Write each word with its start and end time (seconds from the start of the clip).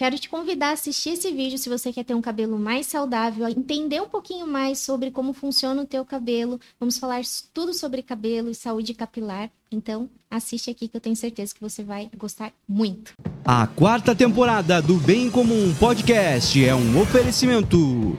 quero 0.00 0.18
te 0.18 0.30
convidar 0.30 0.68
a 0.68 0.72
assistir 0.72 1.10
esse 1.10 1.30
vídeo 1.30 1.58
se 1.58 1.68
você 1.68 1.92
quer 1.92 2.04
ter 2.04 2.14
um 2.14 2.22
cabelo 2.22 2.58
mais 2.58 2.86
saudável, 2.86 3.46
entender 3.46 4.00
um 4.00 4.08
pouquinho 4.08 4.46
mais 4.46 4.78
sobre 4.78 5.10
como 5.10 5.34
funciona 5.34 5.82
o 5.82 5.84
teu 5.84 6.06
cabelo. 6.06 6.58
Vamos 6.80 6.96
falar 6.96 7.20
tudo 7.52 7.74
sobre 7.74 8.02
cabelo 8.02 8.48
e 8.48 8.54
saúde 8.54 8.94
capilar. 8.94 9.50
Então, 9.70 10.08
assiste 10.30 10.70
aqui 10.70 10.88
que 10.88 10.96
eu 10.96 11.02
tenho 11.02 11.14
certeza 11.14 11.54
que 11.54 11.60
você 11.60 11.84
vai 11.84 12.08
gostar 12.16 12.50
muito. 12.66 13.12
A 13.44 13.66
quarta 13.66 14.14
temporada 14.14 14.80
do 14.80 14.94
Bem 14.94 15.30
Comum 15.30 15.74
Podcast 15.74 16.64
é 16.64 16.74
um 16.74 16.98
oferecimento. 16.98 18.16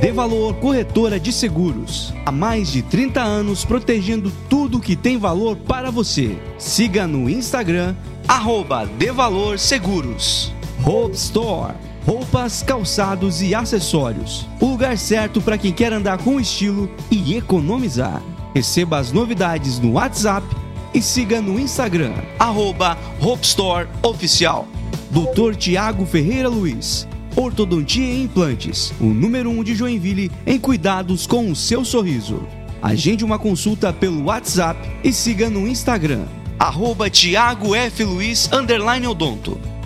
De 0.00 0.10
Valor 0.12 0.54
Corretora 0.60 1.20
de 1.20 1.30
Seguros. 1.30 2.10
Há 2.24 2.32
mais 2.32 2.72
de 2.72 2.82
30 2.82 3.20
anos 3.20 3.66
protegendo 3.66 4.32
tudo 4.48 4.80
que 4.80 4.96
tem 4.96 5.18
valor 5.18 5.56
para 5.56 5.90
você. 5.90 6.38
Siga 6.56 7.06
no 7.06 7.28
Instagram, 7.28 7.94
arroba 8.26 8.86
De 8.86 9.10
Valor 9.10 9.58
Seguros. 9.58 10.56
Hope 10.84 11.14
Store. 11.16 11.74
Roupas, 12.06 12.62
calçados 12.62 13.42
e 13.42 13.54
acessórios. 13.54 14.46
O 14.60 14.66
lugar 14.66 14.96
certo 14.96 15.40
para 15.42 15.58
quem 15.58 15.72
quer 15.72 15.92
andar 15.92 16.18
com 16.18 16.40
estilo 16.40 16.90
e 17.10 17.36
economizar. 17.36 18.22
Receba 18.54 18.98
as 18.98 19.12
novidades 19.12 19.78
no 19.78 19.92
WhatsApp 19.92 20.46
e 20.94 21.02
siga 21.02 21.40
no 21.40 21.60
Instagram, 21.60 22.14
arroba 22.38 22.96
Hope 23.20 23.44
Store 23.44 23.86
Oficial. 24.02 24.66
Dr. 25.10 25.54
Tiago 25.56 26.06
Ferreira 26.06 26.48
Luiz. 26.48 27.06
Ortodontia 27.36 28.04
e 28.04 28.22
Implantes, 28.22 28.92
o 29.00 29.04
número 29.04 29.50
1 29.50 29.58
um 29.58 29.62
de 29.62 29.74
Joinville 29.74 30.30
em 30.46 30.58
cuidados 30.58 31.26
com 31.26 31.50
o 31.50 31.54
seu 31.54 31.84
sorriso. 31.84 32.42
Agende 32.82 33.24
uma 33.24 33.38
consulta 33.38 33.92
pelo 33.92 34.24
WhatsApp 34.24 34.80
e 35.04 35.12
siga 35.12 35.48
no 35.48 35.68
Instagram, 35.68 36.24
arroba 36.58 37.08
Tiago 37.08 37.74
F. 37.74 38.02
Luiz, 38.02 38.50
Odonto. 39.08 39.77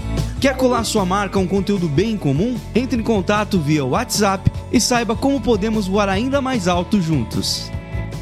Quer 0.42 0.56
colar 0.56 0.82
sua 0.82 1.06
marca 1.06 1.38
a 1.38 1.40
um 1.40 1.46
conteúdo 1.46 1.88
bem 1.88 2.16
comum? 2.16 2.58
Entre 2.74 2.98
em 2.98 3.04
contato 3.04 3.60
via 3.60 3.84
WhatsApp 3.84 4.50
e 4.72 4.80
saiba 4.80 5.14
como 5.14 5.40
podemos 5.40 5.86
voar 5.86 6.08
ainda 6.08 6.40
mais 6.40 6.66
alto 6.66 7.00
juntos. 7.00 7.70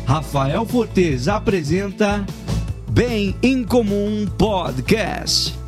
Rafael 0.04 0.66
Fortes 0.66 1.28
apresenta 1.28 2.26
Bem 2.90 3.34
em 3.42 3.64
Comum 3.64 4.26
Podcast. 4.36 5.59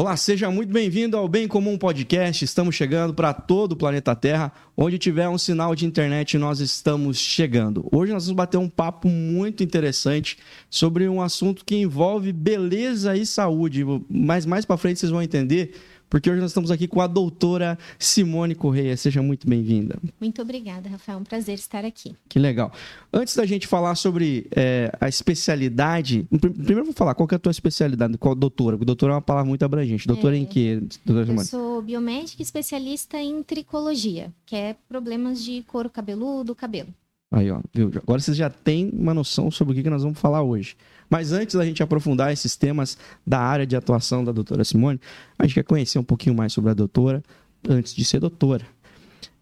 Olá, 0.00 0.16
seja 0.16 0.48
muito 0.48 0.72
bem-vindo 0.72 1.16
ao 1.16 1.26
Bem 1.26 1.48
Comum 1.48 1.76
Podcast. 1.76 2.44
Estamos 2.44 2.76
chegando 2.76 3.12
para 3.12 3.34
todo 3.34 3.72
o 3.72 3.76
planeta 3.76 4.14
Terra. 4.14 4.52
Onde 4.76 4.96
tiver 4.96 5.28
um 5.28 5.36
sinal 5.36 5.74
de 5.74 5.84
internet, 5.86 6.38
nós 6.38 6.60
estamos 6.60 7.18
chegando. 7.18 7.84
Hoje 7.90 8.12
nós 8.12 8.26
vamos 8.26 8.36
bater 8.36 8.58
um 8.58 8.68
papo 8.68 9.08
muito 9.08 9.64
interessante 9.64 10.38
sobre 10.70 11.08
um 11.08 11.20
assunto 11.20 11.64
que 11.64 11.74
envolve 11.74 12.32
beleza 12.32 13.16
e 13.16 13.26
saúde. 13.26 13.84
Mas 14.08 14.46
mais 14.46 14.64
para 14.64 14.76
frente 14.76 15.00
vocês 15.00 15.10
vão 15.10 15.20
entender 15.20 15.74
porque 16.08 16.30
hoje 16.30 16.40
nós 16.40 16.50
estamos 16.50 16.70
aqui 16.70 16.88
com 16.88 17.00
a 17.00 17.06
doutora 17.06 17.78
Simone 17.98 18.54
Correia. 18.54 18.96
Seja 18.96 19.22
muito 19.22 19.48
bem-vinda. 19.48 19.98
Muito 20.20 20.40
obrigada, 20.42 20.88
Rafael. 20.88 21.18
É 21.18 21.20
um 21.20 21.24
prazer 21.24 21.54
estar 21.54 21.84
aqui. 21.84 22.14
Que 22.28 22.38
legal. 22.38 22.72
Antes 23.12 23.36
da 23.36 23.44
gente 23.44 23.66
falar 23.66 23.94
sobre 23.94 24.46
é, 24.54 24.90
a 25.00 25.08
especialidade, 25.08 26.26
primeiro 26.40 26.84
vou 26.84 26.94
falar 26.94 27.14
qual 27.14 27.28
é 27.30 27.34
a 27.34 27.38
tua 27.38 27.50
especialidade, 27.50 28.16
qual 28.18 28.34
doutora? 28.34 28.76
Porque 28.76 28.86
doutora 28.86 29.12
é 29.12 29.16
uma 29.16 29.22
palavra 29.22 29.48
muito 29.48 29.64
abrangente. 29.64 30.06
Doutora 30.06 30.36
é, 30.36 30.40
em 30.40 30.46
quê, 30.46 30.80
doutora 31.04 31.26
Simone? 31.26 31.42
Eu 31.42 31.44
sou 31.44 31.82
biomédica 31.82 32.42
especialista 32.42 33.18
em 33.18 33.42
tricologia, 33.42 34.32
que 34.46 34.56
é 34.56 34.76
problemas 34.88 35.42
de 35.42 35.62
couro 35.62 35.90
cabeludo, 35.90 36.54
cabelo. 36.54 36.88
Aí, 37.30 37.50
ó, 37.50 37.60
viu? 37.74 37.90
Agora 38.02 38.20
vocês 38.20 38.36
já 38.36 38.48
têm 38.48 38.90
uma 38.92 39.12
noção 39.12 39.50
sobre 39.50 39.78
o 39.78 39.82
que 39.82 39.90
nós 39.90 40.02
vamos 40.02 40.18
falar 40.18 40.42
hoje. 40.42 40.76
Mas 41.10 41.32
antes 41.32 41.54
da 41.54 41.64
gente 41.64 41.82
aprofundar 41.82 42.32
esses 42.32 42.56
temas 42.56 42.96
da 43.26 43.38
área 43.38 43.66
de 43.66 43.76
atuação 43.76 44.24
da 44.24 44.32
doutora 44.32 44.64
Simone, 44.64 45.00
a 45.38 45.44
gente 45.44 45.54
quer 45.54 45.64
conhecer 45.64 45.98
um 45.98 46.04
pouquinho 46.04 46.34
mais 46.34 46.52
sobre 46.52 46.70
a 46.70 46.74
doutora 46.74 47.22
antes 47.68 47.94
de 47.94 48.04
ser 48.04 48.20
doutora. 48.20 48.64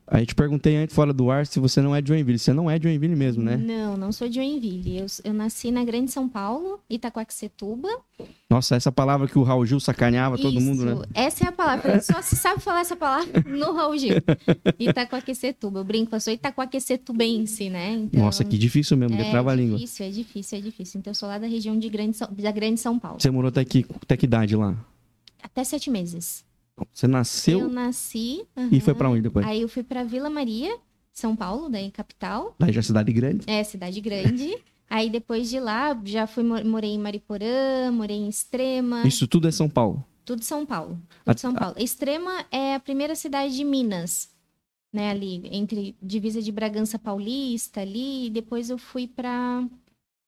A 0.09 0.21
gente 0.21 0.37
perguntei 0.37 0.77
antes, 0.77 0.95
fora 0.95 1.13
do 1.13 1.31
ar, 1.31 1.47
se 1.47 1.59
você 1.59 1.83
não 1.83 1.95
é 1.95 2.01
de 2.01 2.09
Joinville. 2.09 2.39
Você 2.39 2.53
não 2.53 2.71
é 2.71 2.79
de 2.79 2.85
Joinville 2.85 3.17
mesmo, 3.17 3.43
né? 3.43 3.57
Não, 3.57 3.97
não 3.97 4.13
sou 4.13 4.29
de 4.29 4.37
Joinville. 4.37 4.99
Eu, 4.99 5.07
eu 5.25 5.35
nasci 5.35 5.73
na 5.73 5.85
Grande 5.85 6.13
São 6.13 6.29
Paulo, 6.29 6.79
Itacoaxetuba. 6.89 7.89
Nossa, 8.49 8.77
essa 8.77 8.93
palavra 8.93 9.27
que 9.27 9.37
o 9.37 9.43
Raul 9.43 9.67
Gil 9.67 9.81
sacaneava 9.81 10.37
Isso, 10.37 10.45
todo 10.45 10.61
mundo, 10.61 10.85
né? 10.85 11.07
Essa 11.13 11.47
é 11.47 11.49
a 11.49 11.53
palavra. 11.53 12.01
Só 12.01 12.23
se 12.23 12.37
sabe 12.37 12.61
falar 12.61 12.83
essa 12.83 12.95
palavra 12.95 13.45
no 13.49 13.73
Raul 13.73 13.99
Gil. 13.99 14.15
Itacoaquecetuba. 14.79 15.81
Eu 15.81 15.85
brinco, 15.85 16.15
eu 16.15 16.21
sou 16.21 16.33
itacoaquecetubense, 16.33 17.69
né? 17.69 17.95
Então, 17.95 18.21
Nossa, 18.21 18.45
que 18.45 18.57
difícil 18.57 18.97
mesmo, 18.97 19.21
é 19.21 19.31
trava 19.31 19.51
a 19.51 19.55
língua. 19.57 19.77
É 19.77 19.81
difícil, 19.81 20.07
é 20.07 20.11
difícil, 20.11 20.59
é 20.59 20.61
difícil. 20.61 20.99
Então, 21.01 21.11
eu 21.11 21.15
sou 21.17 21.29
lá 21.29 21.39
da 21.39 21.49
região 21.49 21.77
de 21.77 21.89
grande, 21.89 22.17
da 22.21 22.53
Grande 22.53 22.79
São 22.79 22.97
Paulo. 22.97 23.21
Você 23.21 23.31
morou 23.31 23.49
até 23.49 23.65
que, 23.65 23.85
até 24.03 24.17
que 24.17 24.27
idade 24.27 24.55
lá? 24.55 24.77
Até 25.43 25.65
sete 25.65 25.91
meses. 25.91 26.45
Você 26.93 27.07
nasceu? 27.07 27.61
Eu 27.61 27.69
nasci. 27.69 28.47
E 28.71 28.81
foi 28.81 28.95
para 28.95 29.09
onde 29.09 29.23
depois? 29.23 29.47
Aí 29.47 29.63
eu 29.63 29.69
fui 29.69 29.83
para 29.83 30.05
Vila 30.05 30.29
Maria, 30.29 30.77
São 31.13 31.35
Paulo, 31.35 31.69
daí 31.69 31.91
capital. 31.91 32.55
Daí 32.59 32.73
já 32.73 32.81
é 32.81 32.83
cidade 32.83 33.13
grande? 33.13 33.49
É, 33.49 33.65
cidade 33.65 34.01
grande. 34.01 34.57
Aí 34.89 35.11
depois 35.11 35.51
de 35.51 35.59
lá, 35.59 36.01
já 36.05 36.29
fui 36.29 36.45
morei 36.45 36.91
em 36.91 36.99
Mariporã, 36.99 37.91
morei 37.93 38.17
em 38.17 38.29
Extrema. 38.29 39.05
Isso 39.05 39.27
tudo 39.27 39.49
é 39.49 39.51
São 39.51 39.69
Paulo? 39.69 40.05
Tudo 40.25 40.45
São 40.45 40.65
Paulo. 40.65 41.01
Tudo 41.25 41.35
a, 41.35 41.37
São 41.37 41.55
Paulo. 41.55 41.75
A... 41.77 41.83
Extrema 41.83 42.45
é 42.53 42.77
a 42.77 42.81
primeira 42.81 43.17
cidade 43.17 43.57
de 43.57 43.65
Minas, 43.65 44.29
né, 44.93 45.11
ali 45.11 45.43
entre 45.51 45.97
divisa 46.01 46.41
de 46.41 46.53
Bragança 46.53 46.99
Paulista 46.99 47.81
ali, 47.81 48.27
e 48.27 48.31
depois 48.31 48.71
eu 48.71 48.79
fui 48.79 49.09
para 49.09 49.67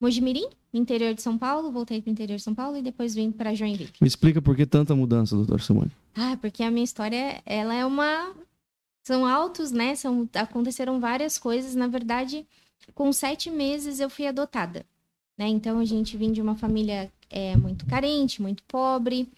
Mojimirim, 0.01 0.49
interior 0.73 1.15
de 1.15 1.23
São 1.23 1.37
Paulo, 1.37 1.73
voltei 1.73 2.01
para 2.01 2.11
o 2.11 2.13
interior 2.13 2.37
de 2.37 2.43
São 2.43 2.55
Paulo 2.55 2.77
e 2.77 2.83
depois 2.83 3.15
vim 3.15 3.33
para 3.33 3.55
Joinville. 3.55 3.91
Me 4.01 4.07
explica 4.07 4.41
por 4.41 4.57
que 4.57 4.67
tanta 4.67 4.95
mudança, 4.95 5.37
doutor 5.37 5.61
Simone. 5.61 5.91
Ah, 6.19 6.37
porque 6.41 6.65
a 6.65 6.71
minha 6.71 6.85
história, 6.85 7.41
ela 7.47 7.75
é 7.75 7.87
uma... 7.87 8.35
São 9.05 9.25
altos, 9.25 9.71
né? 9.71 9.95
São... 9.95 10.29
Aconteceram 10.35 10.99
várias 10.99 11.39
coisas. 11.39 11.77
Na 11.77 11.87
verdade, 11.87 12.45
com 12.93 13.13
sete 13.13 13.51
meses 13.51 14.01
eu 14.01 14.11
fui 14.11 14.27
adotada, 14.27 14.85
né? 15.37 15.47
Então, 15.47 15.79
a 15.79 15.85
gente 15.85 16.17
vem 16.17 16.33
de 16.33 16.43
uma 16.43 16.57
família 16.57 17.11
é, 17.31 17.57
muito 17.57 17.87
carente, 17.87 18.43
muito 18.43 18.65
pobre. 18.65 19.31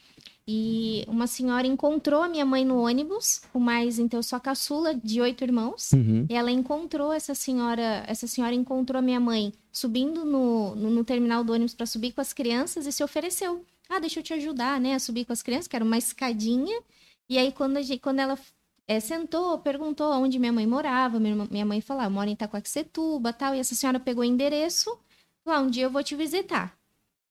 E 0.49 1.05
uma 1.07 1.27
senhora 1.27 1.67
encontrou 1.67 2.23
a 2.23 2.29
minha 2.29 2.45
mãe 2.45 2.65
no 2.65 2.83
ônibus, 2.83 3.41
com 3.53 3.61
mais, 3.61 4.01
então 4.01 4.19
eu 4.19 4.23
sou 4.23 4.37
a 4.37 4.41
caçula 4.41 4.95
de 4.95 5.21
oito 5.21 5.45
irmãos. 5.45 5.93
Uhum. 5.93 6.27
E 6.29 6.35
ela 6.35 6.51
encontrou 6.51 7.13
essa 7.13 7.37
senhora, 7.37 8.03
essa 8.07 8.27
senhora 8.27 8.55
encontrou 8.55 8.99
a 8.99 9.03
minha 9.03 9.21
mãe 9.21 9.53
subindo 9.71 10.25
no, 10.25 10.75
no, 10.75 10.91
no 10.91 11.05
terminal 11.05 11.45
do 11.45 11.53
ônibus 11.53 11.75
para 11.75 11.87
subir 11.87 12.13
com 12.13 12.21
as 12.21 12.33
crianças 12.33 12.87
e 12.87 12.91
se 12.91 13.05
ofereceu. 13.05 13.65
Ah, 13.91 13.99
deixa 13.99 14.21
eu 14.21 14.23
te 14.23 14.33
ajudar, 14.35 14.81
né, 14.81 14.95
a 14.95 15.01
subir 15.01 15.25
com 15.25 15.33
as 15.33 15.43
crianças, 15.43 15.67
que 15.67 15.75
era 15.75 15.85
uma 15.85 15.99
escadinha. 15.99 16.81
E 17.29 17.37
aí, 17.37 17.51
quando, 17.51 17.77
a 17.77 17.83
gente, 17.83 18.01
quando 18.01 18.21
ela 18.21 18.39
é, 18.87 19.01
sentou, 19.01 19.59
perguntou 19.59 20.13
onde 20.13 20.39
minha 20.39 20.53
mãe 20.53 20.67
morava, 20.67 21.19
minha, 21.19 21.65
mãe 21.67 21.81
falou, 21.81 22.03
ah, 22.03 22.07
eu 22.07 22.11
moro 22.11 22.31
em 22.31 22.35
Itacoaxetuba, 22.35 23.33
tal. 23.33 23.53
E 23.55 23.59
essa 23.59 23.75
senhora 23.75 23.99
pegou 23.99 24.23
o 24.23 24.25
endereço, 24.25 24.97
falou, 25.45 25.61
ah, 25.61 25.63
um 25.63 25.71
dia 25.71 25.85
eu 25.85 25.91
vou 25.91 26.05
te 26.05 26.15
visitar. 26.15 26.79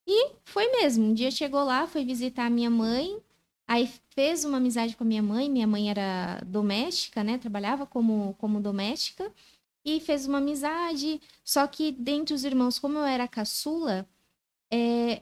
E 0.05 0.31
foi 0.43 0.69
mesmo. 0.71 1.05
Um 1.05 1.13
dia 1.13 1.31
chegou 1.31 1.63
lá, 1.63 1.87
foi 1.87 2.03
visitar 2.03 2.47
a 2.47 2.49
minha 2.49 2.69
mãe. 2.69 3.21
Aí 3.67 3.89
fez 4.09 4.43
uma 4.43 4.57
amizade 4.57 4.97
com 4.97 5.03
a 5.03 5.07
minha 5.07 5.23
mãe. 5.23 5.49
Minha 5.49 5.67
mãe 5.67 5.89
era 5.89 6.41
doméstica, 6.45 7.23
né? 7.23 7.37
Trabalhava 7.37 7.85
como, 7.85 8.35
como 8.39 8.59
doméstica. 8.59 9.31
E 9.85 9.99
fez 10.01 10.27
uma 10.27 10.39
amizade. 10.39 11.21
Só 11.43 11.67
que 11.67 11.91
dentre 11.91 12.33
os 12.33 12.43
irmãos, 12.43 12.79
como 12.79 12.97
eu 12.97 13.05
era 13.05 13.27
caçula, 13.27 14.07
é... 14.71 15.21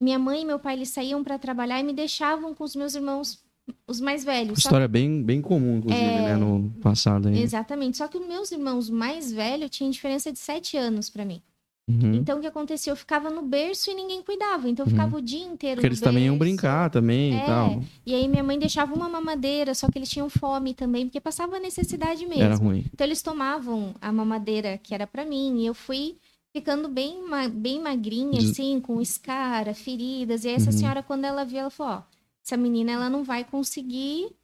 minha 0.00 0.18
mãe 0.18 0.42
e 0.42 0.44
meu 0.44 0.58
pai 0.58 0.74
eles 0.74 0.90
saíam 0.90 1.22
para 1.24 1.38
trabalhar 1.38 1.80
e 1.80 1.82
me 1.82 1.92
deixavam 1.92 2.54
com 2.54 2.64
os 2.64 2.76
meus 2.76 2.94
irmãos 2.94 3.44
os 3.86 4.00
mais 4.00 4.24
velhos. 4.24 4.58
História 4.58 4.86
que... 4.86 4.92
bem, 4.92 5.22
bem 5.22 5.40
comum, 5.40 5.78
inclusive, 5.78 6.04
é... 6.04 6.22
né, 6.22 6.36
no 6.36 6.70
passado. 6.80 7.28
Ainda. 7.28 7.40
Exatamente. 7.40 7.96
Só 7.96 8.08
que 8.08 8.18
os 8.18 8.26
meus 8.26 8.52
irmãos 8.52 8.88
mais 8.88 9.32
velhos 9.32 9.70
tinham 9.70 9.90
diferença 9.90 10.32
de 10.32 10.38
sete 10.38 10.76
anos 10.76 11.10
para 11.10 11.24
mim. 11.24 11.42
Uhum. 11.88 12.14
Então, 12.14 12.38
o 12.38 12.40
que 12.40 12.48
aconteceu? 12.48 12.92
Eu 12.92 12.96
ficava 12.96 13.30
no 13.30 13.42
berço 13.42 13.90
e 13.90 13.94
ninguém 13.94 14.20
cuidava. 14.20 14.68
Então, 14.68 14.84
eu 14.84 14.90
ficava 14.90 15.14
uhum. 15.14 15.22
o 15.22 15.24
dia 15.24 15.44
inteiro 15.44 15.76
Porque 15.76 15.86
eles 15.86 16.00
berço. 16.00 16.12
também 16.12 16.26
iam 16.26 16.36
brincar 16.36 16.90
também 16.90 17.38
é. 17.38 17.42
e 17.42 17.46
tal. 17.46 17.82
E 18.04 18.12
aí, 18.12 18.26
minha 18.26 18.42
mãe 18.42 18.58
deixava 18.58 18.92
uma 18.92 19.08
mamadeira, 19.08 19.72
só 19.72 19.88
que 19.88 19.96
eles 19.96 20.08
tinham 20.08 20.28
fome 20.28 20.74
também, 20.74 21.06
porque 21.06 21.20
passava 21.20 21.60
necessidade 21.60 22.26
mesmo. 22.26 22.42
Era 22.42 22.56
ruim. 22.56 22.84
Então, 22.92 23.06
eles 23.06 23.22
tomavam 23.22 23.94
a 24.00 24.10
mamadeira 24.10 24.78
que 24.82 24.94
era 24.94 25.06
para 25.06 25.24
mim. 25.24 25.60
E 25.60 25.66
eu 25.66 25.74
fui 25.74 26.16
ficando 26.56 26.88
bem, 26.88 27.20
bem 27.52 27.82
magrinha, 27.82 28.40
assim, 28.40 28.80
com 28.80 28.98
escara, 28.98 29.74
feridas. 29.74 30.42
E 30.44 30.48
aí, 30.48 30.54
essa 30.54 30.70
uhum. 30.70 30.78
senhora, 30.78 31.02
quando 31.02 31.26
ela 31.26 31.44
viu, 31.44 31.58
ela 31.58 31.70
falou: 31.70 31.98
Ó, 31.98 32.02
essa 32.42 32.56
menina, 32.56 32.92
ela 32.92 33.10
não 33.10 33.22
vai 33.22 33.44
conseguir 33.44 34.34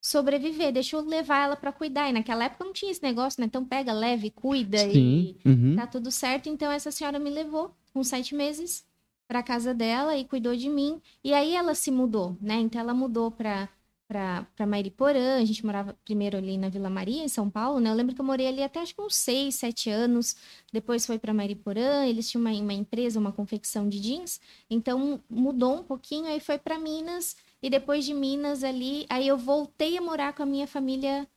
sobreviver, 0.00 0.72
deixa 0.72 0.96
eu 0.96 1.02
levar 1.02 1.44
ela 1.44 1.56
para 1.56 1.72
cuidar. 1.72 2.08
E 2.08 2.12
naquela 2.12 2.44
época 2.44 2.64
não 2.64 2.72
tinha 2.72 2.90
esse 2.90 3.02
negócio, 3.02 3.38
né? 3.38 3.46
Então 3.46 3.62
pega, 3.66 3.92
leve, 3.92 4.30
cuida 4.30 4.78
Sim. 4.78 5.36
e 5.44 5.48
uhum. 5.48 5.76
tá 5.76 5.86
tudo 5.86 6.10
certo. 6.10 6.48
Então 6.48 6.72
essa 6.72 6.90
senhora 6.90 7.18
me 7.18 7.28
levou 7.28 7.76
com 7.92 8.02
sete 8.02 8.34
meses 8.34 8.82
para 9.28 9.42
casa 9.42 9.74
dela 9.74 10.16
e 10.16 10.24
cuidou 10.24 10.56
de 10.56 10.70
mim. 10.70 11.02
E 11.22 11.34
aí 11.34 11.54
ela 11.54 11.74
se 11.74 11.90
mudou, 11.90 12.34
né? 12.40 12.54
Então 12.54 12.80
ela 12.80 12.94
mudou 12.94 13.30
para 13.30 13.68
para 14.10 14.66
Mairiporã, 14.66 15.36
a 15.36 15.44
gente 15.44 15.64
morava 15.64 15.96
primeiro 16.04 16.36
ali 16.36 16.58
na 16.58 16.68
Vila 16.68 16.90
Maria, 16.90 17.22
em 17.22 17.28
São 17.28 17.48
Paulo, 17.48 17.78
né? 17.78 17.88
Eu 17.88 17.94
lembro 17.94 18.12
que 18.12 18.20
eu 18.20 18.24
morei 18.24 18.48
ali 18.48 18.60
até 18.60 18.80
acho 18.80 18.92
que 18.92 19.00
uns 19.00 19.14
seis, 19.14 19.54
sete 19.54 19.88
anos. 19.88 20.34
Depois 20.72 21.06
foi 21.06 21.16
para 21.16 21.32
Mairiporã, 21.32 22.04
eles 22.04 22.28
tinham 22.28 22.40
uma, 22.40 22.50
uma 22.50 22.72
empresa, 22.72 23.20
uma 23.20 23.30
confecção 23.30 23.88
de 23.88 24.00
jeans, 24.00 24.40
então 24.68 25.20
mudou 25.30 25.76
um 25.76 25.84
pouquinho, 25.84 26.26
aí 26.26 26.40
foi 26.40 26.58
para 26.58 26.76
Minas 26.76 27.36
e 27.62 27.70
depois 27.70 28.04
de 28.04 28.12
Minas 28.12 28.64
ali, 28.64 29.06
aí 29.08 29.28
eu 29.28 29.38
voltei 29.38 29.96
a 29.96 30.00
morar 30.00 30.32
com 30.32 30.42
a 30.42 30.46
minha 30.46 30.66
família 30.66 31.28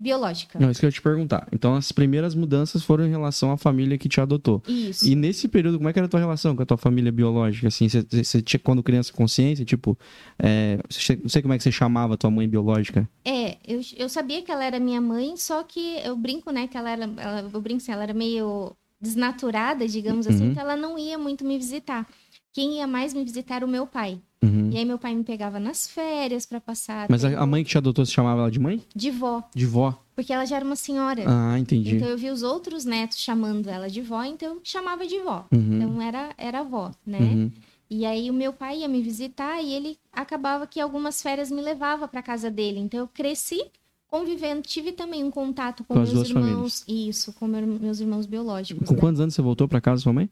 biológica. 0.00 0.58
Não, 0.58 0.70
isso 0.70 0.78
que 0.80 0.86
eu 0.86 0.88
ia 0.88 0.92
te 0.92 1.02
perguntar. 1.02 1.48
Então, 1.52 1.74
as 1.74 1.90
primeiras 1.92 2.34
mudanças 2.34 2.82
foram 2.84 3.04
em 3.06 3.10
relação 3.10 3.50
à 3.50 3.56
família 3.56 3.98
que 3.98 4.08
te 4.08 4.20
adotou. 4.20 4.62
Isso. 4.68 5.06
E 5.06 5.14
nesse 5.14 5.48
período, 5.48 5.78
como 5.78 5.88
é 5.88 5.92
que 5.92 5.98
era 5.98 6.06
a 6.06 6.08
tua 6.08 6.20
relação 6.20 6.54
com 6.54 6.62
a 6.62 6.66
tua 6.66 6.76
família 6.76 7.10
biológica? 7.10 7.68
Assim, 7.68 7.88
você, 7.88 8.40
tinha, 8.42 8.60
quando 8.60 8.82
criança, 8.82 9.12
consciência? 9.12 9.64
Tipo, 9.64 9.98
é, 10.38 10.78
você- 10.88 11.16
não 11.16 11.28
sei 11.28 11.42
como 11.42 11.54
é 11.54 11.56
que 11.58 11.64
você 11.64 11.72
chamava 11.72 12.14
a 12.14 12.16
tua 12.16 12.30
mãe 12.30 12.48
biológica. 12.48 13.08
É, 13.24 13.56
eu, 13.66 13.80
eu 13.96 14.08
sabia 14.08 14.42
que 14.42 14.50
ela 14.52 14.64
era 14.64 14.78
minha 14.78 15.00
mãe, 15.00 15.36
só 15.36 15.62
que 15.62 15.96
eu 16.04 16.16
brinco, 16.16 16.50
né, 16.50 16.66
que 16.68 16.76
ela 16.76 16.90
era, 16.90 17.04
ela, 17.16 17.50
eu 17.52 17.60
brinco 17.60 17.78
assim, 17.82 17.92
ela 17.92 18.04
era 18.04 18.14
meio 18.14 18.72
desnaturada, 19.00 19.86
digamos 19.86 20.26
assim, 20.26 20.48
Uhum. 20.48 20.54
que 20.54 20.58
ela 20.60 20.76
não 20.76 20.98
ia 20.98 21.18
muito 21.18 21.44
me 21.44 21.56
visitar. 21.56 22.06
Quem 22.52 22.78
ia 22.78 22.86
mais 22.86 23.12
me 23.14 23.24
visitar 23.24 23.56
era 23.56 23.66
o 23.66 23.68
meu 23.68 23.86
pai. 23.86 24.20
Uhum. 24.42 24.70
E 24.72 24.78
aí 24.78 24.84
meu 24.84 24.98
pai 24.98 25.14
me 25.14 25.24
pegava 25.24 25.58
nas 25.58 25.88
férias 25.88 26.46
pra 26.46 26.60
passar 26.60 27.06
Mas 27.10 27.24
a, 27.24 27.40
a 27.40 27.44
mãe 27.46 27.64
que 27.64 27.70
te 27.70 27.78
adotou, 27.78 28.04
você 28.06 28.12
chamava 28.12 28.42
ela 28.42 28.50
de 28.50 28.60
mãe? 28.60 28.82
de 28.94 29.10
vó, 29.10 29.42
De 29.54 29.66
vó? 29.66 30.00
porque 30.14 30.32
ela 30.32 30.44
já 30.44 30.56
era 30.56 30.64
uma 30.64 30.76
senhora. 30.76 31.24
Ah, 31.26 31.58
entendi. 31.58 31.96
Então 31.96 32.08
eu 32.08 32.16
vi 32.18 32.30
os 32.30 32.42
outros 32.42 32.84
netos 32.84 33.18
chamando 33.18 33.68
ela 33.68 33.88
de 33.88 34.00
vó, 34.02 34.22
então 34.24 34.54
eu 34.54 34.60
chamava 34.64 35.06
de 35.06 35.18
vó. 35.20 35.44
Uhum. 35.52 35.76
Então 35.76 36.02
era 36.02 36.30
era 36.38 36.60
avó, 36.60 36.92
né? 37.06 37.18
Uhum. 37.18 37.50
E 37.90 38.04
aí 38.04 38.30
o 38.30 38.34
meu 38.34 38.52
pai 38.52 38.80
ia 38.80 38.88
me 38.88 39.00
visitar 39.00 39.62
e 39.62 39.72
ele 39.72 39.96
acabava 40.12 40.66
que 40.66 40.78
algumas 40.80 41.22
férias 41.22 41.50
me 41.50 41.62
levava 41.62 42.06
para 42.06 42.22
casa 42.22 42.50
dele. 42.50 42.78
Então 42.80 43.00
eu 43.00 43.08
cresci 43.08 43.64
convivendo, 44.08 44.62
tive 44.62 44.92
também 44.92 45.22
um 45.24 45.30
contato 45.30 45.82
com, 45.84 45.94
Com 45.94 46.00
meus 46.00 46.28
irmãos, 46.30 46.84
isso, 46.88 47.32
com 47.34 47.46
meu- 47.46 47.66
meus 47.66 47.98
irmãos 48.00 48.26
biológicos. 48.26 48.86
Com 48.88 48.94
né? 48.94 49.00
quantos 49.00 49.20
anos 49.20 49.34
você 49.34 49.42
voltou 49.42 49.66
pra 49.68 49.80
casa 49.80 50.02
sua 50.02 50.12
mãe? 50.12 50.28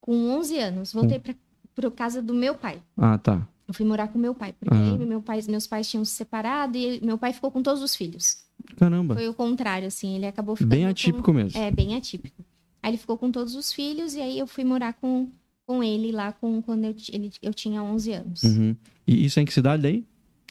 Com 0.00 0.30
11 0.38 0.58
anos, 0.58 0.92
voltei 0.92 1.18
para 1.18 1.34
para 1.76 1.90
casa 1.90 2.22
do 2.22 2.34
meu 2.34 2.54
pai. 2.54 2.82
Ah, 2.96 3.18
tá. 3.18 3.46
Eu 3.68 3.74
fui 3.74 3.84
morar 3.84 4.08
com 4.08 4.18
meu 4.18 4.34
pai, 4.34 4.54
porque 4.58 4.74
aí 4.74 4.98
meu 4.98 5.20
pai, 5.20 5.40
meus 5.48 5.66
pais 5.66 5.88
tinham 5.88 6.04
se 6.04 6.12
separado 6.12 6.76
e 6.78 7.00
meu 7.04 7.18
pai 7.18 7.32
ficou 7.32 7.50
com 7.50 7.62
todos 7.62 7.82
os 7.82 7.94
filhos. 7.94 8.38
Caramba. 8.76 9.14
Foi 9.14 9.28
o 9.28 9.34
contrário, 9.34 9.86
assim, 9.86 10.16
ele 10.16 10.26
acabou 10.26 10.56
ficando 10.56 10.70
Bem 10.70 10.84
com- 10.84 10.90
atípico 10.90 11.32
mesmo. 11.32 11.60
É, 11.60 11.70
bem 11.70 11.94
atípico. 11.94 12.42
Aí 12.82 12.90
ele 12.90 12.96
ficou 12.96 13.18
com 13.18 13.30
todos 13.30 13.54
os 13.54 13.72
filhos 13.72 14.14
e 14.14 14.20
aí 14.20 14.38
eu 14.38 14.46
fui 14.46 14.64
morar 14.64 14.94
com, 14.94 15.28
com 15.66 15.82
ele 15.82 16.12
lá 16.12 16.32
com, 16.32 16.62
quando 16.62 16.84
eu, 16.84 16.94
ele, 17.12 17.30
eu 17.42 17.52
tinha 17.52 17.82
11 17.82 18.12
anos. 18.12 18.42
Uhum. 18.44 18.74
E 19.06 19.24
isso 19.24 19.38
é 19.38 19.42
em 19.42 19.44
que 19.44 19.52
cidade 19.52 19.82
daí? 19.82 20.04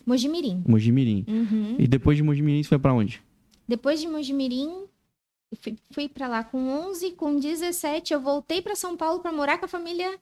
Mojimirim. 0.05 0.63
Mojimirim. 0.67 1.25
Uhum. 1.27 1.75
E 1.79 1.87
depois 1.87 2.17
de 2.17 2.23
Mojimirim, 2.23 2.61
você 2.61 2.69
foi 2.69 2.79
pra 2.79 2.93
onde? 2.93 3.21
Depois 3.67 3.99
de 3.99 4.07
Mojimirim, 4.07 4.69
eu 5.51 5.57
fui, 5.59 5.77
fui 5.91 6.09
para 6.09 6.27
lá 6.27 6.43
com 6.43 6.57
11, 6.89 7.11
com 7.11 7.39
17 7.39 8.13
eu 8.13 8.19
voltei 8.21 8.61
para 8.61 8.75
São 8.75 8.95
Paulo 8.95 9.19
para 9.21 9.31
morar 9.31 9.57
com 9.57 9.65
a 9.65 9.69
família 9.69 10.19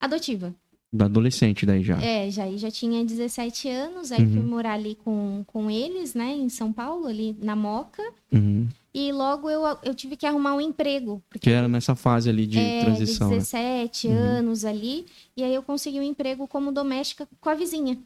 adotiva. 0.00 0.54
Da 0.92 1.04
adolescente 1.04 1.64
daí 1.64 1.84
já. 1.84 2.02
É, 2.02 2.28
já 2.30 2.50
já 2.56 2.68
tinha 2.70 3.04
17 3.04 3.68
anos, 3.68 4.10
aí 4.10 4.22
Uhum. 4.24 4.32
fui 4.32 4.40
morar 4.42 4.72
ali 4.72 4.96
com, 4.96 5.44
com 5.46 5.70
eles, 5.70 6.14
né, 6.14 6.32
em 6.32 6.48
São 6.48 6.72
Paulo, 6.72 7.06
ali 7.06 7.36
na 7.40 7.54
Moca. 7.54 8.02
Uhum. 8.32 8.66
E 8.92 9.12
logo 9.12 9.48
eu, 9.48 9.62
eu 9.84 9.94
tive 9.94 10.16
que 10.16 10.26
arrumar 10.26 10.56
um 10.56 10.60
emprego. 10.60 11.22
Porque 11.30 11.48
Que 11.48 11.50
era 11.50 11.68
nessa 11.68 11.94
fase 11.94 12.28
ali 12.28 12.44
de 12.44 12.58
é, 12.58 12.80
transição, 12.80 13.28
de 13.28 13.34
né? 13.34 13.38
17 13.40 14.08
Uhum. 14.08 14.14
anos 14.14 14.64
ali. 14.64 15.06
E 15.36 15.44
aí 15.44 15.54
eu 15.54 15.62
consegui 15.62 16.00
um 16.00 16.02
emprego 16.02 16.48
como 16.48 16.72
doméstica 16.72 17.28
com 17.40 17.48
a 17.48 17.54
vizinha. 17.54 17.96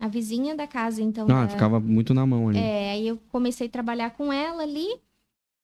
A 0.00 0.08
vizinha 0.08 0.56
da 0.56 0.66
casa, 0.66 1.00
então. 1.00 1.26
Ah, 1.30 1.44
da- 1.44 1.48
ficava 1.48 1.78
muito 1.78 2.12
na 2.12 2.26
mão 2.26 2.48
ali. 2.48 2.58
É, 2.58 2.90
aí 2.90 3.06
eu 3.06 3.18
comecei 3.30 3.68
a 3.68 3.70
trabalhar 3.70 4.10
com 4.10 4.32
ela 4.32 4.64
ali. 4.64 4.96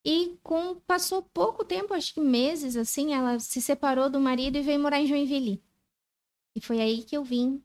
E 0.03 0.35
com 0.41 0.75
passou 0.87 1.21
pouco 1.21 1.63
tempo, 1.63 1.93
acho 1.93 2.13
que 2.13 2.21
meses, 2.21 2.75
assim, 2.75 3.13
ela 3.13 3.39
se 3.39 3.61
separou 3.61 4.09
do 4.09 4.19
marido 4.19 4.57
e 4.57 4.61
veio 4.61 4.79
morar 4.79 4.99
em 4.99 5.07
Joinville. 5.07 5.61
E 6.55 6.61
foi 6.61 6.81
aí 6.81 7.03
que 7.03 7.15
eu 7.15 7.23
vim 7.23 7.61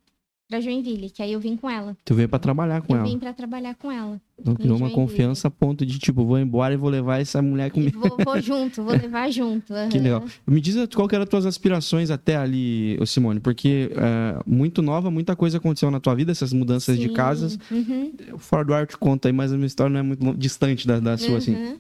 pra 0.49 0.61
Joinville, 0.61 1.11
que 1.11 1.23
aí 1.23 1.33
eu 1.33 1.41
vim 1.41 1.57
com 1.57 1.69
ela. 1.69 1.97
Tu 2.05 2.15
veio 2.15 2.29
pra 2.29 2.39
trabalhar 2.39 2.83
com 2.83 2.93
eu 2.93 2.99
ela. 2.99 3.09
vim 3.09 3.19
pra 3.19 3.33
trabalhar 3.33 3.75
com 3.75 3.91
ela. 3.91 4.21
Então 4.39 4.55
criou 4.55 4.77
uma 4.77 4.91
confiança 4.91 5.49
a 5.49 5.51
ponto 5.51 5.85
de, 5.85 5.99
tipo, 5.99 6.25
vou 6.25 6.39
embora 6.39 6.75
e 6.75 6.77
vou 6.77 6.91
levar 6.91 7.21
essa 7.21 7.41
mulher 7.41 7.71
comigo. 7.71 7.99
vou, 7.99 8.19
vou 8.19 8.41
junto, 8.41 8.83
vou 8.83 8.95
levar 8.95 9.31
junto. 9.31 9.73
Que 9.91 9.99
aham. 9.99 10.03
legal. 10.03 10.25
Me 10.47 10.61
diz 10.61 10.77
qual 10.95 11.09
que 11.09 11.15
eram 11.15 11.23
as 11.23 11.29
tuas 11.31 11.47
aspirações 11.47 12.11
até 12.11 12.37
ali, 12.37 12.99
Simone, 13.07 13.41
porque 13.41 13.91
é, 13.93 14.43
muito 14.47 14.83
nova, 14.83 15.11
muita 15.11 15.35
coisa 15.35 15.59
aconteceu 15.59 15.91
na 15.91 16.01
tua 16.01 16.15
vida, 16.15 16.33
essas 16.33 16.53
mudanças 16.53 16.99
de 16.99 17.09
Sim, 17.09 17.15
casas. 17.15 17.59
uhum, 17.71 18.13
Fora 18.39 18.65
do 18.65 18.75
ar 18.75 18.87
te 18.87 18.97
conta 18.97 19.29
aí, 19.29 19.33
mas 19.33 19.53
a 19.53 19.57
minha 19.57 19.67
história 19.67 19.91
não 19.93 20.01
é 20.01 20.03
muito 20.03 20.35
distante 20.37 20.87
da, 20.87 21.01
da 21.01 21.17
sua, 21.17 21.39
assim. 21.39 21.79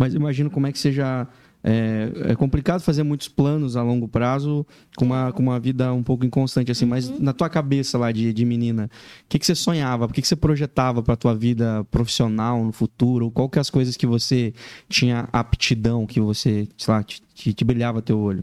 Mas 0.00 0.14
imagino 0.14 0.50
como 0.50 0.66
é 0.66 0.72
que 0.72 0.78
seja. 0.78 1.28
É, 1.62 2.30
é 2.30 2.34
complicado 2.34 2.80
fazer 2.80 3.02
muitos 3.02 3.28
planos 3.28 3.76
a 3.76 3.82
longo 3.82 4.08
prazo 4.08 4.66
com 4.96 5.04
uma, 5.04 5.30
com 5.30 5.42
uma 5.42 5.60
vida 5.60 5.92
um 5.92 6.02
pouco 6.02 6.24
inconstante, 6.24 6.72
assim. 6.72 6.86
Mas 6.86 7.10
Uhum. 7.10 7.18
na 7.20 7.34
tua 7.34 7.50
cabeça 7.50 7.98
lá 7.98 8.10
de, 8.10 8.32
de 8.32 8.44
menina, 8.46 8.86
o 8.86 9.28
que, 9.28 9.38
que 9.38 9.44
você 9.44 9.54
sonhava? 9.54 10.06
O 10.06 10.08
que, 10.08 10.22
que 10.22 10.26
você 10.26 10.34
projetava 10.36 11.02
pra 11.02 11.16
tua 11.16 11.34
vida 11.34 11.84
profissional 11.90 12.64
no 12.64 12.72
futuro? 12.72 13.30
Qual 13.30 13.46
que 13.46 13.58
é 13.58 13.60
as 13.60 13.68
coisas 13.68 13.94
que 13.94 14.06
você 14.06 14.54
tinha 14.88 15.28
aptidão, 15.30 16.06
que 16.06 16.18
você, 16.18 16.66
sei 16.78 16.94
lá, 16.94 17.02
te, 17.02 17.20
te, 17.34 17.52
te 17.52 17.62
brilhava 17.62 18.00
teu 18.00 18.18
olho? 18.18 18.42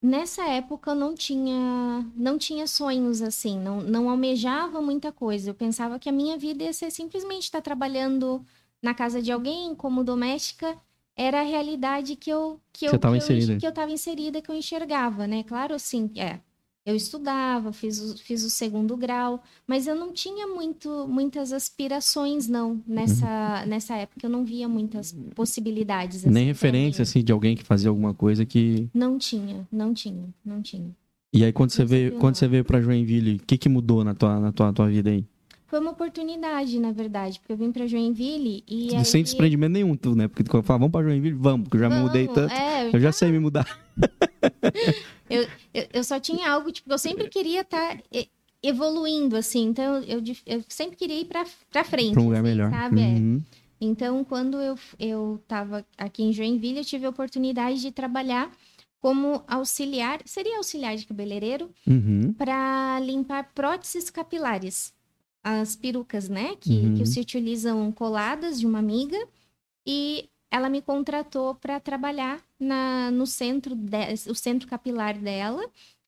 Nessa 0.00 0.44
época 0.44 0.92
eu 0.92 0.94
não 0.94 1.16
tinha, 1.16 2.06
não 2.14 2.38
tinha 2.38 2.68
sonhos 2.68 3.22
assim, 3.22 3.58
não, 3.58 3.80
não 3.80 4.08
almejava 4.08 4.80
muita 4.80 5.10
coisa. 5.10 5.50
Eu 5.50 5.54
pensava 5.54 5.98
que 5.98 6.08
a 6.08 6.12
minha 6.12 6.38
vida 6.38 6.62
ia 6.62 6.72
ser 6.72 6.92
simplesmente 6.92 7.44
estar 7.44 7.60
trabalhando 7.60 8.44
na 8.84 8.94
casa 8.94 9.20
de 9.20 9.32
alguém 9.32 9.74
como 9.74 10.04
doméstica. 10.04 10.76
Era 11.16 11.40
a 11.40 11.44
realidade 11.44 12.16
que 12.16 12.30
eu 12.30 12.60
que 12.72 12.84
eu 12.86 12.90
Você 12.90 12.98
tava 12.98 13.18
que 13.18 13.32
eu, 13.32 13.58
que 13.58 13.66
eu 13.66 13.70
estava 13.70 13.90
inserida, 13.90 14.42
que 14.42 14.50
eu 14.50 14.54
enxergava, 14.54 15.26
né? 15.26 15.42
Claro, 15.44 15.74
assim, 15.74 16.10
é. 16.16 16.40
Eu 16.84 16.94
estudava, 16.94 17.72
fiz 17.72 17.98
o, 17.98 18.18
fiz 18.18 18.44
o 18.44 18.50
segundo 18.50 18.94
grau, 18.94 19.42
mas 19.66 19.86
eu 19.86 19.94
não 19.94 20.12
tinha 20.12 20.46
muito, 20.46 21.08
muitas 21.08 21.50
aspirações, 21.50 22.46
não. 22.46 22.82
Nessa, 22.86 23.64
nessa 23.66 23.96
época 23.96 24.26
eu 24.26 24.30
não 24.30 24.44
via 24.44 24.68
muitas 24.68 25.16
possibilidades. 25.34 26.18
assim, 26.18 26.28
Uhum. 26.28 26.34
Nem 26.34 26.46
referência, 26.46 27.02
assim, 27.02 27.24
de 27.24 27.32
alguém 27.32 27.56
que 27.56 27.64
fazia 27.64 27.88
alguma 27.88 28.12
coisa 28.12 28.44
que. 28.44 28.90
Não 28.92 29.16
tinha, 29.16 29.66
não 29.72 29.94
tinha, 29.94 30.28
não 30.44 30.60
tinha. 30.60 30.94
E 31.32 31.42
aí, 31.42 31.52
quando 31.52 31.70
você 31.70 31.84
veio, 31.86 32.18
quando 32.18 32.34
você 32.34 32.46
veio 32.46 32.64
pra 32.64 32.82
Joinville, 32.82 33.36
o 33.36 33.46
que, 33.46 33.56
que 33.56 33.68
mudou 33.68 34.04
na 34.04 34.14
tua, 34.14 34.38
na 34.38 34.52
tua, 34.52 34.72
tua 34.72 34.88
vida 34.88 35.10
aí? 35.10 35.24
Foi 35.74 35.80
uma 35.80 35.90
oportunidade, 35.90 36.78
na 36.78 36.92
verdade, 36.92 37.40
porque 37.40 37.52
eu 37.52 37.56
vim 37.56 37.72
pra 37.72 37.84
Joinville 37.84 38.62
e 38.68 38.94
aí... 38.94 39.04
Sem 39.04 39.24
desprendimento 39.24 39.72
nenhum, 39.72 39.96
tu, 39.96 40.14
né? 40.14 40.28
Porque 40.28 40.44
quando 40.44 40.62
eu 40.62 40.62
falo, 40.62 40.78
vamos 40.78 40.92
pra 40.92 41.02
Joinville, 41.02 41.34
vamos, 41.36 41.64
porque 41.64 41.78
eu 41.78 41.80
já 41.80 41.90
me 41.90 42.00
mudei 42.00 42.26
Vamos, 42.28 42.34
tanto. 42.42 42.52
É, 42.54 42.90
Eu 42.94 43.00
já 43.00 43.10
sei 43.10 43.32
me 43.32 43.40
mudar. 43.40 43.66
eu, 45.28 45.48
eu 45.92 46.04
só 46.04 46.20
tinha 46.20 46.48
algo, 46.48 46.70
tipo, 46.70 46.92
eu 46.92 46.96
sempre 46.96 47.28
queria 47.28 47.62
estar 47.62 47.98
evoluindo, 48.62 49.36
assim, 49.36 49.64
então 49.64 49.96
eu, 50.04 50.22
eu 50.46 50.62
sempre 50.68 50.94
queria 50.94 51.18
ir 51.18 51.24
pra, 51.24 51.44
pra 51.72 51.82
frente, 51.82 52.12
Pra 52.12 52.22
um 52.22 52.26
lugar 52.26 52.38
assim, 52.38 52.48
melhor. 52.50 52.70
sabe? 52.70 53.00
É. 53.00 53.06
Uhum. 53.06 53.42
Então, 53.80 54.22
quando 54.22 54.60
eu, 54.60 54.78
eu 55.00 55.42
tava 55.48 55.84
aqui 55.98 56.22
em 56.22 56.32
Joinville, 56.32 56.78
eu 56.78 56.84
tive 56.84 57.04
a 57.04 57.10
oportunidade 57.10 57.80
de 57.80 57.90
trabalhar 57.90 58.48
como 59.00 59.42
auxiliar, 59.48 60.20
seria 60.24 60.56
auxiliar 60.56 60.94
de 60.96 61.04
cabeleireiro, 61.04 61.68
Uhum. 61.84 62.32
para 62.38 63.00
limpar 63.00 63.50
próteses 63.52 64.08
capilares. 64.08 64.93
As 65.44 65.76
perucas, 65.76 66.28
né? 66.28 66.56
Que, 66.56 66.72
Uhum. 66.72 66.94
que 66.94 67.04
se 67.06 67.20
utilizam 67.20 67.92
coladas 67.92 68.58
de 68.58 68.66
uma 68.66 68.78
amiga. 68.78 69.18
E 69.86 70.28
ela 70.50 70.68
me 70.70 70.80
contratou 70.80 71.54
para 71.54 71.78
trabalhar 71.80 72.42
na, 72.58 73.10
no 73.10 73.26
centro, 73.26 73.74
de, 73.74 74.30
o 74.30 74.34
centro 74.34 74.66
capilar 74.66 75.18
dela. 75.18 75.62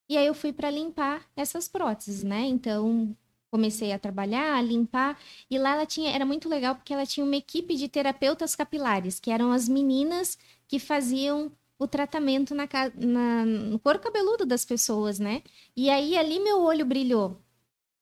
E 0.09 0.17
aí 0.17 0.27
eu 0.27 0.35
fui 0.35 0.53
para 0.53 0.71
limpar 0.71 1.27
essas 1.37 1.69
próteses, 1.69 2.23
né? 2.23 2.47
Então 2.47 3.15
comecei 3.51 3.93
a 3.93 3.99
trabalhar, 3.99 4.55
a 4.57 4.63
limpar. 4.63 5.19
E 5.51 5.59
lá 5.59 5.75
ela 5.75 5.87
tinha, 5.87 6.11
era 6.11 6.25
muito 6.25 6.49
legal 6.49 6.75
porque 6.75 6.95
ela 6.95 7.05
tinha 7.07 7.25
uma 7.27 7.37
equipe 7.37 7.75
de 7.77 7.89
terapeutas 7.89 8.55
capilares, 8.55 9.21
que 9.21 9.31
eram 9.31 9.53
as 9.53 9.69
meninas 9.69 10.39
que 10.69 10.79
faziam 10.79 11.51
o 11.79 11.87
tratamento 11.87 12.55
na, 12.55 12.67
na- 12.97 13.45
no 13.45 13.79
couro 13.79 13.99
cabeludo 13.99 14.47
das 14.47 14.65
pessoas, 14.65 15.19
né? 15.19 15.43
E 15.77 15.91
aí 15.91 16.17
ali 16.17 16.41
meu 16.41 16.63
olho 16.63 16.87
brilhou. 16.87 17.37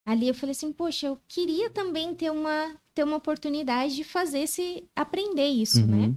Ali 0.07 0.29
eu 0.29 0.35
falei 0.35 0.53
assim, 0.53 0.73
poxa, 0.73 1.07
eu 1.07 1.19
queria 1.27 1.71
também 1.71 2.15
ter 2.15 2.31
uma 2.31 2.73
ter 2.95 3.03
uma 3.05 3.17
oportunidade 3.17 3.97
de 3.97 4.05
fazer 4.05 4.41
esse 4.41 4.85
aprender 4.95 5.49
isso, 5.49 5.81
Uhum. 5.81 5.87
né? 5.87 6.15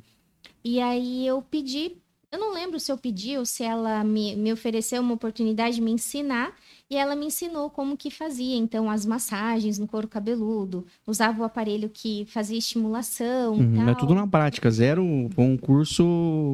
E 0.63 0.79
aí 0.79 1.25
eu 1.25 1.41
pedi, 1.41 1.93
eu 2.31 2.37
não 2.37 2.53
lembro 2.53 2.79
se 2.79 2.91
eu 2.91 2.97
pedi 2.97 3.35
ou 3.37 3.45
se 3.45 3.63
ela 3.63 4.03
me, 4.03 4.35
me 4.35 4.53
ofereceu 4.53 5.01
uma 5.01 5.13
oportunidade 5.15 5.77
de 5.77 5.81
me 5.81 5.89
ensinar, 5.91 6.53
e 6.89 6.95
ela 6.95 7.15
me 7.15 7.25
ensinou 7.25 7.69
como 7.69 7.97
que 7.97 8.11
fazia, 8.11 8.55
então 8.55 8.89
as 8.91 9.05
massagens 9.07 9.79
no 9.79 9.87
couro 9.87 10.07
cabeludo, 10.07 10.85
usava 11.07 11.41
o 11.41 11.45
aparelho 11.45 11.89
que 11.89 12.25
fazia 12.27 12.57
estimulação, 12.59 13.53
Uhum. 13.55 13.89
É 13.89 13.95
tudo 13.95 14.13
na 14.13 14.27
prática, 14.27 14.69
zero 14.69 15.03
um 15.03 15.57
curso. 15.57 16.03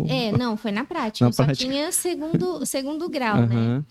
É, 0.08 0.32
não, 0.32 0.56
foi 0.56 0.72
na 0.72 0.86
prática. 0.86 1.26
Na 1.26 1.32
só 1.34 1.44
prática. 1.44 1.70
tinha 1.70 1.92
segundo, 1.92 2.66
segundo 2.66 3.10
grau, 3.10 3.46
né? 3.46 3.84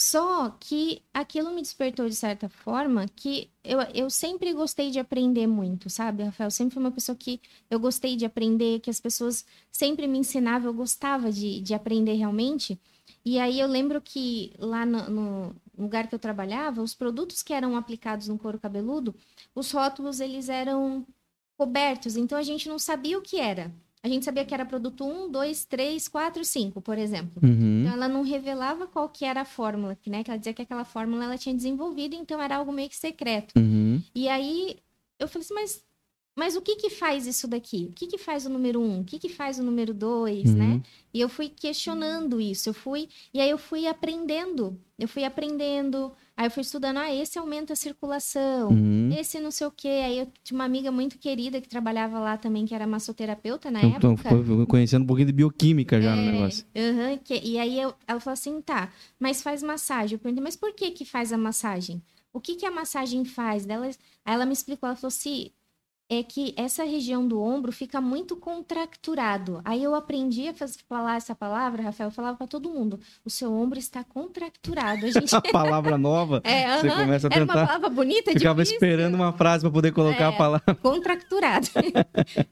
Só 0.00 0.50
que 0.60 1.02
aquilo 1.12 1.50
me 1.50 1.60
despertou 1.60 2.08
de 2.08 2.14
certa 2.14 2.48
forma 2.48 3.08
que 3.16 3.50
eu, 3.64 3.80
eu 3.92 4.08
sempre 4.08 4.52
gostei 4.52 4.92
de 4.92 5.00
aprender 5.00 5.48
muito, 5.48 5.90
sabe, 5.90 6.22
Rafael? 6.22 6.52
Sempre 6.52 6.74
fui 6.74 6.82
uma 6.84 6.92
pessoa 6.92 7.16
que 7.16 7.40
eu 7.68 7.80
gostei 7.80 8.14
de 8.14 8.24
aprender, 8.24 8.78
que 8.78 8.90
as 8.90 9.00
pessoas 9.00 9.44
sempre 9.72 10.06
me 10.06 10.18
ensinavam, 10.18 10.68
eu 10.68 10.74
gostava 10.74 11.32
de, 11.32 11.60
de 11.60 11.74
aprender 11.74 12.12
realmente. 12.14 12.80
E 13.24 13.40
aí 13.40 13.58
eu 13.58 13.66
lembro 13.66 14.00
que 14.00 14.52
lá 14.60 14.86
no, 14.86 15.10
no 15.10 15.56
lugar 15.76 16.06
que 16.06 16.14
eu 16.14 16.18
trabalhava, 16.20 16.80
os 16.80 16.94
produtos 16.94 17.42
que 17.42 17.52
eram 17.52 17.76
aplicados 17.76 18.28
no 18.28 18.38
couro 18.38 18.60
cabeludo, 18.60 19.16
os 19.52 19.72
rótulos 19.72 20.20
eles 20.20 20.48
eram 20.48 21.04
cobertos, 21.56 22.16
então 22.16 22.38
a 22.38 22.42
gente 22.44 22.68
não 22.68 22.78
sabia 22.78 23.18
o 23.18 23.22
que 23.22 23.40
era. 23.40 23.74
A 24.08 24.12
gente 24.12 24.24
sabia 24.24 24.44
que 24.44 24.54
era 24.54 24.64
produto 24.64 25.04
1, 25.04 25.30
2, 25.30 25.64
3, 25.66 26.08
4, 26.08 26.44
5, 26.44 26.80
por 26.80 26.96
exemplo. 26.96 27.40
Uhum. 27.42 27.82
Então 27.82 27.92
ela 27.92 28.08
não 28.08 28.22
revelava 28.22 28.86
qual 28.86 29.08
que 29.08 29.24
era 29.24 29.42
a 29.42 29.44
fórmula, 29.44 29.96
né? 30.06 30.24
Que 30.24 30.30
ela 30.30 30.38
dizia 30.38 30.54
que 30.54 30.62
aquela 30.62 30.84
fórmula 30.84 31.24
ela 31.24 31.36
tinha 31.36 31.54
desenvolvido, 31.54 32.14
então 32.16 32.40
era 32.40 32.56
algo 32.56 32.72
meio 32.72 32.88
que 32.88 32.96
secreto. 32.96 33.58
Uhum. 33.58 34.02
E 34.14 34.28
aí 34.28 34.76
eu 35.18 35.28
falei 35.28 35.44
assim, 35.44 35.54
mas, 35.54 35.84
mas 36.36 36.56
o 36.56 36.62
que 36.62 36.76
que 36.76 36.88
faz 36.90 37.26
isso 37.26 37.46
daqui? 37.46 37.88
O 37.90 37.92
que 37.92 38.06
que 38.06 38.16
faz 38.18 38.46
o 38.46 38.48
número 38.48 38.80
1? 38.80 39.00
O 39.00 39.04
que 39.04 39.18
que 39.18 39.28
faz 39.28 39.58
o 39.58 39.62
número 39.62 39.92
2, 39.92 40.50
Uhum. 40.50 40.56
né? 40.56 40.82
E 41.12 41.20
eu 41.20 41.28
fui 41.28 41.48
questionando 41.48 42.40
isso, 42.40 42.68
eu 42.68 42.74
fui, 42.74 43.08
e 43.34 43.40
aí 43.40 43.50
eu 43.50 43.58
fui 43.58 43.86
aprendendo. 43.86 44.80
Eu 44.98 45.06
fui 45.08 45.24
aprendendo, 45.24 46.12
aí 46.38 46.46
eu 46.46 46.50
fui 46.52 46.60
estudando, 46.62 46.98
ah, 46.98 47.12
esse 47.12 47.36
aumenta 47.38 47.72
a 47.72 47.76
circulação. 47.76 48.70
Uhum. 48.70 49.10
Esse 49.18 49.40
não 49.40 49.50
sei 49.50 49.66
o 49.66 49.70
quê. 49.70 49.88
Aí 49.88 50.18
eu 50.20 50.28
tinha 50.44 50.56
uma 50.56 50.64
amiga 50.64 50.90
muito 50.92 51.18
querida 51.18 51.60
que 51.60 51.68
trabalhava 51.68 52.18
lá 52.20 52.36
também, 52.38 52.64
que 52.64 52.74
era 52.74 52.86
massoterapeuta 52.86 53.70
na 53.70 53.82
Então, 53.82 54.12
época. 54.12 54.28
foi 54.30 54.66
conhecendo 54.66 55.02
um 55.02 55.06
pouquinho 55.06 55.26
de 55.26 55.32
bioquímica 55.32 56.00
já 56.00 56.14
no 56.14 56.22
É, 56.22 56.32
negócio. 56.32 56.64
aham, 56.76 57.18
que- 57.18 57.40
e 57.42 57.58
aí 57.58 57.80
eu- 57.80 57.92
ela 58.06 58.20
falou 58.20 58.34
assim, 58.34 58.60
tá, 58.62 58.92
mas 59.18 59.42
faz 59.42 59.62
massagem. 59.62 60.14
Eu 60.14 60.18
perguntei, 60.20 60.42
mas 60.44 60.54
por 60.56 60.72
que 60.72 60.92
que 60.92 61.04
faz 61.04 61.32
a 61.32 61.36
massagem? 61.38 62.00
O 62.32 62.40
que 62.40 62.54
que 62.54 62.64
a 62.66 62.70
massagem 62.70 63.24
faz? 63.24 63.66
Dela, 63.66 63.86
aí 63.86 64.34
ela 64.34 64.46
me 64.46 64.52
explicou, 64.52 64.86
ela 64.86 64.96
falou 64.96 65.08
assim, 65.08 65.50
é 66.10 66.22
que 66.22 66.54
essa 66.56 66.84
região 66.84 67.26
do 67.28 67.40
ombro 67.40 67.70
fica 67.70 68.00
muito 68.00 68.34
contracturado. 68.36 69.60
Aí 69.64 69.82
eu 69.84 69.94
aprendi 69.94 70.48
a 70.48 70.54
falar 70.88 71.16
essa 71.16 71.34
palavra, 71.34 71.82
Rafael, 71.82 72.08
eu 72.08 72.12
falava 72.14 72.36
pra 72.38 72.46
todo 72.46 72.70
mundo, 72.70 72.98
o 73.24 73.30
seu 73.30 73.52
ombro 73.52 73.78
está 73.78 74.02
contracturado. 74.02 75.04
A 75.04 75.10
gente... 75.10 75.34
A 75.36 75.40
palavra 75.42 75.98
nova, 75.98 76.40
É, 76.48 76.78
você 76.80 76.88
aham, 76.88 77.02
começa 77.04 77.28
a 77.28 77.30
era 77.34 77.44
uma 77.44 77.52
tentar. 77.52 77.66
palavra 77.66 77.88
bonita, 77.90 78.32
Ficava 78.32 78.62
difícil 78.62 78.76
esperando 78.76 79.14
uma 79.14 79.32
frase 79.32 79.62
para 79.62 79.70
poder 79.70 79.92
colocar 79.92 80.28
a 80.30 80.32
É. 80.32 80.36
palavra. 80.36 80.74
contracturado. 80.80 81.68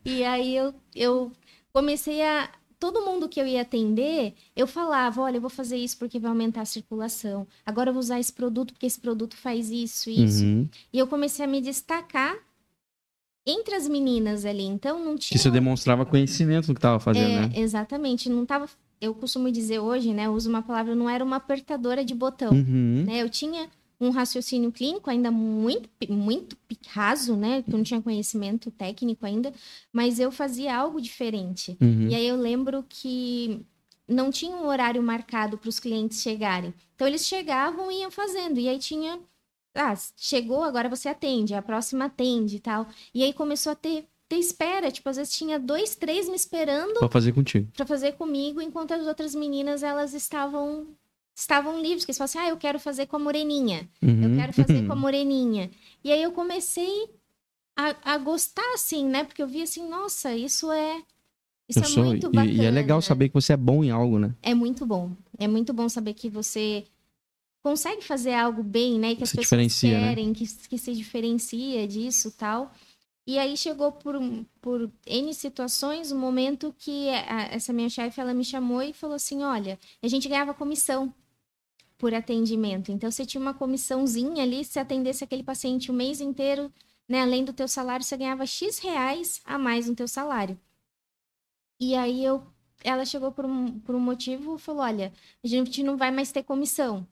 e 0.05 0.23
aí 0.25 0.55
eu, 0.57 0.75
eu 0.95 1.33
comecei 1.73 2.23
a. 2.23 2.51
Todo 2.79 3.01
mundo 3.07 3.27
que 3.27 3.41
eu 3.41 3.47
ia 3.47 3.63
atender, 3.63 4.35
eu 4.55 4.67
falava: 4.67 5.23
olha, 5.23 5.39
eu 5.39 5.41
vou 5.41 5.49
fazer 5.49 5.79
isso 5.79 5.97
porque 5.99 6.19
vai 6.19 6.31
aumentar 6.31 6.61
a 6.61 6.65
circulação. 6.67 7.47
Agora 7.65 7.89
eu 7.89 7.95
vou 7.95 8.01
usar 8.01 8.21
esse 8.21 8.33
produto 8.33 8.75
porque 8.75 8.85
esse 8.85 9.01
produto 9.01 9.35
faz 9.35 9.71
isso, 9.71 10.11
isso. 10.11 10.45
Uhum. 10.45 10.69
E 10.93 10.99
eu 10.99 11.07
comecei 11.07 11.43
a 11.43 11.49
me 11.49 11.63
destacar 11.63 12.37
entre 13.47 13.75
as 13.75 13.89
meninas 13.89 14.45
ali. 14.45 14.65
Então 14.65 14.99
não 15.05 15.17
tinha. 15.17 15.37
Que 15.37 15.39
você 15.39 15.51
demonstrava 15.51 16.05
conhecimento 16.05 16.69
no 16.69 16.75
que 16.75 16.81
tava 16.81 16.99
fazendo, 16.99 17.31
É, 17.31 17.41
né? 17.47 17.53
Exatamente. 17.55 18.29
Não 18.29 18.45
tava. 18.45 18.69
Eu 19.01 19.15
costumo 19.15 19.51
dizer 19.53 19.79
hoje, 19.79 20.13
né? 20.13 20.27
Eu 20.27 20.33
uso 20.33 20.49
uma 20.49 20.63
palavra, 20.63 20.95
não 20.95 21.09
era 21.09 21.23
uma 21.25 21.37
apertadora 21.37 22.05
de 22.05 22.15
botão 22.15 22.51
Uhum. 22.53 23.05
né? 23.07 23.23
Eu 23.23 23.29
tinha 23.31 23.69
um 24.01 24.11
raciocínio 24.11 24.71
clínico 24.73 25.09
ainda 25.09 25.31
muito, 25.31 25.89
muito 26.09 26.57
raso, 26.89 27.37
né? 27.37 27.63
Que 27.63 27.73
eu 27.73 27.77
não 27.79 27.85
tinha 27.85 28.01
conhecimento 28.03 28.71
técnico 28.71 29.25
ainda, 29.25 29.53
mas 29.93 30.19
eu 30.19 30.31
fazia 30.31 30.77
algo 30.77 31.01
diferente. 31.01 31.77
Uhum. 31.81 32.09
E 32.11 32.15
aí 32.15 32.27
eu 32.27 32.37
lembro 32.37 32.85
que 32.89 33.61
não 34.09 34.31
tinha 34.31 34.55
um 34.55 34.67
horário 34.67 35.03
marcado 35.03 35.57
para 35.59 35.69
os 35.69 35.79
clientes 35.79 36.21
chegarem. 36.23 36.73
Então 36.95 37.07
eles 37.07 37.27
chegavam 37.27 37.91
e 37.91 38.01
iam 38.01 38.11
fazendo. 38.11 38.59
E 38.59 38.69
aí 38.69 38.79
tinha. 38.79 39.19
Ah, 39.77 39.95
chegou, 40.17 40.63
agora 40.65 40.89
você 40.89 41.09
atende, 41.09 41.55
a 41.55 41.63
próxima 41.63 42.07
atende 42.07 42.57
e 42.57 42.61
tal. 42.61 42.87
E 43.15 43.23
aí 43.23 43.33
começou 43.33 43.73
a 43.73 43.75
ter, 43.77 44.07
ter 44.29 44.37
espera. 44.37 44.91
Tipo, 44.91 45.09
às 45.09 45.17
vezes 45.17 45.33
tinha 45.37 45.59
dois, 45.59 45.95
três 45.95 46.29
me 46.29 46.35
esperando 46.37 46.99
Pra 46.99 47.09
fazer 47.09 47.33
contigo. 47.33 47.69
para 47.77 47.87
fazer 47.87 48.13
comigo, 48.13 48.61
enquanto 48.61 48.93
as 48.93 49.07
outras 49.07 49.35
meninas 49.35 49.83
elas 49.83 50.15
estavam 50.15 50.87
estavam 51.35 51.81
livres, 51.81 52.05
que 52.05 52.11
eles 52.11 52.19
falavam 52.19 52.41
assim: 52.41 52.49
"Ah, 52.49 52.51
eu 52.51 52.57
quero 52.57 52.81
fazer 52.81 53.07
com 53.07 53.17
a 53.17 53.19
moreninha. 53.19 53.89
Uhum. 54.03 54.23
Eu 54.33 54.37
quero 54.41 54.53
fazer 54.55 54.87
com 54.87 54.93
a 54.93 54.97
moreninha". 54.97 55.71
E 56.03 56.11
aí 56.11 56.23
eu 56.23 56.33
comecei 56.33 57.11
a, 57.77 58.15
a 58.15 58.19
gostar 58.19 58.65
assim, 58.75 59.05
né? 59.07 59.25
Porque 59.25 59.43
eu 59.43 59.47
vi 59.49 59.63
assim, 59.63 59.87
nossa, 59.89 60.35
isso 60.35 60.73
é 60.73 61.03
isso 61.69 61.81
Eu 61.81 61.83
é 61.83 61.87
sou- 61.89 62.05
muito 62.05 62.27
e- 62.29 62.31
bacana. 62.31 62.53
E, 62.63 62.65
é 62.65 62.71
legal 62.71 63.03
saber 63.03 63.29
que 63.29 63.35
você 63.35 63.53
é 63.53 63.57
bom 63.57 63.83
em 63.85 63.91
algo, 63.91 64.19
né? 64.19 64.35
É 64.43 64.55
muito 64.55 64.87
bom. 64.87 65.11
É 65.39 65.47
muito 65.49 65.73
bom 65.75 65.89
saber 65.89 66.15
que 66.15 66.31
você 66.31 66.85
consegue 67.67 68.01
fazer 68.01 68.33
algo 68.33 68.63
bem, 68.63 68.97
né? 68.97 69.17
Que 69.17 69.25
as 69.25 69.31
Se 69.31 69.37
pessoas 69.39 69.49
né? 69.83 69.91
querem, 69.91 70.33
que, 70.33 70.47
que 70.69 70.79
se 70.79 70.95
diferencia 70.95 71.89
disso 71.89 72.31
tal. 72.31 72.73
E 73.27 73.41
aí 73.41 73.57
chegou 73.57 73.91
por, 73.91 74.15
por 74.61 74.89
N 75.05 75.35
situações 75.35 76.13
um 76.13 76.19
momento 76.19 76.73
que 76.79 77.09
a- 77.11 77.49
essa 77.51 77.73
minha 77.73 77.89
chefe 77.89 78.21
ela 78.21 78.33
me 78.33 78.45
chamou 78.45 78.81
e 78.83 78.93
falou 78.93 79.17
assim: 79.17 79.43
olha, 79.43 79.81
a 80.01 80.07
gente 80.07 80.29
ganhava 80.29 80.55
comissão 80.55 81.13
por 81.99 82.15
atendimento. 82.15 82.93
Então 82.93 83.11
você 83.11 83.27
tinha 83.27 83.41
uma 83.41 83.53
comissãozinha 83.53 84.45
ali, 84.45 84.65
se 84.65 84.79
atendesse 84.79 85.25
aquele 85.25 85.43
paciente 85.43 85.91
o 85.91 85.95
mês 85.95 86.21
inteiro, 86.21 86.73
né? 87.09 87.23
Além 87.23 87.45
do 87.45 87.53
teu 87.53 87.67
salário, 87.67 88.05
você 88.05 88.17
ganhava 88.17 88.47
X 88.47 88.79
reais 88.79 89.41
a 89.45 89.59
mais 89.59 89.89
no 89.89 89.97
teu 89.97 90.07
salário. 90.07 90.57
E 91.81 91.97
aí 91.97 92.25
eu, 92.25 92.47
ela 92.85 93.05
chegou 93.05 93.33
por 93.33 93.45
um, 93.45 93.81
por 93.81 93.97
um 93.97 94.01
motivo 94.01 94.55
e 94.55 94.59
falou: 94.61 94.83
olha, 94.83 95.13
a 95.43 95.49
gente 95.49 95.83
não 95.83 95.97
vai 95.97 96.13
mais 96.13 96.31
ter 96.31 96.45
comissão. 96.45 97.05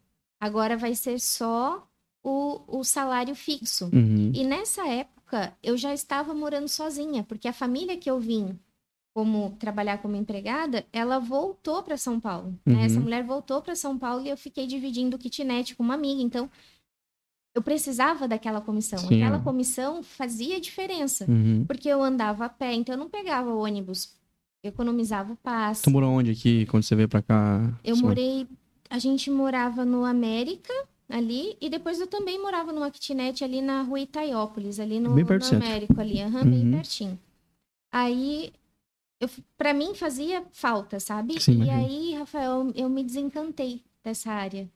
Agora 0.44 0.76
vai 0.76 0.94
ser 0.94 1.18
só 1.20 1.86
o, 2.22 2.60
o 2.78 2.84
salário 2.84 3.34
fixo. 3.34 3.86
Uhum. 3.92 4.30
E 4.34 4.44
nessa 4.44 4.86
época, 4.86 5.56
eu 5.62 5.76
já 5.76 5.92
estava 5.94 6.34
morando 6.34 6.68
sozinha, 6.68 7.22
porque 7.22 7.48
a 7.48 7.52
família 7.52 7.96
que 7.96 8.10
eu 8.10 8.18
vim 8.20 8.58
como 9.16 9.56
trabalhar 9.60 9.98
como 9.98 10.16
empregada, 10.16 10.84
ela 10.92 11.18
voltou 11.20 11.82
para 11.82 11.96
São 11.96 12.18
Paulo. 12.18 12.58
né? 12.66 12.74
Uhum. 12.74 12.80
Essa 12.84 13.00
mulher 13.00 13.22
voltou 13.24 13.62
para 13.62 13.76
São 13.76 13.96
Paulo 13.96 14.26
e 14.26 14.28
eu 14.28 14.36
fiquei 14.36 14.66
dividindo 14.66 15.16
o 15.16 15.18
kitnet 15.18 15.74
com 15.76 15.82
uma 15.84 15.94
amiga. 15.94 16.20
Então, 16.20 16.50
eu 17.54 17.62
precisava 17.62 18.26
daquela 18.26 18.60
comissão. 18.60 18.98
Sim, 18.98 19.22
Aquela 19.22 19.36
é. 19.36 19.40
comissão 19.40 20.02
fazia 20.02 20.60
diferença, 20.60 21.24
Uhum. 21.30 21.64
porque 21.66 21.88
eu 21.88 22.02
andava 22.02 22.44
a 22.46 22.48
pé, 22.48 22.74
então 22.74 22.94
eu 22.96 22.98
não 22.98 23.08
pegava 23.08 23.54
ônibus, 23.54 24.12
economizava 24.64 25.32
o 25.32 25.36
passe. 25.36 25.82
Tu 25.84 25.90
morou 25.90 26.10
onde 26.10 26.32
aqui 26.32 26.66
quando 26.66 26.82
você 26.82 26.96
veio 26.96 27.08
pra 27.08 27.22
cá? 27.22 27.72
Eu 27.84 27.94
Só- 27.96 28.02
morei. 28.06 28.48
A 28.94 28.98
gente 29.00 29.28
morava 29.28 29.84
no 29.84 30.04
América, 30.04 30.72
ali, 31.08 31.56
e 31.60 31.68
depois 31.68 31.98
eu 32.00 32.06
também 32.06 32.40
morava 32.40 32.72
numa 32.72 32.92
kitnet 32.92 33.42
ali 33.42 33.60
na 33.60 33.82
rua 33.82 33.98
Itaiópolis, 33.98 34.78
ali 34.78 35.00
no, 35.00 35.12
Bem 35.16 35.26
perto 35.26 35.50
no. 35.50 35.56
Américo, 35.56 36.00
ali, 36.00 36.14
bem 36.44 36.64
Uhum. 36.66 36.70
pertinho. 36.70 37.18
Aí, 37.90 38.52
eu, 39.20 39.28
pra 39.58 39.74
mim 39.74 39.96
fazia 39.96 40.44
falta, 40.52 41.00
sabe? 41.00 41.40
Sim, 41.40 41.64
e 41.64 41.70
aí, 41.70 42.14
Rafael, 42.14 42.70
eu 42.76 42.88
me 42.88 43.02
desencantei 43.02 43.82
dessa 44.04 44.30
área. 44.30 44.70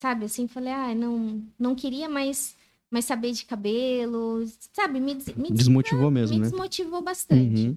Sabe, 0.00 0.26
assim, 0.26 0.46
falei, 0.46 0.72
ah, 0.72 0.94
não, 0.94 1.42
não 1.58 1.74
queria 1.74 2.08
mais, 2.08 2.56
mais 2.88 3.04
saber 3.06 3.32
de 3.32 3.44
cabelo, 3.44 4.44
sabe? 4.72 5.00
Me, 5.00 5.14
me, 5.14 5.14
des- 5.14 5.34
Desmotivou 5.50 6.12
mesmo, 6.12 6.36
me 6.36 6.42
né? 6.42 6.48
desmotivou 6.48 7.02
bastante. 7.02 7.66
Uhum. 7.70 7.76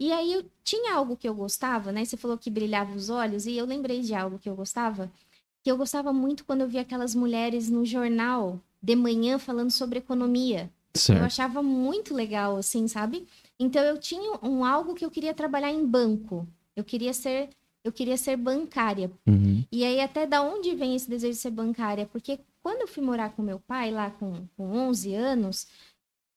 E 0.00 0.10
aí 0.10 0.32
eu 0.32 0.44
tinha 0.64 0.94
algo 0.94 1.14
que 1.14 1.28
eu 1.28 1.34
gostava, 1.34 1.92
né? 1.92 2.02
Você 2.06 2.16
falou 2.16 2.38
que 2.38 2.48
brilhava 2.48 2.94
os 2.96 3.10
olhos, 3.10 3.44
e 3.44 3.54
eu 3.54 3.66
lembrei 3.66 4.00
de 4.00 4.14
algo 4.14 4.38
que 4.38 4.48
eu 4.48 4.56
gostava. 4.56 5.12
Que 5.62 5.70
eu 5.70 5.76
gostava 5.76 6.10
muito 6.10 6.42
quando 6.46 6.62
eu 6.62 6.68
via 6.68 6.80
aquelas 6.80 7.14
mulheres 7.14 7.68
no 7.68 7.84
jornal 7.84 8.58
de 8.82 8.96
manhã 8.96 9.38
falando 9.38 9.70
sobre 9.70 9.98
economia. 9.98 10.70
Eu 10.94 11.00
Certo. 11.00 11.22
achava 11.22 11.62
muito 11.62 12.14
legal, 12.14 12.56
assim, 12.56 12.88
sabe? 12.88 13.26
Então 13.58 13.82
eu 13.82 13.98
tinha 13.98 14.38
um 14.42 14.64
algo 14.64 14.94
que 14.94 15.04
eu 15.04 15.10
queria 15.10 15.34
trabalhar 15.34 15.70
em 15.70 15.84
banco. 15.84 16.48
Eu 16.74 16.82
queria 16.82 17.12
ser, 17.12 17.50
eu 17.84 17.92
queria 17.92 18.16
ser 18.16 18.38
bancária. 18.38 19.10
Uhum. 19.26 19.62
E 19.70 19.84
aí 19.84 20.00
até 20.00 20.26
da 20.26 20.40
onde 20.42 20.74
vem 20.74 20.96
esse 20.96 21.08
desejo 21.08 21.34
de 21.34 21.38
ser 21.40 21.50
bancária? 21.50 22.06
Porque 22.10 22.40
quando 22.62 22.80
eu 22.80 22.88
fui 22.88 23.02
morar 23.02 23.30
com 23.30 23.42
meu 23.42 23.60
pai 23.60 23.90
lá 23.90 24.10
com, 24.10 24.46
com 24.56 24.64
11 24.64 25.14
anos, 25.14 25.66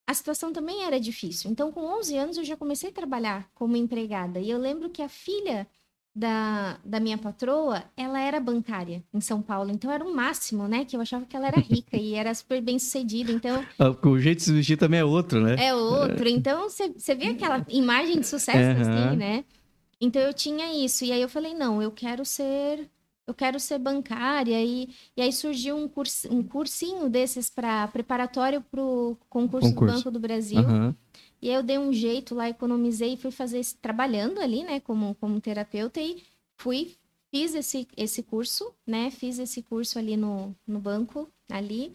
a 0.06 0.14
situação 0.14 0.52
também 0.54 0.84
era 0.84 1.00
difícil. 1.00 1.50
Então 1.52 1.72
com 1.72 1.82
11 1.82 2.18
anos 2.18 2.38
eu 2.38 2.44
já 2.44 2.56
comecei 2.58 2.90
a 2.90 2.94
trabalhar 2.94 3.50
como 3.54 3.76
empregada. 3.78 4.40
E 4.40 4.50
eu 4.50 4.58
lembro 4.58 4.90
que 4.90 5.02
a 5.02 5.10
filha 5.10 5.68
da, 6.16 6.78
da 6.86 7.00
minha 7.00 7.18
patroa, 7.18 7.84
ela 7.98 8.20
era 8.20 8.40
bancária 8.40 9.04
em 9.14 9.20
São 9.20 9.42
Paulo. 9.42 9.72
Então 9.72 9.92
era 9.92 10.04
o 10.06 10.14
máximo, 10.14 10.68
né? 10.68 10.86
Que 10.86 10.96
eu 10.96 11.02
achava 11.02 11.26
que 11.26 11.36
ela 11.36 11.48
era 11.48 11.58
rica 11.58 11.98
e 11.98 12.14
era 12.14 12.34
super 12.36 12.62
bem 12.62 12.78
sucedida. 12.78 13.32
Então 13.32 13.64
Ah, 13.80 13.90
O 14.08 14.20
jeito 14.20 14.40
de 14.40 14.44
se 14.44 14.54
vestir 14.54 14.78
também 14.78 15.00
é 15.00 15.04
outro, 15.06 15.42
né? 15.42 15.56
é 15.58 15.74
outro. 15.74 16.28
Então, 16.28 16.70
você 16.70 17.16
vê 17.16 17.28
aquela 17.30 17.66
imagem 17.70 18.20
de 18.20 18.28
sucesso, 18.28 18.60
Aham. 18.60 18.82
assim, 18.82 19.18
né? 19.18 19.46
Então, 20.00 20.22
eu 20.22 20.34
tinha 20.34 20.72
isso. 20.86 21.04
E 21.06 21.12
aí, 21.12 21.22
eu 21.22 21.30
falei, 21.30 21.54
não, 21.54 21.82
eu 21.82 21.92
quero 21.92 22.26
ser... 22.26 22.90
Eu 23.26 23.34
quero 23.34 23.60
ser 23.60 23.78
bancária. 23.80 24.62
E, 24.64 24.90
e 25.16 25.22
aí, 25.22 25.32
surgiu 25.32 25.76
um, 25.78 25.88
curso, 25.88 26.28
um 26.34 26.44
cursinho 26.44 27.10
desses 27.10 27.50
para 27.50 27.88
preparatório 27.88 28.62
para 28.62 28.82
o 28.82 29.18
concurso, 29.30 29.70
Concurso. 29.70 29.94
do 29.94 29.98
Banco 29.98 30.12
do 30.12 30.20
Brasil. 30.20 30.60
Aham. 30.60 30.96
E 31.42 31.50
aí, 31.50 31.56
eu 31.56 31.64
dei 31.64 31.78
um 31.78 31.94
jeito 31.94 32.36
lá, 32.36 32.50
economizei 32.50 33.14
e 33.14 33.18
fui 33.18 33.32
fazer... 33.32 33.60
esse- 33.60 33.78
Trabalhando 33.78 34.40
ali, 34.40 34.64
né? 34.64 34.80
Como, 34.80 35.16
como 35.16 35.40
terapeuta. 35.42 36.02
E 36.02 36.22
fui 36.58 36.96
fiz 37.32 37.56
esse, 37.56 37.88
esse 37.98 38.22
curso, 38.22 38.74
né? 38.86 39.10
Fiz 39.10 39.40
esse 39.40 39.64
curso 39.64 39.98
ali 39.98 40.16
no, 40.16 40.56
no 40.68 40.80
banco, 40.80 41.28
ali, 41.50 41.92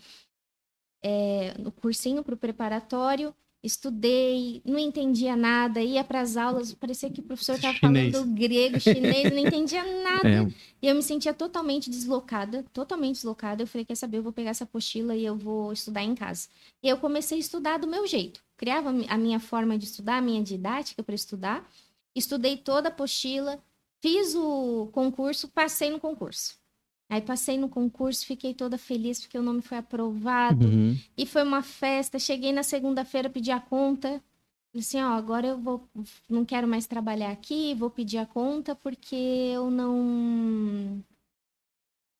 é, 1.02 1.54
no 1.58 1.70
cursinho 1.70 2.24
para 2.24 2.34
o 2.34 2.38
preparatório. 2.38 3.34
Estudei, 3.62 4.62
não 4.64 4.78
entendia 4.78 5.36
nada, 5.36 5.82
ia 5.82 6.04
para 6.04 6.20
as 6.20 6.36
aulas, 6.36 6.72
parecia 6.72 7.10
que 7.10 7.18
o 7.18 7.24
professor 7.24 7.56
estava 7.56 7.76
falando 7.76 8.24
grego, 8.26 8.78
chinês, 8.78 9.32
não 9.32 9.38
entendia 9.38 9.82
nada. 10.02 10.28
É. 10.28 10.52
E 10.80 10.86
eu 10.86 10.94
me 10.94 11.02
sentia 11.02 11.34
totalmente 11.34 11.90
deslocada, 11.90 12.64
totalmente 12.72 13.16
deslocada. 13.16 13.62
Eu 13.62 13.66
falei, 13.66 13.84
quer 13.84 13.96
saber, 13.96 14.18
eu 14.18 14.22
vou 14.22 14.32
pegar 14.32 14.50
essa 14.50 14.62
apostila 14.62 15.16
e 15.16 15.24
eu 15.24 15.36
vou 15.36 15.72
estudar 15.72 16.04
em 16.04 16.14
casa. 16.14 16.48
E 16.80 16.88
eu 16.88 16.98
comecei 16.98 17.38
a 17.38 17.40
estudar 17.40 17.78
do 17.78 17.88
meu 17.88 18.06
jeito. 18.06 18.40
Criava 18.56 18.90
a 18.90 19.18
minha 19.18 19.40
forma 19.40 19.76
de 19.76 19.86
estudar, 19.86 20.18
a 20.18 20.22
minha 20.22 20.42
didática 20.42 21.02
para 21.02 21.14
estudar. 21.14 21.68
Estudei 22.14 22.56
toda 22.56 22.88
a 22.88 22.92
apostila, 22.92 23.62
fiz 24.00 24.36
o 24.36 24.88
concurso, 24.92 25.48
passei 25.48 25.90
no 25.90 25.98
concurso. 25.98 26.57
Aí 27.10 27.22
passei 27.22 27.56
no 27.56 27.70
concurso, 27.70 28.26
fiquei 28.26 28.52
toda 28.52 28.76
feliz 28.76 29.18
porque 29.20 29.38
o 29.38 29.42
nome 29.42 29.62
foi 29.62 29.78
aprovado. 29.78 30.66
Uhum. 30.66 30.98
E 31.16 31.24
foi 31.24 31.42
uma 31.42 31.62
festa. 31.62 32.18
Cheguei 32.18 32.52
na 32.52 32.62
segunda-feira, 32.62 33.30
pedi 33.30 33.50
a 33.50 33.58
conta. 33.58 34.22
Falei 34.70 34.80
assim, 34.80 35.02
ó, 35.02 35.14
agora 35.14 35.46
eu 35.46 35.58
vou, 35.58 35.88
não 36.28 36.44
quero 36.44 36.68
mais 36.68 36.86
trabalhar 36.86 37.30
aqui, 37.30 37.74
vou 37.74 37.88
pedir 37.88 38.18
a 38.18 38.26
conta 38.26 38.74
porque 38.74 39.16
eu 39.16 39.70
não. 39.70 41.02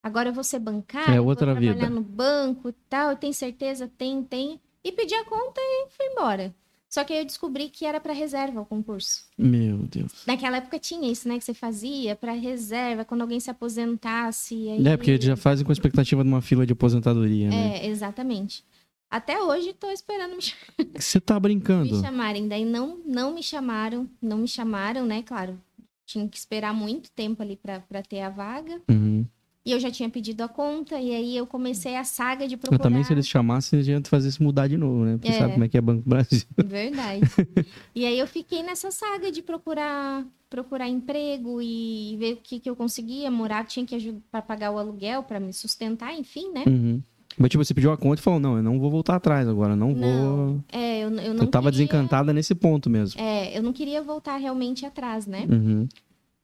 Agora 0.01 0.29
eu 0.29 0.33
vou 0.33 0.43
ser 0.43 0.57
bancário, 0.57 1.13
é 1.13 1.21
outra 1.21 1.53
vou 1.53 1.61
trabalhar 1.61 1.73
vida. 1.73 1.89
no 1.89 2.01
banco 2.01 2.69
e 2.69 2.73
tal. 2.89 3.11
Eu 3.11 3.15
tenho 3.17 3.33
certeza, 3.33 3.87
tem, 3.95 4.23
tem. 4.23 4.59
E 4.83 4.91
pedi 4.91 5.13
a 5.13 5.25
conta 5.25 5.61
e 5.61 5.87
fui 5.91 6.05
embora. 6.07 6.55
Só 6.89 7.03
que 7.03 7.13
aí 7.13 7.19
eu 7.19 7.25
descobri 7.25 7.69
que 7.69 7.85
era 7.85 7.99
para 7.99 8.13
reserva 8.13 8.61
o 8.61 8.65
concurso. 8.65 9.23
Meu 9.37 9.77
Deus. 9.77 10.11
Naquela 10.25 10.57
época 10.57 10.79
tinha 10.79 11.11
isso, 11.11 11.27
né? 11.27 11.37
Que 11.37 11.45
você 11.45 11.53
fazia 11.53 12.15
para 12.15 12.31
reserva, 12.31 13.05
quando 13.05 13.21
alguém 13.21 13.39
se 13.39 13.51
aposentasse. 13.51 14.55
Aí... 14.69 14.87
É, 14.87 14.97
porque 14.97 15.11
eles 15.11 15.23
já 15.23 15.37
fazem 15.37 15.63
com 15.63 15.71
a 15.71 15.73
expectativa 15.73 16.23
de 16.23 16.29
uma 16.29 16.41
fila 16.41 16.65
de 16.65 16.73
aposentadoria, 16.73 17.47
né? 17.47 17.77
É, 17.77 17.87
exatamente. 17.87 18.65
Até 19.11 19.39
hoje 19.41 19.73
tô 19.73 19.89
esperando 19.91 20.35
me 20.35 20.41
chamarem. 20.41 20.93
Você 20.97 21.19
tá 21.19 21.39
brincando? 21.39 21.95
Me 21.95 22.01
chamarem. 22.01 22.47
Daí 22.47 22.65
não, 22.65 22.99
não 23.05 23.33
me 23.33 23.43
chamaram, 23.43 24.09
não 24.19 24.39
me 24.39 24.47
chamaram, 24.47 25.05
né? 25.05 25.21
Claro, 25.21 25.59
tinha 26.07 26.27
que 26.27 26.37
esperar 26.37 26.73
muito 26.73 27.11
tempo 27.11 27.41
ali 27.43 27.55
para 27.55 28.01
ter 28.01 28.21
a 28.21 28.29
vaga. 28.29 28.81
Uhum. 28.89 29.25
E 29.69 29.71
eu 29.71 29.79
já 29.79 29.91
tinha 29.91 30.09
pedido 30.09 30.41
a 30.41 30.47
conta, 30.47 30.99
e 30.99 31.13
aí 31.13 31.37
eu 31.37 31.45
comecei 31.45 31.95
a 31.95 32.03
saga 32.03 32.47
de 32.47 32.57
procurar... 32.57 32.79
Eu 32.79 32.81
também, 32.81 33.03
se 33.03 33.13
eles 33.13 33.27
chamassem, 33.27 33.79
a 33.79 33.83
gente 33.83 34.09
fazer 34.09 34.29
isso 34.29 34.41
mudar 34.41 34.67
de 34.67 34.75
novo, 34.75 35.05
né? 35.05 35.15
Porque 35.17 35.29
é. 35.29 35.37
sabe 35.37 35.51
como 35.51 35.63
é 35.63 35.69
que 35.69 35.77
é 35.77 35.81
Banco 35.81 36.09
Brasil. 36.09 36.41
Verdade. 36.57 37.21
e 37.93 38.03
aí 38.03 38.17
eu 38.17 38.25
fiquei 38.25 38.63
nessa 38.63 38.89
saga 38.89 39.31
de 39.31 39.43
procurar 39.43 40.25
procurar 40.49 40.87
emprego 40.87 41.61
e 41.61 42.17
ver 42.17 42.33
o 42.33 42.37
que, 42.37 42.59
que 42.59 42.67
eu 42.67 42.75
conseguia 42.75 43.29
morar, 43.29 43.63
tinha 43.63 43.85
que 43.85 43.93
ajudar 43.93 44.19
para 44.31 44.41
pagar 44.41 44.71
o 44.71 44.79
aluguel, 44.79 45.21
para 45.21 45.39
me 45.39 45.53
sustentar, 45.53 46.15
enfim, 46.15 46.51
né? 46.51 46.63
Uhum. 46.65 46.99
Mas, 47.37 47.51
tipo, 47.51 47.63
você 47.63 47.71
pediu 47.75 47.91
a 47.91 47.97
conta 47.97 48.19
e 48.19 48.23
falou, 48.23 48.39
não, 48.39 48.57
eu 48.57 48.63
não 48.63 48.79
vou 48.79 48.89
voltar 48.89 49.17
atrás 49.17 49.47
agora, 49.47 49.75
não, 49.75 49.91
não 49.91 50.47
vou... 50.47 50.63
É, 50.71 51.01
eu, 51.01 51.11
eu 51.11 51.33
não 51.35 51.43
Eu 51.43 51.47
tava 51.47 51.69
queria... 51.69 51.85
desencantada 51.85 52.33
nesse 52.33 52.55
ponto 52.55 52.89
mesmo. 52.89 53.21
É, 53.21 53.55
eu 53.55 53.61
não 53.61 53.71
queria 53.71 54.01
voltar 54.01 54.37
realmente 54.37 54.83
atrás, 54.83 55.27
né? 55.27 55.45
Uhum. 55.47 55.87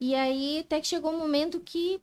E 0.00 0.14
aí, 0.14 0.60
até 0.60 0.80
que 0.80 0.86
chegou 0.86 1.12
um 1.12 1.18
momento 1.18 1.58
que 1.58 1.98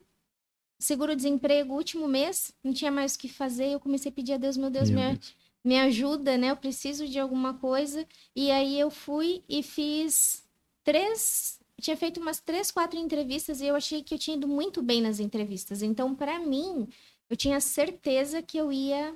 seguro-desemprego, 0.84 1.74
último 1.74 2.08
mês, 2.08 2.54
não 2.64 2.74
tinha 2.74 2.92
mais 2.92 3.16
o 3.16 3.20
que 3.20 3.30
fazer. 3.30 3.68
Eu 3.68 3.80
comecei 3.80 4.12
a 4.12 4.14
pedir 4.14 4.34
a 4.34 4.38
Deus, 4.38 4.58
meu 4.58 4.70
Deus, 4.70 4.90
meu 4.90 5.00
me, 5.00 5.14
Deus. 5.14 5.36
me 5.64 5.80
ajuda, 5.80 6.38
né? 6.38 6.52
Eu 6.52 6.58
preciso 6.58 7.08
de 7.08 7.18
alguma 7.20 7.54
coisa. 7.54 8.06
E 8.36 8.52
aí 8.52 8.80
eu 8.80 8.92
fui 8.92 9.44
e 9.48 9.64
fiz 9.64 10.44
três. 10.84 11.60
Tinha 11.82 11.98
feito 11.98 12.20
umas 12.20 12.40
três, 12.40 12.70
quatro 12.72 13.00
entrevistas 13.00 13.62
e 13.62 13.66
eu 13.66 13.76
achei 13.76 14.04
que 14.04 14.14
eu 14.14 14.20
tinha 14.20 14.38
ido 14.38 14.48
muito 14.48 14.82
bem 14.82 15.02
nas 15.02 15.20
entrevistas. 15.20 15.82
Então, 15.82 16.14
para 16.14 16.40
mim, 16.40 16.88
eu 17.30 17.36
tinha 17.36 17.60
certeza 17.60 18.42
que 18.42 18.58
eu 18.58 18.72
ia 18.72 19.16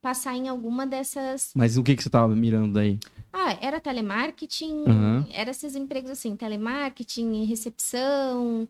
passar 0.00 0.36
em 0.36 0.48
alguma 0.48 0.86
dessas. 0.86 1.50
Mas 1.54 1.76
o 1.76 1.82
que, 1.82 1.96
que 1.96 2.02
você 2.02 2.08
estava 2.08 2.34
mirando 2.34 2.74
daí? 2.74 2.98
Ah, 3.32 3.58
era 3.60 3.80
telemarketing, 3.80 4.84
uhum. 4.86 5.26
era 5.30 5.50
esses 5.50 5.74
empregos 5.74 6.10
assim, 6.10 6.36
telemarketing, 6.36 7.44
recepção, 7.44 8.68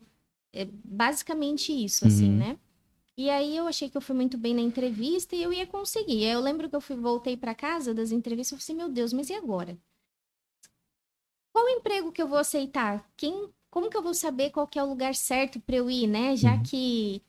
é 0.57 0.67
basicamente 0.83 1.71
isso, 1.71 2.07
assim, 2.07 2.29
uhum. 2.29 2.37
né? 2.37 2.59
E 3.17 3.29
aí 3.29 3.57
eu 3.57 3.67
achei 3.67 3.89
que 3.89 3.97
eu 3.97 4.01
fui 4.01 4.15
muito 4.15 4.37
bem 4.37 4.53
na 4.53 4.61
entrevista 4.61 5.35
e 5.35 5.41
eu 5.41 5.51
ia 5.51 5.65
conseguir. 5.65 6.25
Aí 6.25 6.31
eu 6.31 6.39
lembro 6.39 6.69
que 6.69 6.75
eu 6.75 6.81
fui, 6.81 6.95
voltei 6.95 7.35
para 7.35 7.55
casa 7.55 7.93
das 7.93 8.11
entrevistas 8.11 8.59
e 8.59 8.61
falei 8.61 8.63
assim, 8.63 8.85
meu 8.85 8.93
Deus, 8.93 9.11
mas 9.11 9.29
e 9.29 9.33
agora? 9.33 9.77
Qual 11.51 11.67
emprego 11.69 12.11
que 12.11 12.21
eu 12.21 12.27
vou 12.27 12.37
aceitar? 12.37 13.03
Quem, 13.17 13.49
como 13.71 13.89
que 13.89 13.97
eu 13.97 14.03
vou 14.03 14.13
saber 14.13 14.51
qual 14.51 14.67
que 14.67 14.77
é 14.77 14.83
o 14.83 14.89
lugar 14.89 15.15
certo 15.15 15.59
para 15.59 15.75
eu 15.75 15.89
ir, 15.89 16.05
né? 16.05 16.35
Já 16.35 16.53
uhum. 16.53 16.63
que 16.63 17.21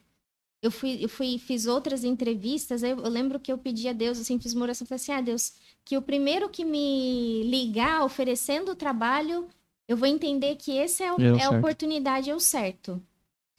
eu 0.60 0.70
fui, 0.70 1.02
eu 1.02 1.08
fui, 1.08 1.38
fiz 1.38 1.66
outras 1.66 2.04
entrevistas, 2.04 2.82
eu, 2.82 2.98
eu, 2.98 3.08
lembro 3.08 3.38
que 3.40 3.50
eu 3.50 3.56
pedi 3.56 3.88
a 3.88 3.92
Deus, 3.92 4.18
assim, 4.18 4.38
fiz 4.38 4.52
uma 4.52 4.64
oração, 4.64 4.86
falei 4.86 5.00
assim, 5.00 5.12
ah, 5.12 5.20
Deus, 5.20 5.52
que 5.84 5.96
o 5.96 6.02
primeiro 6.02 6.48
que 6.48 6.64
me 6.64 7.44
ligar 7.44 8.04
oferecendo 8.04 8.72
o 8.72 8.76
trabalho, 8.76 9.48
eu 9.86 9.96
vou 9.96 10.08
entender 10.08 10.56
que 10.56 10.72
esse 10.72 11.02
é, 11.02 11.12
o, 11.12 11.20
é, 11.20 11.42
é 11.42 11.44
a 11.44 11.50
oportunidade, 11.50 12.28
é 12.28 12.34
o 12.34 12.40
certo. 12.40 13.02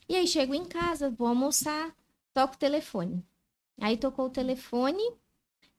E 0.10 0.16
aí 0.16 0.28
chego 0.28 0.56
em 0.56 0.66
casa, 0.66 1.12
vou 1.12 1.28
almoçar, 1.28 1.96
toco 2.34 2.56
o 2.56 2.58
telefone. 2.58 3.24
Aí 3.80 3.96
tocou 3.96 4.26
o 4.26 4.30
telefone, 4.32 5.04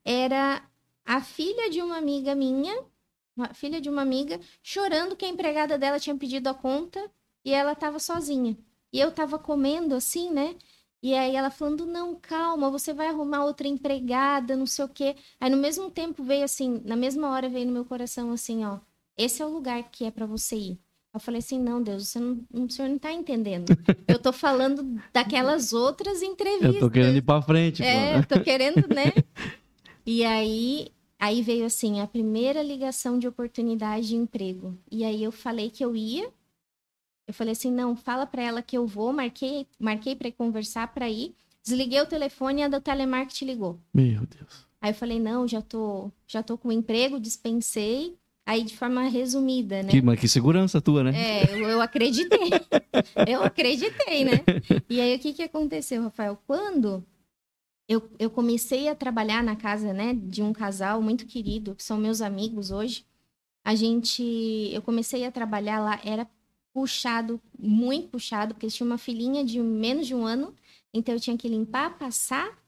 era 0.05 0.65
a 1.05 1.21
filha 1.21 1.69
de 1.69 1.83
uma 1.83 1.97
amiga 1.97 2.35
minha, 2.35 2.85
uma 3.37 3.53
filha 3.53 3.81
de 3.81 3.91
uma 3.91 4.03
amiga, 4.03 4.41
chorando 4.63 5.17
que 5.17 5.25
a 5.25 5.29
empregada 5.29 5.77
dela 5.77 5.99
tinha 5.99 6.17
pedido 6.17 6.49
a 6.49 6.55
conta 6.55 7.11
e 7.45 7.53
ela 7.53 7.73
estava 7.73 7.99
sozinha. 7.99 8.57
E 8.93 9.01
eu 9.01 9.09
estava 9.09 9.37
comendo 9.37 9.97
assim, 9.97 10.31
né? 10.31 10.57
E 11.03 11.15
aí 11.15 11.35
ela 11.35 11.51
falando, 11.51 11.85
não, 11.85 12.15
calma, 12.15 12.71
você 12.71 12.93
vai 12.93 13.09
arrumar 13.09 13.45
outra 13.45 13.67
empregada, 13.67 14.57
não 14.57 14.67
sei 14.67 14.85
o 14.85 14.89
quê. 14.89 15.17
Aí 15.41 15.51
no 15.51 15.57
mesmo 15.57 15.91
tempo 15.91 16.23
veio 16.23 16.45
assim, 16.45 16.81
na 16.85 16.95
mesma 16.95 17.31
hora 17.31 17.49
veio 17.49 17.67
no 17.67 17.73
meu 17.73 17.85
coração 17.85 18.31
assim, 18.33 18.65
ó, 18.65 18.79
esse 19.17 19.43
é 19.43 19.47
o 19.47 19.51
lugar 19.51 19.91
que 19.91 20.05
é 20.05 20.11
para 20.11 20.27
você 20.27 20.57
ir. 20.57 20.81
Eu 21.13 21.19
falei 21.19 21.41
assim, 21.41 21.59
não, 21.59 21.83
Deus, 21.83 22.09
você 22.09 22.21
não, 22.21 22.41
o 22.53 22.71
senhor 22.71 22.89
não 22.89 22.99
tá 22.99 23.13
entendendo. 23.13 23.77
Eu 24.07 24.19
tô 24.19 24.33
falando 24.33 25.01
daquelas 25.13 25.73
outras 25.73 26.23
entrevistas. 26.23 26.75
Eu 26.75 26.81
tô 26.81 26.91
querendo 26.91 27.17
ir 27.17 27.23
pra 27.23 27.43
frente, 27.43 27.83
É, 27.83 28.17
eu 28.17 28.27
tô 28.27 28.41
querendo, 28.41 28.87
né? 28.89 29.13
E 30.07 30.25
aí, 30.25 30.89
aí 31.19 31.43
veio 31.43 31.67
assim, 31.67 32.01
a 32.01 32.07
primeira 32.07 32.63
ligação 32.63 33.19
de 33.19 33.29
oportunidade 33.29 34.09
de 34.09 34.17
emprego. 34.17 34.77
E 34.91 35.05
aí 35.05 35.23
eu 35.23 35.31
falei 35.31 35.71
que 35.71 35.85
eu 35.85 35.95
ia. 35.95 36.31
Eu 37.29 37.35
falei 37.35 37.53
assim, 37.53 37.71
não, 37.71 37.95
fala 37.95 38.27
para 38.27 38.43
ela 38.43 38.63
que 38.63 38.77
eu 38.77 38.87
vou, 38.87 39.13
marquei, 39.13 39.67
marquei 39.79 40.17
para 40.17 40.33
conversar 40.33 40.89
para 40.93 41.09
ir. 41.09 41.35
Desliguei 41.63 42.01
o 42.01 42.07
telefone 42.07 42.63
e 42.63 42.65
a 42.65 42.69
do 42.69 42.81
telemarketing 42.81 43.45
ligou. 43.45 43.79
Meu 43.93 44.27
Deus. 44.27 44.67
Aí 44.81 44.91
eu 44.91 44.95
falei, 44.95 45.21
não, 45.21 45.47
já 45.47 45.61
tô, 45.61 46.11
já 46.27 46.43
tô 46.43 46.57
com 46.57 46.73
emprego, 46.73 47.21
dispensei. 47.21 48.17
Aí, 48.51 48.65
de 48.65 48.77
forma 48.77 49.03
resumida, 49.05 49.81
né? 49.81 49.91
Que, 49.91 50.03
mas 50.03 50.19
que 50.19 50.27
segurança 50.27 50.81
tua, 50.81 51.05
né? 51.05 51.13
É, 51.15 51.55
eu, 51.55 51.69
eu 51.69 51.81
acreditei. 51.81 52.51
eu 53.29 53.45
acreditei, 53.45 54.25
né? 54.25 54.41
E 54.89 55.01
aí, 55.01 55.15
o 55.15 55.21
que, 55.21 55.33
que 55.33 55.45
aconteceu, 55.45 56.03
Rafael? 56.03 56.37
Quando 56.49 57.05
eu, 57.89 58.11
eu 58.19 58.29
comecei 58.29 58.89
a 58.89 58.95
trabalhar 58.97 59.41
na 59.41 59.55
casa, 59.55 59.93
né, 59.93 60.15
de 60.15 60.43
um 60.43 60.53
casal 60.53 61.01
muito 61.01 61.27
querido, 61.27 61.77
que 61.77 61.85
são 61.85 61.97
meus 61.97 62.21
amigos 62.21 62.73
hoje, 62.73 63.05
a 63.65 63.77
gente... 63.77 64.69
Eu 64.73 64.83
comecei 64.83 65.25
a 65.25 65.31
trabalhar 65.31 65.79
lá, 65.79 66.01
era 66.05 66.29
puxado, 66.75 67.41
muito 67.57 68.09
puxado, 68.09 68.53
porque 68.53 68.67
eles 68.67 68.75
tinham 68.75 68.91
uma 68.91 68.99
filhinha 68.99 69.45
de 69.45 69.61
menos 69.61 70.09
de 70.09 70.15
um 70.15 70.27
ano, 70.27 70.53
então 70.93 71.15
eu 71.15 71.21
tinha 71.21 71.39
que 71.39 71.47
limpar, 71.47 71.97
passar, 71.99 72.59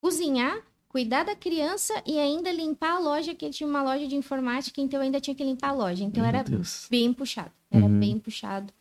cozinhar 0.00 0.60
cuidar 0.92 1.24
da 1.24 1.34
criança 1.34 1.94
e 2.06 2.18
ainda 2.18 2.52
limpar 2.52 2.96
a 2.96 2.98
loja, 2.98 3.34
que 3.34 3.46
ele 3.46 3.54
tinha 3.54 3.66
uma 3.68 3.82
loja 3.82 4.06
de 4.06 4.14
informática, 4.14 4.80
então 4.80 5.00
eu 5.00 5.04
ainda 5.04 5.18
tinha 5.20 5.34
que 5.34 5.42
limpar 5.42 5.70
a 5.70 5.72
loja. 5.72 6.04
Então 6.04 6.22
Meu 6.22 6.28
era 6.28 6.44
Deus. 6.44 6.86
bem 6.90 7.12
puxado. 7.12 7.50
Era 7.70 7.86
Uhum. 7.86 7.98
bem 7.98 8.18
puxado. 8.18 8.72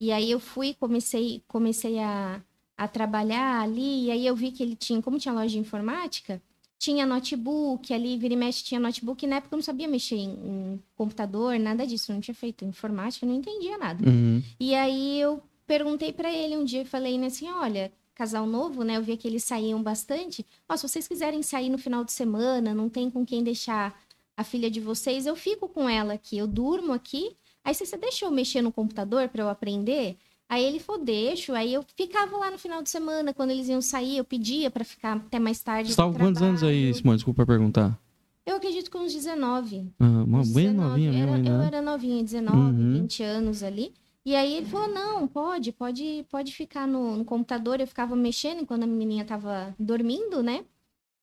E 0.00 0.12
aí 0.12 0.30
eu 0.30 0.38
fui, 0.38 0.74
comecei, 0.74 1.42
comecei 1.48 1.98
a, 1.98 2.40
a 2.76 2.86
trabalhar 2.86 3.62
ali, 3.62 4.04
e 4.04 4.10
aí 4.10 4.26
eu 4.26 4.36
vi 4.36 4.52
que 4.52 4.62
ele 4.62 4.76
tinha, 4.76 5.00
como 5.02 5.18
tinha 5.18 5.32
loja 5.34 5.48
de 5.48 5.58
informática, 5.58 6.40
tinha 6.78 7.04
notebook, 7.06 7.92
ali 7.92 8.16
vira 8.18 8.34
e 8.34 8.36
mexe 8.36 8.62
tinha 8.62 8.78
notebook, 8.78 9.24
e 9.24 9.26
na 9.28 9.36
época 9.36 9.54
eu 9.54 9.56
não 9.56 9.64
sabia 9.64 9.88
mexer 9.88 10.14
em, 10.16 10.30
em 10.30 10.82
computador, 10.94 11.58
nada 11.58 11.84
disso, 11.86 12.12
não 12.12 12.20
tinha 12.20 12.34
feito 12.34 12.64
informática, 12.64 13.26
não 13.26 13.34
entendia 13.34 13.76
nada. 13.78 14.08
Uhum. 14.08 14.40
E 14.60 14.74
aí 14.74 15.18
eu 15.20 15.42
perguntei 15.66 16.12
pra 16.12 16.32
ele 16.32 16.56
um 16.56 16.64
dia, 16.64 16.82
eu 16.82 16.86
falei 16.86 17.18
né, 17.18 17.26
assim, 17.26 17.48
olha, 17.50 17.90
casal 18.18 18.44
novo, 18.46 18.82
né? 18.82 18.96
Eu 18.96 19.02
via 19.02 19.16
que 19.16 19.28
eles 19.28 19.44
saíam 19.44 19.80
bastante. 19.80 20.44
Ó, 20.68 20.76
se 20.76 20.86
vocês 20.88 21.06
quiserem 21.06 21.40
sair 21.42 21.70
no 21.70 21.78
final 21.78 22.02
de 22.04 22.10
semana, 22.12 22.74
não 22.74 22.88
tem 22.88 23.08
com 23.08 23.24
quem 23.24 23.44
deixar 23.44 23.96
a 24.36 24.42
filha 24.42 24.68
de 24.70 24.80
vocês, 24.80 25.24
eu 25.24 25.36
fico 25.36 25.68
com 25.68 25.88
ela 25.88 26.14
aqui, 26.14 26.36
eu 26.36 26.46
durmo 26.46 26.92
aqui. 26.92 27.36
Aí 27.64 27.72
você 27.74 27.96
deixa 27.96 28.24
eu 28.24 28.30
mexer 28.30 28.60
no 28.60 28.72
computador 28.72 29.28
para 29.28 29.42
eu 29.42 29.48
aprender? 29.48 30.16
Aí 30.48 30.64
ele 30.64 30.80
falou, 30.80 31.04
deixo. 31.04 31.52
Aí 31.54 31.72
eu 31.74 31.84
ficava 31.96 32.36
lá 32.36 32.50
no 32.50 32.58
final 32.58 32.82
de 32.82 32.90
semana, 32.90 33.32
quando 33.32 33.50
eles 33.50 33.68
iam 33.68 33.80
sair, 33.80 34.16
eu 34.16 34.24
pedia 34.24 34.70
para 34.70 34.84
ficar 34.84 35.16
até 35.16 35.38
mais 35.38 35.60
tarde. 35.60 35.88
Você 35.88 35.92
estava 35.92 36.12
com 36.12 36.18
quantos 36.18 36.42
anos 36.42 36.62
aí, 36.62 36.92
Simone? 36.94 37.16
Desculpa 37.18 37.46
perguntar. 37.46 37.98
Eu 38.46 38.56
acredito 38.56 38.90
com 38.90 38.98
uns 39.00 39.12
19. 39.12 39.92
Ah, 40.00 40.06
uma 40.24 40.42
bem 40.44 40.70
novinha 40.72 41.10
era, 41.12 41.32
mesmo, 41.32 41.48
Eu 41.48 41.58
né? 41.58 41.66
era 41.66 41.82
novinha, 41.82 42.24
19, 42.24 42.56
Uhum. 42.58 42.92
20 43.02 43.22
anos 43.22 43.62
ali. 43.62 43.92
E 44.28 44.36
aí 44.36 44.56
ele 44.56 44.66
falou: 44.66 44.88
não, 44.88 45.26
pode, 45.26 45.72
pode, 45.72 46.26
pode 46.28 46.52
ficar 46.52 46.86
no, 46.86 47.16
no 47.16 47.24
computador. 47.24 47.80
Eu 47.80 47.86
ficava 47.86 48.14
mexendo 48.14 48.60
enquanto 48.60 48.82
a 48.82 48.86
menininha 48.86 49.24
tava 49.24 49.74
dormindo, 49.78 50.42
né? 50.42 50.66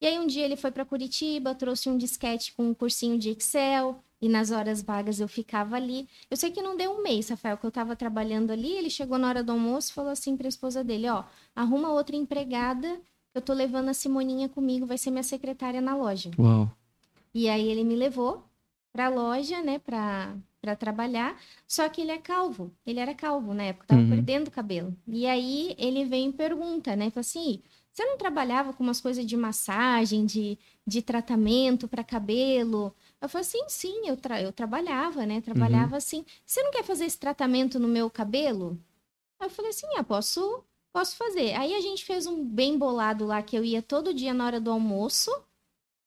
E 0.01 0.07
aí 0.07 0.17
um 0.17 0.25
dia 0.25 0.43
ele 0.43 0.55
foi 0.55 0.71
para 0.71 0.83
Curitiba, 0.83 1.53
trouxe 1.53 1.87
um 1.87 1.99
disquete 1.99 2.51
com 2.53 2.67
um 2.69 2.73
cursinho 2.73 3.19
de 3.19 3.29
Excel, 3.29 4.03
e 4.19 4.27
nas 4.27 4.49
horas 4.49 4.81
vagas 4.81 5.19
eu 5.19 5.27
ficava 5.27 5.75
ali. 5.75 6.09
Eu 6.31 6.35
sei 6.35 6.49
que 6.49 6.63
não 6.63 6.75
deu 6.75 6.93
um 6.93 7.03
mês, 7.03 7.29
Rafael, 7.29 7.59
que 7.59 7.65
eu 7.67 7.69
tava 7.69 7.95
trabalhando 7.95 8.49
ali, 8.49 8.71
ele 8.71 8.89
chegou 8.89 9.19
na 9.19 9.29
hora 9.29 9.43
do 9.43 9.51
almoço 9.51 9.91
e 9.91 9.93
falou 9.93 10.09
assim 10.09 10.35
para 10.35 10.47
a 10.47 10.49
esposa 10.49 10.83
dele, 10.83 11.07
ó, 11.07 11.23
arruma 11.55 11.91
outra 11.91 12.15
empregada, 12.15 12.99
eu 13.35 13.41
tô 13.41 13.53
levando 13.53 13.89
a 13.89 13.93
Simoninha 13.93 14.49
comigo, 14.49 14.87
vai 14.87 14.97
ser 14.97 15.11
minha 15.11 15.21
secretária 15.21 15.79
na 15.79 15.95
loja. 15.95 16.31
Uau. 16.39 16.71
E 17.35 17.47
aí 17.49 17.67
ele 17.67 17.83
me 17.83 17.95
levou 17.95 18.43
pra 18.91 19.09
loja, 19.09 19.61
né, 19.61 19.77
pra, 19.77 20.35
pra 20.65 20.75
trabalhar, 20.75 21.39
só 21.67 21.87
que 21.87 22.01
ele 22.01 22.11
é 22.11 22.17
calvo, 22.17 22.71
ele 22.85 22.99
era 22.99 23.13
calvo 23.13 23.53
na 23.53 23.63
época, 23.65 23.85
tava 23.87 24.01
Uhum. 24.01 24.09
perdendo 24.09 24.49
cabelo. 24.49 24.95
E 25.07 25.27
aí 25.27 25.75
ele 25.77 26.05
vem 26.05 26.29
e 26.29 26.33
pergunta, 26.33 26.95
né, 26.95 27.11
fala 27.11 27.21
assim, 27.21 27.61
você 27.91 28.03
não 28.03 28.17
trabalhava 28.17 28.73
com 28.73 28.83
umas 28.83 28.99
coisas 28.99 29.23
de 29.25 29.37
massagem, 29.37 30.25
de, 30.25 30.57
de 30.85 31.01
tratamento 31.03 31.87
para 31.87 32.03
cabelo? 32.03 32.93
Eu 33.21 33.29
falei 33.29 33.45
assim, 33.47 33.63
sim, 33.69 34.07
eu, 34.07 34.17
tra 34.17 34.41
eu 34.41 34.51
trabalhava, 34.51 35.25
né? 35.25 35.39
Trabalhava 35.39 35.95
assim. 35.95 36.25
Você 36.45 36.61
não 36.61 36.71
quer 36.71 36.83
fazer 36.83 37.05
esse 37.05 37.17
tratamento 37.17 37.79
no 37.79 37.87
meu 37.87 38.09
cabelo? 38.09 38.77
Eu 39.41 39.49
falei 39.49 39.71
assim, 39.71 39.87
ah, 39.95 40.03
posso, 40.03 40.63
posso 40.91 41.15
fazer. 41.15 41.53
Aí 41.53 41.73
a 41.73 41.79
gente 41.81 42.03
fez 42.03 42.25
um 42.27 42.43
bem 42.43 42.77
bolado 42.77 43.25
lá 43.25 43.41
que 43.41 43.57
eu 43.57 43.63
ia 43.63 43.81
todo 43.81 44.13
dia 44.13 44.33
na 44.33 44.45
hora 44.45 44.59
do 44.59 44.71
almoço 44.71 45.31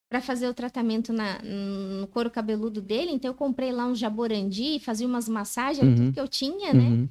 para 0.09 0.21
fazer 0.21 0.49
o 0.49 0.55
tratamento 0.55 1.13
na, 1.13 1.39
no 1.43 2.07
couro 2.07 2.31
cabeludo 2.31 2.81
dele. 2.81 3.13
Então 3.13 3.31
eu 3.31 3.35
comprei 3.35 3.71
lá 3.73 3.87
um 3.87 3.95
jaborandi, 3.95 4.79
fazia 4.81 5.07
umas 5.07 5.29
massagens, 5.29 5.87
Uhum. 5.87 5.95
tudo 5.97 6.13
que 6.13 6.21
eu 6.21 6.29
tinha, 6.29 6.73
né? 6.73 6.85
Uhum. 6.85 7.09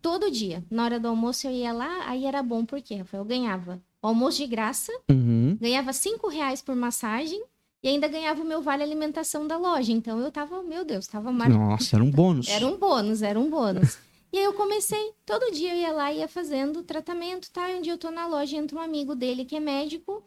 Todo 0.00 0.30
dia. 0.30 0.64
Na 0.70 0.84
hora 0.84 0.98
do 1.00 1.08
almoço 1.08 1.46
eu 1.46 1.50
ia 1.52 1.72
lá, 1.72 2.08
aí 2.08 2.24
era 2.24 2.42
bom, 2.42 2.64
porque 2.64 2.94
Rafael, 2.94 3.22
eu 3.22 3.26
ganhava 3.28 3.80
almoço 4.00 4.38
de 4.38 4.46
graça, 4.46 4.92
Uhum. 5.10 5.58
ganhava 5.60 5.92
cinco 5.92 6.28
reais 6.28 6.62
por 6.62 6.74
massagem 6.74 7.42
e 7.82 7.88
ainda 7.88 8.08
ganhava 8.08 8.40
o 8.42 8.46
meu 8.46 8.62
vale 8.62 8.82
alimentação 8.82 9.46
da 9.46 9.58
loja. 9.58 9.92
Então 9.92 10.18
eu 10.20 10.30
tava, 10.30 10.62
meu 10.62 10.84
Deus, 10.84 11.06
tava 11.06 11.30
maravilhoso. 11.30 11.70
Nossa, 11.70 11.96
era 11.96 12.04
um 12.04 12.10
bônus. 12.10 12.48
Era 12.48 12.66
um 12.66 12.76
bônus, 12.78 13.22
era 13.22 13.38
um 13.38 13.50
bônus. 13.50 13.98
E 14.32 14.38
aí 14.38 14.44
eu 14.44 14.52
comecei, 14.52 15.12
todo 15.26 15.50
dia 15.52 15.74
eu 15.74 15.80
ia 15.80 15.92
lá 15.92 16.12
e 16.12 16.18
ia 16.18 16.28
fazendo 16.28 16.82
tratamento, 16.82 17.50
tá? 17.50 17.70
E 17.70 17.78
um 17.78 17.82
dia 17.82 17.92
eu 17.94 17.98
tô 17.98 18.10
na 18.10 18.26
loja, 18.26 18.56
entra 18.56 18.78
um 18.78 18.80
amigo 18.82 19.14
dele 19.14 19.44
que 19.44 19.56
é 19.56 19.60
médico, 19.60 20.22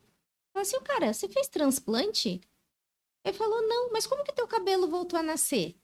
fala 0.54 0.64
assim, 0.64 0.80
cara, 0.82 1.14
você 1.14 1.28
fez 1.28 1.48
transplante? 1.48 2.42
Ele 3.24 3.38
falou, 3.38 3.62
não, 3.68 3.92
mas 3.92 4.08
como 4.08 4.24
que 4.24 4.34
teu 4.34 4.48
cabelo 4.48 4.88
voltou 4.88 5.20
a 5.20 5.24
nascer? 5.24 5.76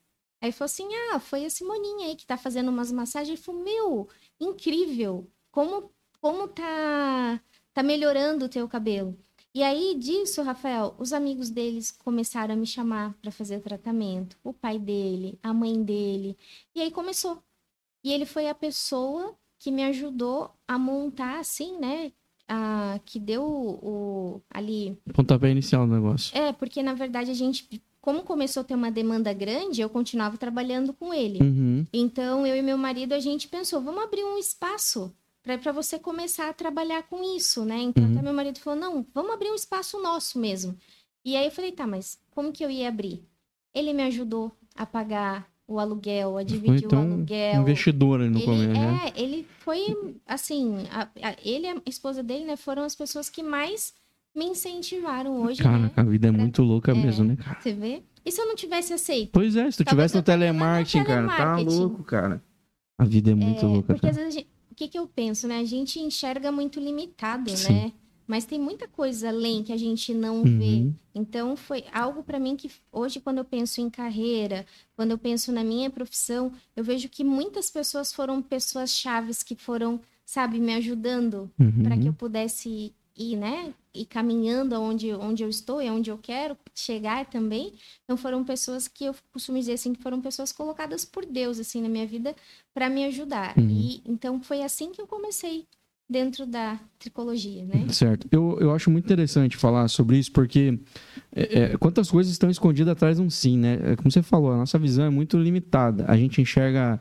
Aí 0.42 0.52
falou 0.52 0.66
assim, 0.66 0.88
ah, 1.12 1.20
foi 1.20 1.46
a 1.46 1.50
Simoninha 1.50 2.08
aí 2.08 2.16
que 2.16 2.26
tá 2.26 2.38
fazendo 2.38 2.70
umas 2.70 2.92
massagens. 2.92 3.30
Ele 3.30 3.44
falou, 3.44 3.64
meu, 3.64 4.10
incrível, 4.40 5.30
como, 5.52 5.92
como 6.22 6.48
tá, 6.48 7.42
tá 7.74 7.84
melhorando 7.84 8.46
o 8.46 8.50
teu 8.50 8.68
cabelo. 8.68 9.18
E 9.54 9.64
aí 9.64 9.96
disso, 9.96 10.44
Rafael, 10.44 10.96
os 11.00 11.14
amigos 11.14 11.50
deles 11.50 11.90
começaram 11.92 12.54
a 12.54 12.58
me 12.58 12.68
chamar 12.68 13.16
para 13.16 13.32
fazer 13.32 13.60
tratamento. 13.62 14.38
O 14.44 14.54
pai 14.54 14.78
dele, 14.78 15.40
a 15.42 15.54
mãe 15.54 15.84
dele. 15.84 16.38
E 16.76 16.82
aí 16.82 16.92
começou. 16.92 17.42
E 18.04 18.14
ele 18.14 18.26
foi 18.26 18.48
a 18.48 18.56
pessoa 18.56 19.36
que 19.58 19.72
me 19.72 19.84
ajudou 19.86 20.54
a 20.68 20.78
montar, 20.78 21.40
assim, 21.40 21.80
né? 21.80 22.14
Que 23.06 23.20
deu 23.20 23.44
o, 23.44 23.70
o- 24.36 24.42
ali. 24.50 24.98
Pontapé 25.14 25.50
inicial 25.52 25.86
do 25.88 25.94
negócio. 25.94 26.36
É, 26.38 26.52
porque 26.54 26.82
na 26.84 26.94
verdade 26.94 27.30
a 27.32 27.34
gente, 27.34 27.68
como 28.02 28.24
começou 28.24 28.62
a 28.62 28.64
ter 28.64 28.76
uma 28.76 28.92
demanda 28.92 29.32
grande, 29.34 29.82
eu 29.82 29.90
continuava 29.90 30.38
trabalhando 30.38 30.94
com 30.94 31.14
ele. 31.14 31.40
Uhum. 31.42 31.86
Então, 31.94 32.46
eu 32.48 32.56
e 32.56 32.62
meu 32.62 32.78
marido, 32.78 33.14
a 33.14 33.20
gente 33.20 33.48
pensou, 33.48 33.82
vamos 33.82 34.04
abrir 34.04 34.24
um 34.24 34.38
espaço 34.38 35.14
para 35.44 35.72
você 35.72 35.98
começar 35.98 36.50
a 36.50 36.54
trabalhar 36.54 37.04
com 37.04 37.24
isso, 37.38 37.64
né? 37.64 37.78
Então, 37.80 38.04
Uhum. 38.04 38.12
até 38.14 38.22
meu 38.22 38.34
marido 38.34 38.60
falou, 38.60 38.78
não, 38.80 39.06
vamos 39.14 39.32
abrir 39.32 39.50
um 39.50 39.56
espaço 39.56 40.02
nosso 40.02 40.38
mesmo. 40.40 40.78
E 41.24 41.36
aí 41.38 41.46
eu 41.46 41.52
falei, 41.52 41.72
tá, 41.72 41.88
mas 41.88 42.20
como 42.32 42.52
que 42.52 42.64
eu 42.66 42.70
ia 42.70 42.90
abrir? 42.90 43.24
Ele 43.74 43.94
me 43.94 44.04
ajudou 44.04 44.52
a 44.76 44.86
pagar 44.86 45.48
o 45.68 45.80
aluguel, 45.80 46.38
a 46.38 46.44
dividir 46.44 46.86
então 46.86 47.10
o 47.10 47.14
aluguel. 47.14 47.62
investidor 47.62 48.20
no 48.20 48.38
Ele, 48.38 48.46
começo, 48.46 48.70
né? 48.72 49.12
é, 49.16 49.22
ele 49.22 49.46
foi, 49.60 50.16
assim, 50.26 50.86
a- 50.92 51.10
a- 51.22 51.36
ele 51.44 51.68
e 51.68 51.70
a 51.70 51.82
esposa 51.86 52.24
dele, 52.24 52.46
né, 52.46 52.56
foram 52.56 52.84
as 52.84 52.96
pessoas 52.96 53.30
que 53.30 53.44
mais 53.44 53.94
me 54.36 54.46
incentivaram 54.46 55.42
hoje, 55.42 55.62
Cara, 55.62 55.78
né? 55.80 55.92
a 55.96 56.04
vida 56.04 56.28
é 56.28 56.32
pra- 56.32 56.40
muito 56.42 56.62
louca 56.64 56.92
é. 56.92 56.96
mesmo, 56.96 57.26
né, 57.26 57.36
cara? 57.36 57.60
Você 57.60 57.74
vê? 57.74 58.02
E 58.26 58.32
se 58.32 58.40
eu 58.42 58.46
não 58.46 58.56
tivesse 58.56 58.94
aceito? 58.94 59.32
Pois 59.32 59.56
é, 59.56 59.70
se 59.72 59.78
tu 59.78 59.84
Talvez 59.86 60.12
tivesse 60.12 60.14
no 60.16 60.18
lá 60.20 60.22
no 60.22 60.26
telemarketing, 60.26 61.04
cara, 61.04 61.28
tá 61.28 61.36
telemarketing. 61.36 61.78
louco, 61.80 62.04
cara. 62.04 62.44
A 62.98 63.04
vida 63.06 63.32
é 63.32 63.36
muito 63.36 63.66
É, 63.66 63.68
louca, 63.68 63.88
porque 63.94 64.02
cara. 64.02 64.12
às 64.12 64.18
vezes, 64.18 64.34
gente- 64.36 64.48
o 64.72 64.76
que, 64.76 64.88
que 64.88 64.98
eu 65.00 65.08
penso, 65.08 65.48
né? 65.48 65.60
A 65.60 65.66
gente 65.66 66.00
enxerga 66.00 66.52
muito 66.52 66.80
limitado, 66.80 67.50
Sim. 67.50 67.74
né? 67.74 67.92
Mas 68.28 68.46
tem 68.46 68.60
muita 68.60 68.88
coisa 68.88 69.30
além 69.30 69.64
que 69.64 69.72
a 69.72 69.78
gente 69.78 70.14
não 70.14 70.42
Uhum. 70.44 70.60
vê. 70.60 70.92
Então, 71.16 71.56
foi 71.56 71.86
algo 71.94 72.22
para 72.24 72.38
mim 72.40 72.56
que 72.58 72.70
hoje, 72.92 73.20
quando 73.22 73.38
eu 73.38 73.46
penso 73.46 73.80
em 73.80 73.90
carreira, 73.90 74.66
quando 74.96 75.12
eu 75.12 75.18
penso 75.18 75.52
na 75.52 75.64
minha 75.64 75.90
profissão, 75.90 76.52
eu 76.76 76.84
vejo 76.84 77.08
que 77.10 77.24
muitas 77.24 77.70
pessoas 77.72 78.12
foram 78.14 78.42
pessoas 78.42 78.92
chaves 78.92 79.42
que 79.44 79.56
foram, 79.56 80.00
sabe, 80.26 80.60
me 80.60 80.74
ajudando 80.76 81.50
Uhum. 81.58 81.84
para 81.84 81.98
que 81.98 82.08
eu 82.08 82.14
pudesse 82.14 82.94
ir, 83.18 83.36
né? 83.36 83.74
Ir 83.96 84.06
caminhando 84.06 84.76
aonde, 84.76 85.12
onde 85.16 85.42
eu 85.42 85.50
estou 85.50 85.82
e 85.82 85.88
aonde 85.88 86.12
eu 86.12 86.20
quero 86.20 86.56
chegar 86.76 87.26
também. 87.26 87.74
Então 88.04 88.16
foram 88.16 88.44
pessoas 88.44 88.88
que 88.88 89.06
eu 89.06 89.16
costumo 89.34 89.58
dizer 89.58 89.74
assim 89.74 89.94
que 89.94 90.04
foram 90.04 90.22
pessoas 90.22 90.52
colocadas 90.52 91.04
por 91.04 91.26
Deus 91.26 91.58
assim 91.60 91.82
na 91.82 91.90
minha 91.90 92.06
vida 92.06 92.36
para 92.76 92.90
me 92.92 93.06
ajudar. 93.06 93.58
Uhum. 93.58 93.68
E 93.72 94.02
então 94.06 94.40
foi 94.40 94.62
assim 94.62 94.92
que 94.92 95.02
eu 95.02 95.08
comecei 95.08 95.66
dentro 96.10 96.46
da 96.46 96.80
tricologia, 96.98 97.66
né? 97.66 97.86
Certo. 97.90 98.28
Eu, 98.32 98.58
eu 98.62 98.74
acho 98.74 98.90
muito 98.90 99.06
interessante 99.06 99.58
falar 99.58 99.88
sobre 99.88 100.18
isso, 100.18 100.32
porque 100.32 100.80
é, 101.36 101.60
é, 101.74 101.78
quantas 101.78 102.10
coisas 102.10 102.32
estão 102.32 102.50
escondidas 102.50 102.92
atrás 102.94 103.18
de 103.18 103.24
um 103.24 103.30
sim, 103.30 103.58
né? 103.58 103.80
É, 103.84 103.96
Como 103.96 104.10
você 104.12 104.22
falou, 104.24 104.52
a 104.54 104.58
nossa 104.58 104.80
visão 104.80 105.06
é 105.06 105.10
muito 105.10 105.38
limitada. 105.38 106.06
A 106.08 106.16
gente 106.16 106.42
enxerga 106.42 107.00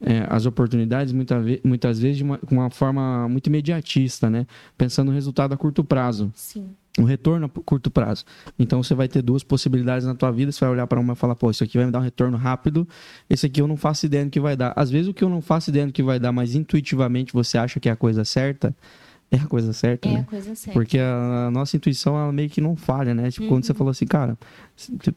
é, 0.00 0.26
as 0.28 0.46
oportunidades 0.46 1.12
muita 1.12 1.40
ve- 1.40 1.60
muitas 1.64 1.98
vezes 1.98 2.18
de 2.18 2.24
uma, 2.24 2.38
com 2.38 2.56
uma 2.56 2.70
forma 2.70 3.28
muito 3.28 3.46
imediatista, 3.46 4.28
né? 4.28 4.46
Pensando 4.76 5.08
no 5.08 5.14
resultado 5.14 5.52
a 5.52 5.56
curto 5.56 5.82
prazo. 5.82 6.30
Sim. 6.34 6.70
Um 6.98 7.04
retorno 7.04 7.46
a 7.46 7.48
curto 7.48 7.90
prazo. 7.90 8.24
Então 8.58 8.82
você 8.82 8.94
vai 8.94 9.08
ter 9.08 9.22
duas 9.22 9.42
possibilidades 9.42 10.06
na 10.06 10.14
tua 10.14 10.30
vida, 10.30 10.52
você 10.52 10.60
vai 10.60 10.70
olhar 10.70 10.86
para 10.86 11.00
uma 11.00 11.14
e 11.14 11.16
falar, 11.16 11.34
pô, 11.34 11.50
isso 11.50 11.64
aqui 11.64 11.76
vai 11.78 11.86
me 11.86 11.92
dar 11.92 12.00
um 12.00 12.02
retorno 12.02 12.36
rápido, 12.36 12.86
esse 13.30 13.46
aqui 13.46 13.60
eu 13.62 13.66
não 13.66 13.76
faço 13.76 14.04
ideia 14.06 14.24
do 14.24 14.30
que 14.30 14.40
vai 14.40 14.56
dar. 14.56 14.72
Às 14.76 14.90
vezes 14.90 15.08
o 15.08 15.14
que 15.14 15.24
eu 15.24 15.28
não 15.30 15.40
faço 15.40 15.70
ideia 15.70 15.86
do 15.86 15.92
que 15.92 16.02
vai 16.02 16.18
dar, 16.20 16.32
mas 16.32 16.54
intuitivamente 16.54 17.32
você 17.32 17.56
acha 17.56 17.80
que 17.80 17.88
é 17.88 17.92
a 17.92 17.96
coisa 17.96 18.24
certa, 18.24 18.74
é 19.30 19.36
a 19.36 19.46
coisa 19.46 19.72
certa, 19.72 20.06
É 20.06 20.12
né? 20.12 20.20
a 20.20 20.24
coisa 20.30 20.54
certa. 20.54 20.78
Porque 20.78 20.98
a, 20.98 21.50
nossa 21.50 21.74
intuição, 21.74 22.14
ela 22.18 22.30
meio 22.30 22.50
que 22.50 22.60
não 22.60 22.76
falha, 22.76 23.14
né? 23.14 23.30
Tipo, 23.30 23.48
quando 23.48 23.64
você 23.64 23.72
Uhum. 23.72 23.78
falou 23.78 23.90
assim, 23.90 24.06
cara, 24.06 24.36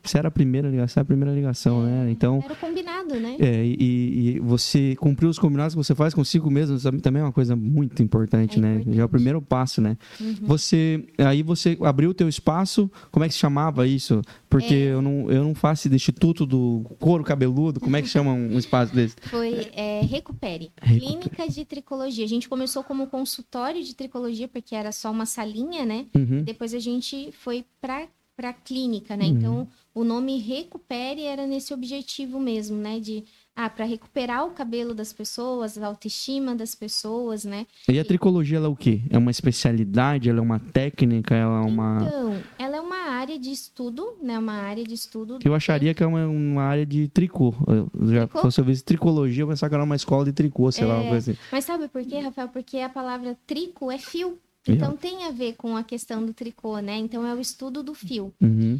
você 0.04 0.18
era 0.18 0.28
a 0.28 0.32
primeira 0.32 0.70
ligação, 0.70 1.00
é 1.00 1.04
a 1.04 1.06
primeira 1.06 1.34
ligação, 1.34 1.84
né? 1.84 2.10
Então, 2.12 2.42
Era 2.44 2.54
o 2.54 2.56
combinado, 2.58 3.16
né? 3.20 3.38
é, 3.40 3.66
e, 3.66 4.36
e 4.36 4.40
você 4.40 4.96
cumprir 4.98 5.28
os 5.28 5.40
combinados 5.40 5.74
que 5.74 5.78
você 5.78 5.94
faz 5.96 6.14
consigo 6.14 6.50
mesmo 6.52 6.78
também 7.02 7.22
é 7.22 7.26
uma 7.26 7.32
coisa 7.32 7.56
muito 7.56 8.02
importante, 8.04 8.58
É 8.58 8.62
né? 8.62 8.74
Já 8.74 8.76
é 8.76 8.80
o 8.80 8.82
importante. 8.92 9.10
primeiro 9.10 9.42
passo, 9.42 9.82
né? 9.82 9.98
Uhum. 10.20 10.36
Você 10.44 11.06
aí 11.18 11.44
você 11.44 11.78
abriu 11.82 12.10
o 12.10 12.14
teu 12.14 12.28
espaço, 12.30 12.90
como 13.12 13.24
é 13.24 13.28
que 13.28 13.34
se 13.34 13.40
chamava 13.40 13.88
isso? 13.88 14.22
Porque 14.50 14.74
É. 14.74 14.94
eu 14.94 15.02
não 15.02 15.30
eu 15.32 15.44
não 15.44 15.54
faço 15.56 15.90
do 15.90 15.96
Instituto 15.96 16.46
do 16.46 16.84
Couro 17.00 17.24
Cabeludo, 17.24 17.80
como 17.80 17.96
é 17.96 18.02
que 18.02 18.08
chama 18.08 18.32
um 18.34 18.58
espaço 18.58 18.94
desse? 18.96 19.16
Foi 19.30 19.70
é, 19.74 20.02
Recupere, 20.02 20.72
Recupere. 20.82 21.00
Clínica 21.00 21.50
de 21.50 21.66
Tricologia. 21.66 22.24
A 22.26 22.28
gente 22.28 22.48
começou 22.50 22.84
como 22.84 23.08
consultório 23.08 23.84
de 23.84 23.96
tricologia, 23.96 24.48
porque 24.48 24.76
era 24.76 24.92
só 24.92 25.12
uma 25.12 25.26
salinha, 25.26 25.86
né? 25.86 26.06
Uhum. 26.16 26.44
Depois 26.44 26.74
a 26.74 26.80
gente 26.80 27.32
foi 27.34 27.66
para 27.82 28.08
para 28.36 28.52
clínica, 28.54 29.16
né? 29.16 29.26
Uhum. 29.26 29.32
Então, 29.32 29.68
o 29.94 30.04
nome 30.04 30.38
Recupere 30.40 31.24
era 31.24 31.48
nesse 31.48 31.74
objetivo 31.74 32.40
mesmo, 32.40 32.78
né? 32.78 33.00
De 33.00 33.24
ah, 33.56 33.70
para 33.70 33.86
recuperar 33.86 34.46
o 34.46 34.52
cabelo 34.52 34.94
das 34.94 35.14
pessoas, 35.14 35.78
a 35.78 35.88
autoestima 35.88 36.54
das 36.54 36.76
pessoas, 36.76 37.46
né? 37.46 37.66
E 37.88 37.98
a 37.98 38.04
tricologia 38.04 38.58
ela 38.58 38.66
é 38.68 38.70
o 38.70 38.76
quê? 38.76 39.02
É 39.10 39.18
uma 39.18 39.32
especialidade, 39.32 40.30
ela 40.30 40.40
é 40.40 40.42
uma 40.42 40.60
técnica, 40.60 41.34
ela 41.34 41.62
é 41.62 41.66
uma 41.66 42.00
Então, 42.06 42.44
ela 42.60 42.76
é 42.76 42.82
uma 42.82 42.98
área 43.12 43.40
de 43.40 43.50
estudo, 43.52 44.18
né? 44.22 44.38
Uma 44.38 44.56
área 44.56 44.84
de 44.84 44.94
estudo. 44.94 45.40
que 45.40 45.48
eu 45.48 45.56
acharia 45.56 45.94
que 45.94 46.04
é 46.04 46.06
uma, 46.06 46.28
uma 46.28 46.64
área 46.64 46.86
de 46.86 47.08
tricô. 47.08 47.54
Eu 47.66 47.90
já 48.14 48.28
Tricô? 48.28 48.52
se 48.52 48.60
eu 48.60 48.66
visse 48.66 48.84
tricologia, 48.84 49.44
eu 49.44 49.48
pensava 49.48 49.70
que 49.70 49.76
era 49.76 49.84
uma 49.84 49.96
escola 49.96 50.26
de 50.26 50.34
tricô, 50.34 50.70
sei 50.72 50.86
lá, 50.86 50.96
uma 50.96 51.06
É. 51.06 51.10
coisa 51.10 51.32
assim. 51.32 51.40
Mas 51.50 51.64
sabe 51.64 51.88
por 51.88 52.04
quê, 52.04 52.20
Rafael? 52.20 52.50
Porque 52.50 52.80
a 52.80 52.90
palavra 52.90 53.38
trico 53.48 53.90
é 53.90 53.98
fio. 53.98 54.38
Então 54.68 54.98
tem 54.98 55.26
a 55.26 55.32
ver 55.32 55.56
com 55.56 55.78
a 55.78 55.84
questão 55.84 56.26
do 56.26 56.34
tricô, 56.34 56.80
né? 56.80 56.96
Então 56.98 57.26
é 57.26 57.34
o 57.34 57.40
estudo 57.40 57.84
do 57.84 57.94
fio. 57.94 58.34
Uhum. 58.42 58.80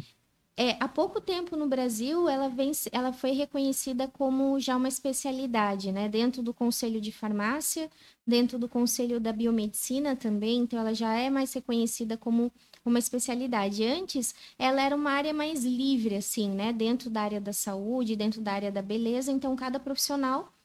É, 0.58 0.74
há 0.80 0.88
pouco 0.88 1.20
tempo 1.20 1.54
no 1.54 1.68
Brasil, 1.68 2.26
ela, 2.30 2.48
vem, 2.48 2.72
ela 2.90 3.12
foi 3.12 3.32
reconhecida 3.32 4.08
como 4.08 4.58
já 4.58 4.74
uma 4.74 4.88
especialidade, 4.88 5.92
né? 5.92 6.08
Dentro 6.08 6.42
do 6.42 6.54
Conselho 6.54 6.98
de 6.98 7.12
Farmácia, 7.12 7.90
dentro 8.26 8.58
do 8.58 8.66
Conselho 8.66 9.20
da 9.20 9.34
Biomedicina 9.34 10.16
também, 10.16 10.60
então 10.60 10.78
ela 10.78 10.94
já 10.94 11.14
é 11.14 11.28
mais 11.28 11.52
reconhecida 11.52 12.16
como 12.16 12.50
uma 12.82 12.98
especialidade. 12.98 13.84
Antes, 13.84 14.34
ela 14.58 14.80
era 14.80 14.96
uma 14.96 15.10
área 15.10 15.34
mais 15.34 15.62
livre, 15.62 16.14
assim, 16.16 16.48
né? 16.48 16.72
Dentro 16.72 17.10
da 17.10 17.20
área 17.20 17.40
da 17.40 17.52
saúde, 17.52 18.16
dentro 18.16 18.40
da 18.40 18.52
área 18.52 18.72
da 18.72 18.80
beleza, 18.80 19.30
então 19.30 19.54
cada 19.56 19.78
profissional 19.78 20.55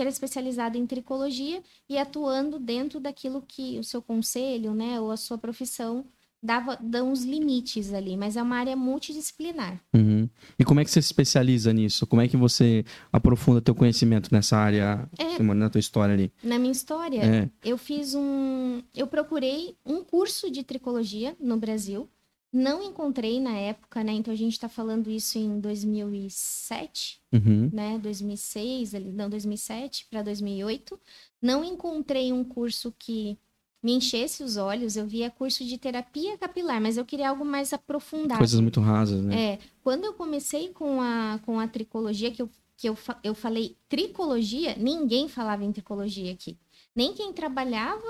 que 0.00 0.02
era 0.02 0.08
especializada 0.08 0.78
em 0.78 0.86
tricologia 0.86 1.62
e 1.86 1.98
atuando 1.98 2.58
dentro 2.58 2.98
daquilo 2.98 3.44
que 3.46 3.78
o 3.78 3.84
seu 3.84 4.00
conselho, 4.00 4.72
né, 4.72 4.98
ou 4.98 5.10
a 5.10 5.16
sua 5.18 5.36
profissão 5.36 6.06
dava 6.42 6.74
dão 6.80 7.12
os 7.12 7.22
limites 7.22 7.92
ali, 7.92 8.16
mas 8.16 8.34
é 8.34 8.42
uma 8.42 8.56
área 8.56 8.74
multidisciplinar. 8.74 9.78
Uhum. 9.94 10.26
E 10.58 10.64
como 10.64 10.80
é 10.80 10.84
que 10.84 10.90
você 10.90 11.02
se 11.02 11.08
especializa 11.08 11.70
nisso? 11.70 12.06
Como 12.06 12.22
é 12.22 12.26
que 12.26 12.34
você 12.34 12.82
aprofunda 13.12 13.60
teu 13.60 13.74
conhecimento 13.74 14.30
nessa 14.32 14.56
área, 14.56 15.06
É. 15.18 15.38
Na 15.42 15.68
tua 15.68 15.80
história 15.80 16.14
ali? 16.14 16.32
Na 16.42 16.58
minha 16.58 16.72
história, 16.72 17.20
É. 17.22 17.50
eu 17.62 17.76
fiz 17.76 18.14
um. 18.14 18.82
Eu 18.96 19.06
procurei 19.06 19.76
um 19.84 20.02
curso 20.02 20.50
de 20.50 20.62
tricologia 20.62 21.36
no 21.38 21.58
Brasil. 21.58 22.08
Não 22.52 22.82
encontrei 22.82 23.40
na 23.40 23.56
época, 23.56 24.02
né? 24.02 24.12
Então 24.12 24.32
a 24.34 24.36
gente 24.36 24.54
está 24.54 24.68
falando 24.68 25.08
isso 25.10 25.38
em 25.38 25.60
2007, 25.60 27.20
Uhum. 27.32 27.70
né? 27.72 27.98
2006, 27.98 28.94
ali- 28.94 29.12
não, 29.12 29.28
2007 29.30 30.06
para 30.10 30.22
2008. 30.22 30.98
Não 31.40 31.64
encontrei 31.64 32.32
um 32.32 32.42
curso 32.44 32.92
que 32.98 33.38
me 33.82 33.92
enchesse 33.92 34.42
os 34.42 34.56
olhos. 34.56 34.96
Eu 34.96 35.06
via 35.06 35.30
curso 35.30 35.64
de 35.64 35.78
terapia 35.78 36.36
capilar, 36.36 36.80
mas 36.80 36.96
eu 36.96 37.04
queria 37.04 37.30
algo 37.30 37.44
mais 37.44 37.72
aprofundado. 37.72 38.38
Coisas 38.38 38.60
muito 38.60 38.80
rasas, 38.80 39.22
né? 39.22 39.52
É, 39.54 39.58
quando 39.82 40.04
eu 40.04 40.12
comecei 40.14 40.68
com 40.70 41.00
a, 41.00 41.38
com 41.46 41.58
a 41.58 41.66
tricologia, 41.68 42.30
que, 42.30 42.42
eu, 42.42 42.50
que 42.76 42.88
eu, 42.88 42.98
eu 43.22 43.34
falei 43.34 43.76
tricologia, 43.88 44.74
ninguém 44.76 45.28
falava 45.28 45.64
em 45.64 45.72
tricologia 45.72 46.32
aqui. 46.32 46.58
Nem 46.94 47.14
quem 47.14 47.32
trabalhava 47.32 48.04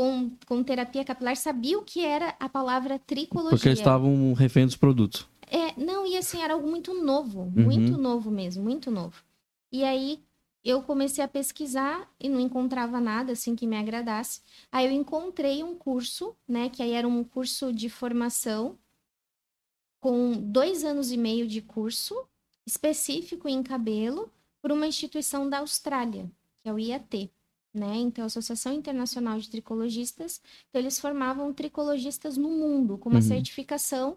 com, 0.00 0.30
com 0.46 0.62
terapia 0.64 1.04
capilar 1.04 1.36
sabia 1.36 1.78
o 1.78 1.82
que 1.82 2.02
era 2.02 2.34
a 2.40 2.48
palavra 2.48 2.98
tricologia. 2.98 3.50
Porque 3.50 3.68
eles 3.68 3.80
estavam 3.80 4.32
refém 4.32 4.64
dos 4.64 4.74
produtos. 4.74 5.28
É, 5.46 5.78
não, 5.78 6.06
e 6.06 6.16
assim, 6.16 6.40
era 6.40 6.54
algo 6.54 6.66
muito 6.66 6.94
novo, 6.94 7.42
Uhum. 7.42 7.64
muito 7.64 7.98
novo 7.98 8.30
mesmo, 8.30 8.62
muito 8.64 8.90
novo. 8.90 9.22
E 9.70 9.84
aí 9.84 10.18
eu 10.64 10.82
comecei 10.82 11.22
a 11.22 11.28
pesquisar 11.28 12.10
e 12.18 12.30
não 12.30 12.40
encontrava 12.40 12.98
nada 12.98 13.32
assim 13.32 13.54
que 13.54 13.66
me 13.66 13.76
agradasse. 13.76 14.40
Aí 14.72 14.86
eu 14.86 14.90
encontrei 14.90 15.62
um 15.62 15.74
curso, 15.74 16.34
né, 16.48 16.70
que 16.70 16.82
aí 16.82 16.92
era 16.92 17.06
um 17.06 17.22
curso 17.22 17.70
de 17.70 17.90
formação 17.90 18.78
com 20.00 20.32
dois 20.32 20.82
anos 20.82 21.12
e 21.12 21.18
meio 21.18 21.46
de 21.46 21.60
curso 21.60 22.24
específico 22.66 23.46
em 23.46 23.62
cabelo 23.62 24.32
por 24.62 24.72
uma 24.72 24.86
instituição 24.86 25.50
da 25.50 25.58
Austrália, 25.58 26.24
que 26.62 26.70
é 26.70 26.72
o 26.72 26.78
IAT. 26.78 27.30
Né? 27.72 27.96
Então, 27.98 28.24
a 28.24 28.26
Associação 28.26 28.72
Internacional 28.72 29.38
de 29.38 29.48
Tricologistas, 29.48 30.40
então 30.68 30.80
eles 30.82 30.98
formavam 30.98 31.52
tricologistas 31.52 32.36
no 32.36 32.48
mundo, 32.50 32.98
com 32.98 33.08
uma 33.08 33.20
Uhum. 33.20 33.22
certificação 33.22 34.16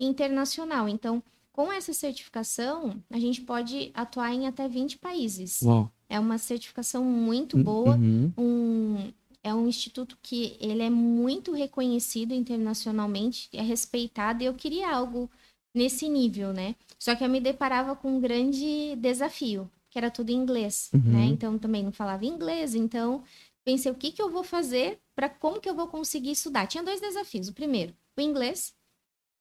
internacional. 0.00 0.88
Então, 0.88 1.22
com 1.52 1.70
essa 1.72 1.92
certificação, 1.92 3.02
a 3.10 3.18
gente 3.18 3.42
pode 3.42 3.90
atuar 3.94 4.32
em 4.32 4.46
até 4.46 4.66
20 4.68 4.98
países. 4.98 5.60
Uau. 5.62 5.90
É 6.08 6.18
uma 6.18 6.38
certificação 6.38 7.04
muito 7.04 7.56
boa, 7.58 7.96
Uhum. 7.96 8.32
um, 8.38 9.12
é 9.42 9.54
um 9.54 9.68
instituto 9.68 10.16
que 10.22 10.56
ele 10.58 10.82
é 10.82 10.90
muito 10.90 11.52
reconhecido 11.52 12.32
internacionalmente, 12.32 13.48
é 13.52 13.62
respeitado, 13.62 14.42
e 14.42 14.46
eu 14.46 14.54
queria 14.54 14.90
algo 14.94 15.30
nesse 15.74 16.08
nível, 16.08 16.52
né? 16.52 16.74
Só 16.98 17.14
que 17.14 17.24
eu 17.24 17.28
me 17.28 17.40
deparava 17.40 17.94
com 17.96 18.16
um 18.16 18.20
grande 18.20 18.96
desafio, 18.96 19.68
que 19.94 19.98
era 19.98 20.10
tudo 20.10 20.30
em 20.30 20.34
inglês, 20.34 20.90
Uhum. 20.92 21.00
né? 21.04 21.24
Então 21.26 21.56
também 21.56 21.84
não 21.84 21.92
falava 21.92 22.26
inglês, 22.26 22.74
então 22.74 23.22
pensei 23.64 23.92
o 23.92 23.94
que 23.94 24.10
que 24.10 24.20
eu 24.20 24.28
vou 24.28 24.42
fazer 24.42 24.98
para 25.14 25.28
como 25.28 25.60
que 25.60 25.70
eu 25.70 25.74
vou 25.74 25.86
conseguir 25.86 26.32
estudar. 26.32 26.66
Tinha 26.66 26.82
dois 26.82 27.00
desafios. 27.00 27.46
O 27.48 27.52
primeiro, 27.54 27.94
o 28.16 28.20
inglês. 28.20 28.74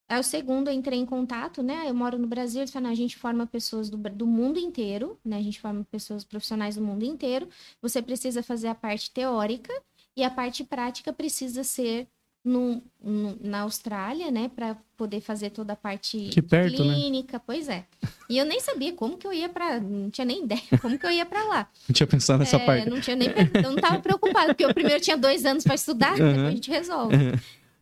Aí 0.07 0.19
o 0.19 0.23
segundo, 0.23 0.67
eu 0.67 0.73
entrei 0.75 0.99
em 0.99 1.07
contato, 1.07 1.63
né? 1.63 1.85
Eu 1.89 1.95
moro 1.95 2.19
no 2.19 2.27
Brasil, 2.27 2.61
eles 2.61 2.71
falaram, 2.71 2.89
"Não, 2.89 2.93
a 2.93 2.95
gente 2.95 3.17
forma 3.17 3.47
pessoas 3.47 3.89
do, 3.89 3.97
do 3.97 4.27
mundo 4.27 4.59
inteiro, 4.59 5.17
né? 5.25 5.37
A 5.37 5.41
gente 5.41 5.59
forma 5.59 5.83
pessoas 5.89 6.23
profissionais 6.23 6.75
do 6.75 6.83
mundo 6.83 7.03
inteiro. 7.03 7.49
Você 7.81 7.99
precisa 7.99 8.43
fazer 8.43 8.67
a 8.67 8.75
parte 8.75 9.09
teórica 9.09 9.73
e 10.15 10.23
a 10.23 10.29
parte 10.29 10.63
prática 10.63 11.11
precisa 11.11 11.63
ser 11.63 12.07
no, 12.45 12.79
no- 13.01 13.37
na 13.41 13.61
Austrália, 13.61 14.29
né? 14.29 14.49
Para 14.49 14.75
poder 14.95 15.19
fazer 15.19 15.49
toda 15.49 15.73
a 15.73 15.75
parte 15.75 16.29
perto, 16.47 16.83
né? 16.85 16.93
clínica. 16.93 17.39
Pois 17.39 17.67
é. 17.67 17.87
E 18.33 18.37
eu 18.39 18.45
nem 18.45 18.59
sabia 18.59 18.91
como 18.93 19.15
que 19.17 19.27
eu 19.27 19.31
ia 19.33 19.47
para, 19.47 19.79
não 19.79 20.09
tinha 20.09 20.25
nem 20.25 20.43
ideia 20.43 20.61
como 20.81 20.97
que 20.97 21.05
eu 21.05 21.11
ia 21.11 21.25
para 21.25 21.43
lá. 21.43 21.69
Não 21.87 21.93
tinha 21.93 22.07
pensado 22.07 22.39
nessa 22.39 22.57
É, 22.57 22.65
parte. 22.65 22.89
Não 22.89 22.99
tinha 22.99 23.15
nem, 23.15 23.27
eu 23.29 23.71
não 23.71 23.75
tava 23.75 23.99
preocupada, 24.01 24.47
porque 24.47 24.65
eu 24.65 24.73
primeiro 24.73 25.01
tinha 25.01 25.15
dois 25.17 25.45
anos 25.45 25.63
para 25.63 25.75
estudar, 25.75 26.13
Uhum. 26.19 26.27
depois 26.33 26.47
a 26.47 26.51
gente 26.51 26.71
resolve. 26.71 27.15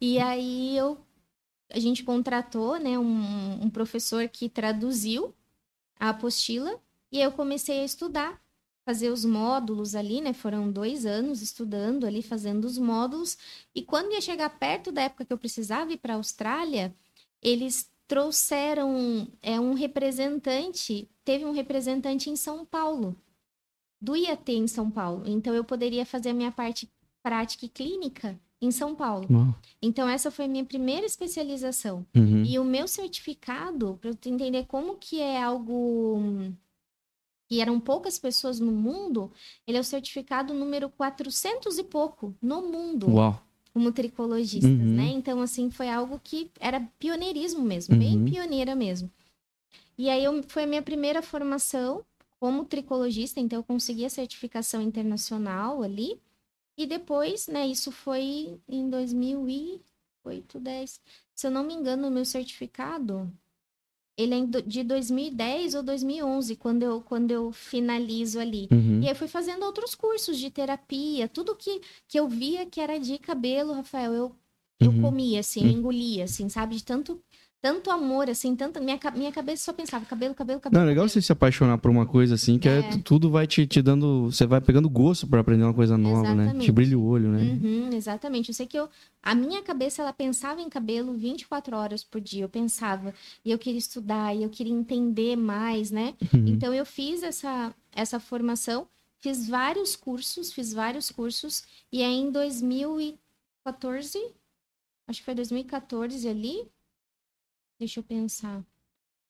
E 0.02 0.20
aí 0.20 0.76
eu 0.78 0.98
a 1.74 1.80
gente 1.80 2.04
contratou, 2.04 2.78
né, 2.78 3.00
um, 3.00 3.64
um 3.64 3.70
professor 3.70 4.28
que 4.28 4.50
traduziu 4.50 5.34
a 5.98 6.10
apostila 6.10 6.78
e 7.12 7.18
aí 7.20 7.24
eu 7.24 7.32
comecei 7.32 7.80
a 7.82 7.86
estudar, 7.86 8.42
fazer 8.86 9.10
os 9.10 9.24
módulos 9.24 9.96
ali, 9.96 10.22
né? 10.22 10.34
Foram 10.34 10.72
dois 10.72 11.06
anos 11.06 11.42
estudando 11.42 12.06
ali, 12.06 12.22
fazendo 12.22 12.66
os 12.66 12.78
módulos. 12.78 13.38
E 13.76 13.82
quando 13.84 14.12
ia 14.12 14.20
chegar 14.22 14.50
perto 14.50 14.92
da 14.92 15.04
época 15.04 15.24
que 15.24 15.32
eu 15.32 15.38
precisava 15.38 15.94
ir 15.94 15.98
para 15.98 16.14
a 16.14 16.18
Austrália, 16.18 16.94
eles 17.42 17.91
trouxeram 18.12 19.26
é, 19.42 19.58
um 19.58 19.74
representante, 19.74 21.10
teve 21.24 21.46
um 21.46 21.54
representante 21.54 22.30
em 22.30 22.36
São 22.36 22.66
Paulo, 22.66 23.16
do 24.02 24.18
IAT 24.18 24.52
em 24.52 24.68
São 24.68 24.92
Paulo. 24.92 25.24
Então 25.26 25.56
eu 25.56 25.64
poderia 25.64 26.06
fazer 26.06 26.32
a 26.32 26.34
minha 26.34 26.52
parte 26.52 26.92
prática 27.24 27.66
e 27.66 27.70
clínica 27.70 28.38
em 28.62 28.70
São 28.70 28.94
Paulo. 28.94 29.30
Então, 29.82 30.10
essa 30.10 30.30
foi 30.30 30.44
a 30.44 30.48
minha 30.50 30.66
primeira 30.66 31.06
especialização. 31.06 32.06
Uhum. 32.14 32.44
E 32.44 32.60
o 32.60 32.66
meu 32.66 32.86
certificado, 32.86 33.98
para 34.02 34.14
tu 34.14 34.28
entender 34.28 34.66
como 34.66 34.98
que 34.98 35.22
é 35.22 35.42
algo 35.42 36.20
que 37.48 37.62
eram 37.62 37.80
poucas 37.80 38.20
pessoas 38.20 38.60
no 38.60 38.74
mundo, 38.74 39.32
ele 39.66 39.78
é 39.78 39.80
o 39.80 39.86
certificado 39.86 40.54
número 40.54 40.90
400 40.90 41.78
e 41.78 41.84
pouco 41.86 42.36
no 42.42 42.62
mundo, 42.62 43.10
Uau. 43.10 43.42
Como 43.74 43.92
tricologistas, 43.92 44.70
Uhum. 44.70 44.96
né? 44.96 45.08
Então, 45.10 45.42
assim, 45.42 45.70
foi 45.72 45.90
algo 45.90 46.20
que 46.24 46.52
era 46.60 46.80
pioneirismo 47.00 47.62
mesmo, 47.64 47.96
bem 47.96 48.18
Uhum. 48.18 48.26
pioneira 48.26 48.76
mesmo. 48.76 49.10
E 49.98 50.10
aí, 50.10 50.24
eu, 50.24 50.44
foi 50.44 50.64
a 50.64 50.68
minha 50.68 50.82
primeira 50.82 51.22
formação 51.22 52.04
como 52.40 52.66
tricologista, 52.66 53.40
então 53.40 53.60
eu 53.60 53.64
consegui 53.64 54.06
a 54.06 54.10
certificação 54.10 54.82
internacional 54.82 55.84
ali. 55.84 56.20
E 56.78 56.86
depois, 56.88 57.48
né, 57.48 57.68
isso 57.68 57.92
foi 57.92 58.60
em 58.68 58.90
2008, 58.90 60.60
10. 60.60 61.00
Se 61.36 61.48
eu 61.48 61.52
não 61.52 61.64
me 61.64 61.74
engano, 61.74 62.08
o 62.08 62.12
meu 62.12 62.26
certificado, 62.26 63.32
ele 64.22 64.36
é 64.36 64.62
de 64.62 64.84
2010 64.84 65.76
ou 65.76 65.84
2011, 65.84 66.56
quando 66.56 66.84
eu, 66.84 67.02
quando 67.02 67.32
eu 67.32 67.52
finalizo 67.52 68.40
ali. 68.40 68.68
Uhum. 68.72 69.02
E 69.02 69.08
aí 69.08 69.16
fui 69.16 69.28
fazendo 69.28 69.64
outros 69.66 69.96
cursos 69.96 70.38
de 70.38 70.50
terapia, 70.50 71.28
tudo 71.28 71.56
que, 71.56 71.82
que 72.08 72.20
eu 72.20 72.28
via 72.28 72.66
que 72.66 72.80
era 72.82 73.00
de 73.00 73.18
cabelo, 73.18 73.74
Rafael, 73.74 74.14
eu, 74.14 74.36
eu 74.80 74.92
Uhum. 74.92 75.02
comia, 75.02 75.40
assim, 75.40 75.62
Uhum. 75.62 75.72
engolia, 75.72 76.24
assim, 76.26 76.50
sabe? 76.50 76.76
De 76.76 76.84
tanto, 76.84 77.22
tanto 77.62 77.92
amor, 77.92 78.28
assim, 78.28 78.56
tanto... 78.56 78.82
Minha, 78.82 79.00
minha 79.16 79.32
cabeça 79.32 79.66
só 79.66 79.74
pensava 79.74 80.04
cabelo, 80.04 80.34
cabelo, 80.34 80.60
cabelo. 80.60 80.80
Não, 80.80 80.88
é 80.88 80.90
legal 80.90 81.04
cabelo. 81.04 81.10
você 81.10 81.22
se 81.22 81.32
apaixonar 81.32 81.78
por 81.78 81.92
uma 81.92 82.08
coisa 82.08 82.34
assim, 82.34 82.58
que 82.58 82.68
é. 82.68 82.80
É. 82.80 82.98
tudo 82.98 83.30
vai 83.30 83.46
te, 83.46 83.68
te 83.68 83.82
dando. 83.84 84.32
Você 84.32 84.48
vai 84.48 84.60
pegando 84.60 84.90
gosto 84.90 85.28
pra 85.28 85.42
aprender 85.42 85.64
uma 85.64 85.74
coisa 85.74 85.96
nova, 85.96 86.34
né? 86.34 86.46
Te 86.46 86.50
Exatamente. 86.50 86.72
brilha 86.72 86.98
o 86.98 87.06
olho, 87.06 87.30
né? 87.30 87.40
Uhum, 87.40 87.90
exatamente. 87.94 88.50
Eu 88.50 88.56
sei 88.56 88.66
que 88.66 88.80
eu, 88.80 88.90
a 89.22 89.36
minha 89.36 89.62
cabeça, 89.62 90.02
ela 90.02 90.12
pensava 90.12 90.60
em 90.60 90.70
cabelo 90.70 91.14
24 91.14 91.78
horas 91.78 92.04
por 92.04 92.20
dia. 92.20 92.44
Eu 92.44 92.50
pensava, 92.50 93.14
e 93.46 93.52
eu 93.52 93.60
queria 93.60 93.78
estudar, 93.78 94.36
e 94.36 94.42
eu 94.42 94.50
queria 94.50 94.74
entender 94.74 95.36
mais, 95.36 95.92
né? 95.92 96.16
Uhum. 96.34 96.48
Então, 96.48 96.74
eu 96.74 96.86
fiz 96.86 97.22
essa, 97.22 97.76
essa 97.94 98.20
formação, 98.20 98.88
fiz 99.20 99.48
vários 99.48 99.96
cursos, 99.96 100.52
fiz 100.52 100.74
vários 100.74 101.12
cursos, 101.12 101.64
e 101.92 102.02
aí 102.02 102.16
em 102.16 102.32
2014, 102.32 104.18
acho 105.08 105.20
que 105.20 105.26
foi 105.26 105.36
2014 105.36 106.28
ali, 106.28 106.68
deixa 107.82 108.00
eu 108.00 108.04
pensar. 108.04 108.64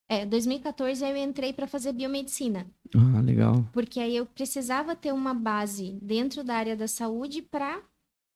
É, 0.09 0.25
2014 0.25 1.05
aí 1.05 1.11
eu 1.11 1.17
entrei 1.23 1.53
para 1.53 1.65
fazer 1.67 1.93
biomedicina 1.93 2.67
Ah, 2.93 3.21
legal. 3.21 3.65
porque 3.71 3.97
aí 3.97 4.13
eu 4.17 4.25
precisava 4.25 4.93
ter 4.93 5.13
uma 5.13 5.33
base 5.33 5.97
dentro 6.01 6.43
da 6.43 6.55
área 6.55 6.75
da 6.75 6.85
saúde 6.87 7.41
para 7.41 7.81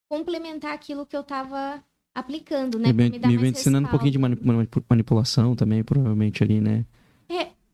complementar 0.10 0.74
aquilo 0.74 1.06
que 1.06 1.18
eu 1.18 1.20
estava 1.22 1.84
aplicando, 2.16 2.80
né? 2.80 2.94
me 2.94 3.10
me 3.10 3.38
bem 3.38 3.50
ensinando 3.52 3.88
um 3.88 3.92
pouquinho 3.92 4.14
de 4.14 4.20
manipulação 4.90 5.54
também, 5.54 5.84
provavelmente 5.84 6.42
ali, 6.42 6.62
né? 6.62 6.86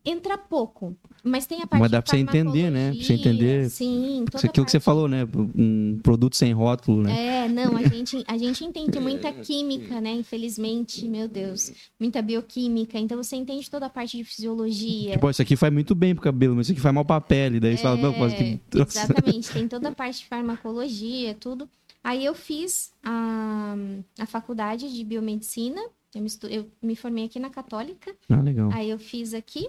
Entra 0.04 0.36
pouco, 0.36 0.96
mas 1.22 1.46
tem 1.46 1.62
a 1.62 1.66
parte 1.66 1.80
Mas 1.80 1.90
dá 1.92 2.02
pra 2.02 2.10
você 2.10 2.16
entender, 2.18 2.70
né? 2.70 2.92
Pra 2.92 3.04
você 3.04 3.12
entender- 3.12 3.70
Sim, 3.70 4.24
toda 4.30 4.46
aquilo 4.48 4.66
que 4.66 4.72
você 4.72 4.80
falou, 4.80 5.06
né? 5.06 5.26
Um 5.56 6.00
produto 6.02 6.34
sem 6.36 6.52
rótulo, 6.52 7.02
né? 7.04 7.44
É, 7.44 7.48
não, 7.48 7.76
a 7.76 7.82
gente, 7.84 8.24
a 8.26 8.36
gente 8.36 8.64
entende 8.64 8.98
muita 8.98 9.32
química, 9.32 10.00
né? 10.00 10.12
Infelizmente, 10.14 11.06
meu 11.08 11.28
Deus. 11.28 11.72
Muita 12.00 12.20
bioquímica. 12.20 12.98
Então 12.98 13.16
você 13.22 13.36
entende 13.36 13.70
toda 13.70 13.86
a 13.86 13.90
parte 13.90 14.16
de 14.16 14.24
fisiologia. 14.24 15.12
Tipo, 15.12 15.30
isso 15.30 15.40
aqui 15.42 15.54
faz 15.54 15.72
muito 15.72 15.94
bem 15.94 16.14
pro 16.14 16.24
cabelo, 16.24 16.56
mas 16.56 16.66
isso 16.66 16.72
aqui 16.72 16.80
faz 16.80 16.94
mal 16.94 17.04
pra 17.04 17.20
pele. 17.20 17.60
Daí 17.60 17.76
você 17.76 17.82
fala, 17.84 17.96
não, 17.96 18.18
mas 18.18 18.34
que. 18.34 18.42
É, 18.42 18.58
Exatamente, 18.82 19.50
tem 19.54 19.68
toda 19.68 19.88
a 19.90 19.92
parte 19.92 20.18
de 20.18 20.26
farmacologia, 20.26 21.34
tudo. 21.34 21.68
Aí 22.02 22.24
eu 22.24 22.34
fiz 22.34 22.90
a, 23.04 23.76
a 24.18 24.26
faculdade 24.26 24.92
de 24.92 25.04
biomedicina, 25.04 25.80
eu 26.12 26.26
estu- 26.26 26.48
eu 26.48 26.66
me 26.82 26.96
formei 26.96 27.26
aqui 27.26 27.38
na 27.38 27.48
Católica, 27.48 28.12
Ah, 28.28 28.40
legal. 28.42 28.70
aí 28.72 28.90
eu 28.90 28.98
fiz 28.98 29.32
aqui, 29.34 29.68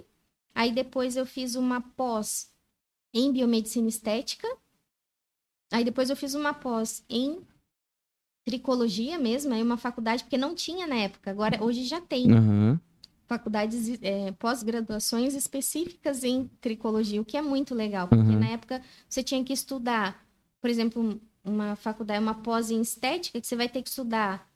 aí 0.54 0.72
depois 0.72 1.16
eu 1.16 1.26
fiz 1.26 1.54
uma 1.54 1.80
pós 1.80 2.50
em 3.12 3.32
biomedicina 3.32 3.88
estética. 3.88 4.48
Aí 5.72 5.84
depois 5.84 6.10
eu 6.10 6.16
fiz 6.16 6.34
uma 6.34 6.54
pós 6.54 7.04
em 7.08 7.44
tricologia 8.44 9.18
mesmo, 9.18 9.54
aí 9.54 9.62
uma 9.62 9.76
faculdade, 9.76 10.22
porque 10.24 10.36
não 10.36 10.54
tinha 10.54 10.86
na 10.86 10.96
época, 10.96 11.30
agora 11.30 11.62
hoje 11.64 11.84
já 11.84 12.00
tem. 12.00 12.30
Aham. 12.30 12.80
Faculdades, 13.26 13.98
é, 14.02 14.32
pós-graduações 14.32 15.34
específicas 15.34 16.22
em 16.22 16.46
tricologia, 16.60 17.20
o 17.20 17.24
que 17.24 17.38
é 17.38 17.42
muito 17.42 17.74
legal, 17.74 18.06
porque 18.06 18.22
Uhum. 18.22 18.38
na 18.38 18.48
época 18.50 18.82
você 19.08 19.22
tinha 19.22 19.42
que 19.42 19.52
estudar, 19.52 20.22
por 20.60 20.68
exemplo, 20.68 21.18
uma 21.42 21.74
faculdade, 21.74 22.22
uma 22.22 22.34
pós 22.34 22.70
em 22.70 22.82
estética, 22.82 23.40
que 23.40 23.46
você 23.46 23.56
vai 23.56 23.68
ter 23.68 23.82
que 23.82 23.88
estudar 23.88 24.46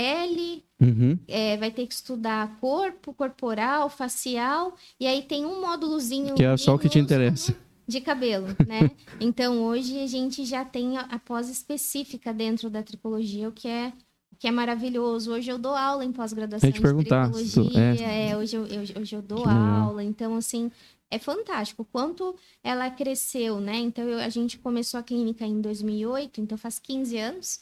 pele, 0.00 0.62
Uhum. 0.78 1.18
é, 1.26 1.56
vai 1.56 1.70
ter 1.70 1.86
que 1.86 1.94
estudar 1.94 2.58
corpo, 2.60 3.14
corporal, 3.14 3.88
facial, 3.88 4.74
e 5.00 5.06
aí 5.06 5.22
tem 5.22 5.46
um 5.46 5.58
módulozinho 5.62 6.34
Que 6.34 6.44
é 6.44 6.54
só 6.58 6.74
o 6.74 6.78
que 6.78 6.86
te 6.88 6.98
interessa. 6.98 7.56
de 7.88 8.00
cabelo, 8.02 8.46
né? 8.68 8.90
então 9.18 9.64
hoje 9.64 9.98
a 10.02 10.06
gente 10.06 10.44
já 10.44 10.66
tem 10.66 10.98
a, 10.98 11.18
pós 11.18 11.48
específica 11.48 12.34
dentro 12.34 12.68
da 12.68 12.82
tricologia, 12.82 13.48
o 13.48 13.52
que 13.52 13.68
é 13.68 13.90
que 14.38 14.46
é 14.46 14.50
maravilhoso. 14.50 15.32
Hoje 15.32 15.50
eu 15.50 15.56
dou 15.56 15.74
aula 15.74 16.04
em 16.04 16.12
pós-graduação 16.12 16.68
de 16.68 16.78
tricologia, 16.78 17.80
é. 18.04 18.28
é, 18.32 18.36
hoje, 18.36 18.54
eu, 18.54 18.66
eu- 18.66 19.00
hoje 19.00 19.16
eu 19.16 19.22
dou 19.22 19.38
Que 19.44 19.48
legal. 19.48 19.82
aula, 19.84 20.04
então 20.04 20.36
assim, 20.36 20.70
é 21.10 21.18
fantástico. 21.18 21.80
o 21.80 21.84
Quanto 21.86 22.36
ela 22.62 22.90
cresceu, 22.90 23.60
né? 23.62 23.76
Então 23.78 24.04
eu- 24.04 24.18
a 24.18 24.28
gente 24.28 24.58
começou 24.58 25.00
a 25.00 25.02
clínica 25.02 25.46
em 25.46 25.58
2008, 25.62 26.38
então 26.42 26.58
faz 26.58 26.78
15 26.78 27.16
anos 27.16 27.60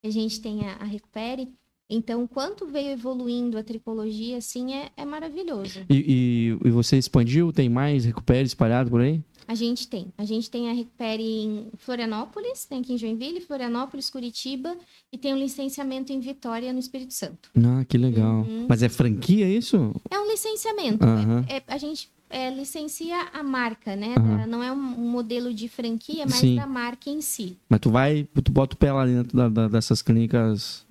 que 0.00 0.08
a 0.08 0.10
gente 0.10 0.40
tem 0.40 0.66
a, 0.66 0.76
a 0.76 0.84
Recupere. 0.84 1.52
Então, 1.88 2.24
o 2.24 2.28
quanto 2.28 2.66
veio 2.66 2.90
evoluindo 2.92 3.58
a 3.58 3.62
tricologia, 3.62 4.38
assim, 4.38 4.72
é, 4.74 4.90
é 4.96 5.04
maravilhoso. 5.04 5.80
E, 5.88 6.56
e, 6.64 6.68
e 6.68 6.70
você 6.70 6.96
expandiu? 6.96 7.52
Tem 7.52 7.68
mais? 7.68 8.04
Recupere 8.04 8.46
espalhado 8.46 8.90
por 8.90 9.00
aí? 9.02 9.22
A 9.46 9.54
gente 9.54 9.86
tem. 9.86 10.06
A 10.16 10.24
gente 10.24 10.50
tem 10.50 10.70
a 10.70 10.72
Recupere 10.72 11.22
em 11.22 11.66
Florianópolis, 11.76 12.64
tem 12.64 12.80
aqui 12.80 12.94
em 12.94 12.98
Joinville, 12.98 13.42
Florianópolis, 13.42 14.08
Curitiba, 14.08 14.74
e 15.12 15.18
tem 15.18 15.34
um 15.34 15.38
licenciamento 15.38 16.10
em 16.12 16.20
Vitória, 16.20 16.72
no 16.72 16.78
Espírito 16.78 17.12
Santo. 17.12 17.50
Ah, 17.54 17.84
que 17.84 17.98
legal. 17.98 18.36
Uhum. 18.42 18.64
Mas 18.66 18.82
é 18.82 18.88
franquia 18.88 19.46
isso? 19.46 19.94
É 20.10 20.18
um 20.18 20.26
licenciamento. 20.30 21.04
Aham. 21.04 21.44
É- 21.46 21.56
é- 21.58 21.62
a 21.68 21.76
gente 21.76 22.08
é, 22.30 22.50
licencia 22.50 23.14
a 23.32 23.42
marca, 23.42 23.94
né? 23.94 24.14
Aham. 24.18 24.36
Da- 24.38 24.46
Não 24.46 24.62
é 24.62 24.72
um, 24.72 24.76
um 24.76 25.10
modelo 25.10 25.52
de 25.52 25.68
franquia, 25.68 26.24
mas 26.24 26.36
Sim. 26.36 26.56
da 26.56 26.66
marca 26.66 27.10
em 27.10 27.20
si. 27.20 27.58
Mas 27.68 27.80
tu 27.80 27.90
vai, 27.90 28.26
tu 28.42 28.50
bota 28.50 28.74
o 28.74 28.78
pé 28.78 28.90
lá 28.92 29.04
dentro 29.04 29.36
da- 29.36 29.48
da- 29.50 29.68
dessas 29.68 30.00
clínicas 30.00 30.84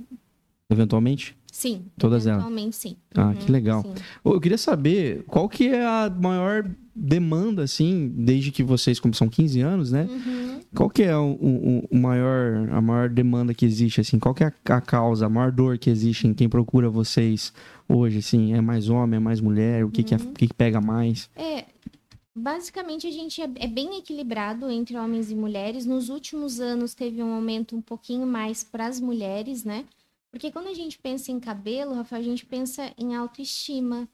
eventualmente? 0.74 1.36
Sim. 1.52 1.86
Todas 1.98 2.26
elas. 2.26 2.42
eventualmente, 2.42 2.76
sim. 2.76 2.96
Ah, 3.16 3.28
Uhum, 3.28 3.34
que 3.36 3.52
legal. 3.52 3.84
sim. 3.84 3.94
Eu 4.26 4.42
queria 4.42 4.58
saber 4.58 5.24
qual 5.28 5.48
que 5.48 5.68
é 5.68 5.86
a 5.86 6.10
maior 6.10 6.68
demanda, 6.96 7.64
assim, 7.64 8.12
desde 8.16 8.52
que 8.52 8.64
vocês, 8.64 9.00
como 9.00 9.14
são 9.14 9.30
15 9.30 9.62
anos, 9.62 9.92
né? 9.92 10.08
Uhum. 10.10 10.60
Qual 10.76 10.90
que 10.90 11.04
é 11.04 11.16
o, 11.16 11.32
o- 11.40 11.88
o 11.92 11.96
maior, 11.98 12.68
a 12.72 12.82
maior 12.82 13.08
demanda 13.10 13.54
que 13.54 13.66
existe, 13.66 14.02
assim? 14.02 14.18
Qual 14.18 14.34
que 14.34 14.44
é 14.44 14.48
a, 14.48 14.76
a 14.78 14.82
causa, 14.82 15.28
a 15.28 15.30
maior 15.30 15.52
dor 15.52 15.78
que 15.78 15.90
existe 15.92 16.26
em 16.28 16.34
quem 16.34 16.50
procura 16.50 16.90
vocês 16.90 17.54
hoje, 17.88 18.18
assim? 18.20 18.54
É 18.54 18.62
mais 18.62 18.90
homem, 18.90 19.18
é 19.18 19.20
mais 19.20 19.40
mulher? 19.40 19.86
O 19.86 19.90
que, 19.92 20.02
que, 20.04 20.14
é- 20.16 20.18
o 20.18 20.32
que, 20.34 20.48
que 20.48 20.54
pega 20.54 20.82
mais? 20.82 21.30
É, 21.36 21.66
basicamente 22.36 23.06
a 23.08 23.12
gente 23.12 23.42
é, 23.42 23.50
é 23.58 23.68
bem 23.68 23.98
equilibrado 24.00 24.70
entre 24.70 24.98
homens 24.98 25.30
e 25.30 25.36
mulheres. 25.36 25.86
Nos 25.86 26.10
últimos 26.10 26.60
anos 26.60 26.94
teve 26.96 27.22
um 27.22 27.34
aumento 27.34 27.76
um 27.76 27.82
pouquinho 27.82 28.26
mais 28.26 28.64
para 28.64 28.88
as 28.88 29.00
mulheres, 29.00 29.64
né? 29.64 29.86
Porque 30.34 30.52
quando 30.52 30.68
a 30.68 30.74
gente 30.74 30.98
pensa 30.98 31.32
em 31.32 31.40
cabelo, 31.40 31.94
Rafael, 31.94 32.20
a 32.20 32.26
gente 32.26 32.44
pensa 32.44 32.92
em 32.98 33.16
autoestima, 33.16 34.10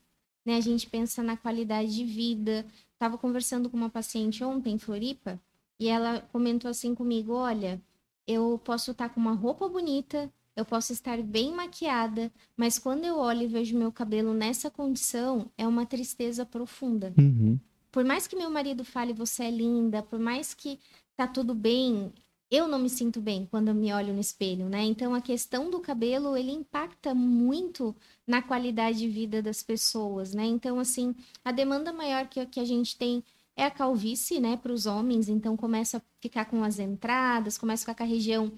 né? 0.46 0.58
A 0.58 0.60
gente 0.60 0.86
pensa 0.86 1.24
na 1.24 1.38
qualidade 1.38 1.96
de 1.96 2.04
vida. 2.04 2.66
Tava 2.98 3.18
conversando 3.18 3.70
com 3.70 3.78
uma 3.78 3.90
paciente 3.90 4.44
ontem 4.44 4.74
em 4.74 4.78
Floripa 4.78 5.40
e 5.80 5.88
ela 5.88 6.20
comentou 6.34 6.70
assim 6.70 6.94
comigo: 6.94 7.32
olha, 7.32 7.82
eu 8.28 8.60
posso 8.66 8.92
estar 8.92 9.08
com 9.08 9.22
uma 9.22 9.32
roupa 9.32 9.70
bonita, 9.70 10.30
eu 10.58 10.66
posso 10.66 10.92
estar 10.92 11.22
bem 11.22 11.54
maquiada, 11.54 12.30
mas 12.58 12.78
quando 12.78 13.06
eu 13.06 13.18
olho 13.18 13.44
e 13.44 13.48
vejo 13.48 13.78
meu 13.78 13.90
cabelo 13.90 14.34
nessa 14.34 14.70
condição, 14.70 15.50
é 15.58 15.66
uma 15.66 15.86
tristeza 15.86 16.46
profunda. 16.46 17.14
Uhum. 17.18 17.58
Por 17.94 18.04
mais 18.04 18.28
que 18.28 18.36
meu 18.36 18.50
marido 18.50 18.84
fale 18.84 19.14
você 19.14 19.46
é 19.46 19.52
linda, 19.52 20.04
por 20.04 20.20
mais 20.20 20.54
que 20.54 20.82
tá 21.16 21.26
tudo 21.26 21.56
bem, 21.56 22.12
eu 22.52 22.68
não 22.68 22.80
me 22.80 22.90
sinto 22.90 23.22
bem 23.22 23.46
quando 23.46 23.68
eu 23.70 23.76
me 23.76 23.94
olho 23.94 24.14
no 24.14 24.20
espelho, 24.20 24.68
né? 24.70 24.84
Então 24.84 25.14
a 25.14 25.22
questão 25.22 25.70
do 25.70 25.80
cabelo, 25.80 26.36
ele 26.36 26.52
impacta 26.52 27.14
muito 27.14 27.96
na 28.26 28.42
qualidade 28.42 29.00
de 29.00 29.08
vida 29.08 29.42
das 29.42 29.62
pessoas, 29.64 30.34
né? 30.34 30.46
Então 30.46 30.80
assim, 30.80 31.16
a 31.44 31.52
demanda 31.52 31.94
maior 31.94 32.28
que, 32.28 32.44
que 32.48 32.60
a 32.60 32.66
gente 32.66 32.98
tem 32.98 33.24
é 33.56 33.66
a 33.66 33.72
calvície, 33.72 34.40
né, 34.40 34.56
para 34.56 34.72
os 34.72 34.86
homens, 34.86 35.28
então 35.28 35.58
começa 35.58 35.98
a 35.98 36.02
ficar 36.22 36.46
com 36.46 36.64
as 36.64 36.80
entradas, 36.80 37.58
começa 37.58 37.82
a 37.82 37.86
ficar 37.94 37.96
com 37.96 38.04
a 38.04 38.14
região 38.14 38.50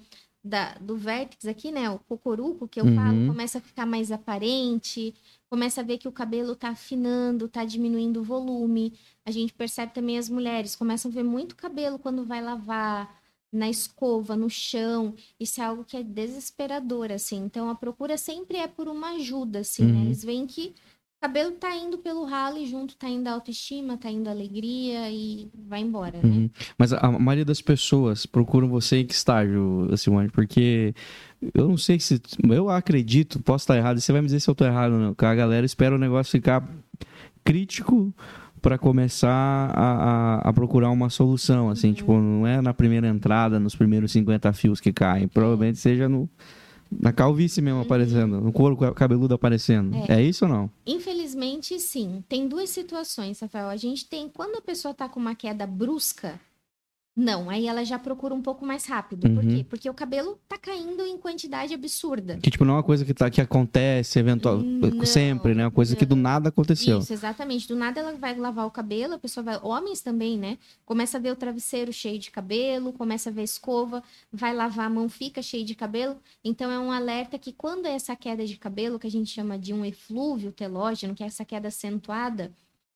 da, 0.44 0.74
do 0.74 0.96
vértex 0.96 1.46
aqui, 1.46 1.70
né, 1.70 1.88
o 1.90 1.98
cocoruco 2.00 2.66
que 2.68 2.80
eu 2.80 2.84
Uhum. 2.84 2.94
falo, 2.94 3.26
começa 3.26 3.58
a 3.58 3.60
ficar 3.60 3.86
mais 3.86 4.10
aparente, 4.10 5.14
começa 5.48 5.80
a 5.80 5.84
ver 5.84 5.98
que 5.98 6.08
o 6.08 6.12
cabelo 6.12 6.56
tá 6.56 6.70
afinando, 6.70 7.48
tá 7.48 7.64
diminuindo 7.64 8.20
o 8.20 8.24
volume. 8.24 8.92
A 9.24 9.30
gente 9.30 9.52
percebe 9.52 9.92
também 9.94 10.18
as 10.18 10.28
mulheres 10.28 10.74
começam 10.74 11.10
a 11.10 11.14
ver 11.14 11.22
muito 11.22 11.54
cabelo 11.56 11.98
quando 11.98 12.24
vai 12.24 12.42
lavar, 12.42 13.21
na 13.52 13.68
escova, 13.68 14.34
no 14.34 14.48
chão. 14.48 15.14
Isso 15.38 15.60
é 15.60 15.64
algo 15.64 15.84
que 15.84 15.96
é 15.96 16.02
desesperador, 16.02 17.12
assim. 17.12 17.44
Então 17.44 17.68
a 17.68 17.74
procura 17.74 18.16
sempre 18.16 18.56
é 18.56 18.66
por 18.66 18.88
uma 18.88 19.10
ajuda, 19.10 19.60
assim, 19.60 19.84
né? 19.84 19.98
Uhum. 19.98 20.04
Eles 20.06 20.24
veem 20.24 20.46
que 20.46 20.74
o 21.18 21.22
cabelo 21.22 21.52
tá 21.52 21.76
indo 21.76 21.98
pelo 21.98 22.24
ralo 22.24 22.56
e 22.56 22.66
junto 22.66 22.96
tá 22.96 23.08
indo 23.08 23.28
a 23.28 23.32
autoestima, 23.32 23.96
tá 23.96 24.10
indo 24.10 24.28
a 24.28 24.32
alegria 24.32 25.10
e 25.10 25.48
vai 25.54 25.80
embora, 25.80 26.18
né? 26.18 26.24
Uhum. 26.24 26.50
Mas 26.78 26.92
a, 26.92 27.10
maioria 27.12 27.44
das 27.44 27.60
pessoas 27.60 28.24
procuram 28.24 28.68
você 28.68 28.98
em 28.98 29.06
que 29.06 29.14
estágio, 29.14 29.88
Simone? 29.96 30.30
Porque 30.30 30.94
eu 31.52 31.68
não 31.68 31.76
sei 31.76 32.00
se. 32.00 32.20
Eu 32.48 32.70
acredito, 32.70 33.38
posso 33.40 33.64
estar 33.64 33.76
errado, 33.76 34.00
você 34.00 34.12
vai 34.12 34.22
me 34.22 34.26
dizer 34.26 34.40
se 34.40 34.48
eu 34.48 34.52
estou 34.52 34.66
errado 34.66 34.92
ou 34.92 34.98
não. 34.98 35.14
A 35.16 35.34
galera 35.34 35.66
espera 35.66 35.94
o 35.94 35.98
negócio 35.98 36.30
ficar 36.30 36.66
crítico 37.44 38.14
para 38.62 38.78
começar 38.78 39.28
a, 39.74 40.38
a, 40.44 40.48
a 40.48 40.52
procurar 40.52 40.90
uma 40.90 41.10
solução, 41.10 41.68
assim, 41.68 41.88
Uhum. 41.88 41.94
tipo, 41.94 42.12
não 42.18 42.46
é 42.46 42.62
na 42.62 42.72
primeira 42.72 43.08
entrada, 43.08 43.58
nos 43.58 43.74
primeiros 43.74 44.12
50 44.12 44.52
fios 44.52 44.80
que 44.80 44.92
caem, 44.92 45.26
provavelmente 45.28 45.78
seja 45.78 46.08
no 46.08 46.28
na 46.94 47.10
calvície 47.10 47.62
mesmo 47.62 47.80
aparecendo, 47.80 48.38
no 48.38 48.52
couro 48.52 48.76
cabeludo 48.92 49.32
aparecendo. 49.34 49.94
Uhum. 49.94 50.04
É. 50.08 50.20
É 50.20 50.22
isso 50.22 50.44
ou 50.44 50.50
não? 50.50 50.70
Infelizmente, 50.86 51.78
sim. 51.80 52.22
Tem 52.28 52.46
duas 52.46 52.68
situações, 52.68 53.40
Rafael. 53.40 53.68
A 53.70 53.76
gente 53.76 54.06
tem 54.06 54.28
quando 54.28 54.56
a 54.56 54.60
pessoa 54.60 54.92
tá 54.92 55.08
com 55.08 55.18
uma 55.18 55.34
queda 55.34 55.66
brusca, 55.66 56.38
não, 57.14 57.50
aí 57.50 57.66
ela 57.66 57.84
já 57.84 57.98
procura 57.98 58.34
um 58.34 58.40
pouco 58.40 58.64
mais 58.64 58.86
rápido. 58.86 59.28
Por 59.28 59.44
Uhum. 59.44 59.56
quê? 59.56 59.66
Porque 59.68 59.90
o 59.90 59.92
cabelo 59.94 60.38
tá 60.48 60.56
caindo 60.56 61.02
em 61.04 61.18
quantidade 61.18 61.74
absurda. 61.74 62.38
Que 62.42 62.50
tipo, 62.50 62.64
não 62.64 62.72
é 62.74 62.76
uma 62.78 62.82
coisa 62.82 63.04
que, 63.04 63.12
tá, 63.12 63.28
que 63.28 63.40
acontece 63.40 64.18
eventual, 64.18 64.58
Não, 64.58 65.04
sempre, 65.04 65.54
né? 65.54 65.64
Uma 65.66 65.70
coisa 65.70 65.94
que 65.94 66.06
do 66.06 66.16
nada 66.16 66.48
aconteceu. 66.48 67.00
Isso, 67.00 67.12
exatamente. 67.12 67.68
Do 67.68 67.76
nada 67.76 68.00
ela 68.00 68.14
vai 68.14 68.34
lavar 68.34 68.66
o 68.66 68.70
cabelo, 68.70 69.14
a 69.14 69.18
pessoa 69.18 69.44
vai. 69.44 69.58
Homens 69.62 70.00
também, 70.00 70.38
né? 70.38 70.56
Começa 70.86 71.18
a 71.18 71.20
ver 71.20 71.32
o 71.32 71.36
travesseiro 71.36 71.92
cheio 71.92 72.18
de 72.18 72.30
cabelo, 72.30 72.92
começa 72.94 73.28
a 73.28 73.32
ver 73.32 73.42
a 73.42 73.44
escova, 73.44 74.02
vai 74.32 74.54
lavar 74.54 74.86
a 74.86 74.90
mão, 74.90 75.08
fica 75.08 75.42
cheio 75.42 75.64
de 75.66 75.74
cabelo. 75.74 76.16
Então 76.42 76.70
é 76.70 76.78
um 76.78 76.90
alerta 76.90 77.38
que 77.38 77.52
quando 77.52 77.84
é 77.86 77.92
essa 77.92 78.16
queda 78.16 78.46
de 78.46 78.56
cabelo, 78.56 78.98
que 78.98 79.06
a 79.06 79.10
gente 79.10 79.30
chama 79.30 79.58
de 79.58 79.74
um 79.74 79.84
eflúvio 79.84 80.50
telógeno, 80.50 81.14
que 81.14 81.22
é 81.22 81.26
essa 81.26 81.44
queda 81.44 81.68
acentuada, 81.68 82.50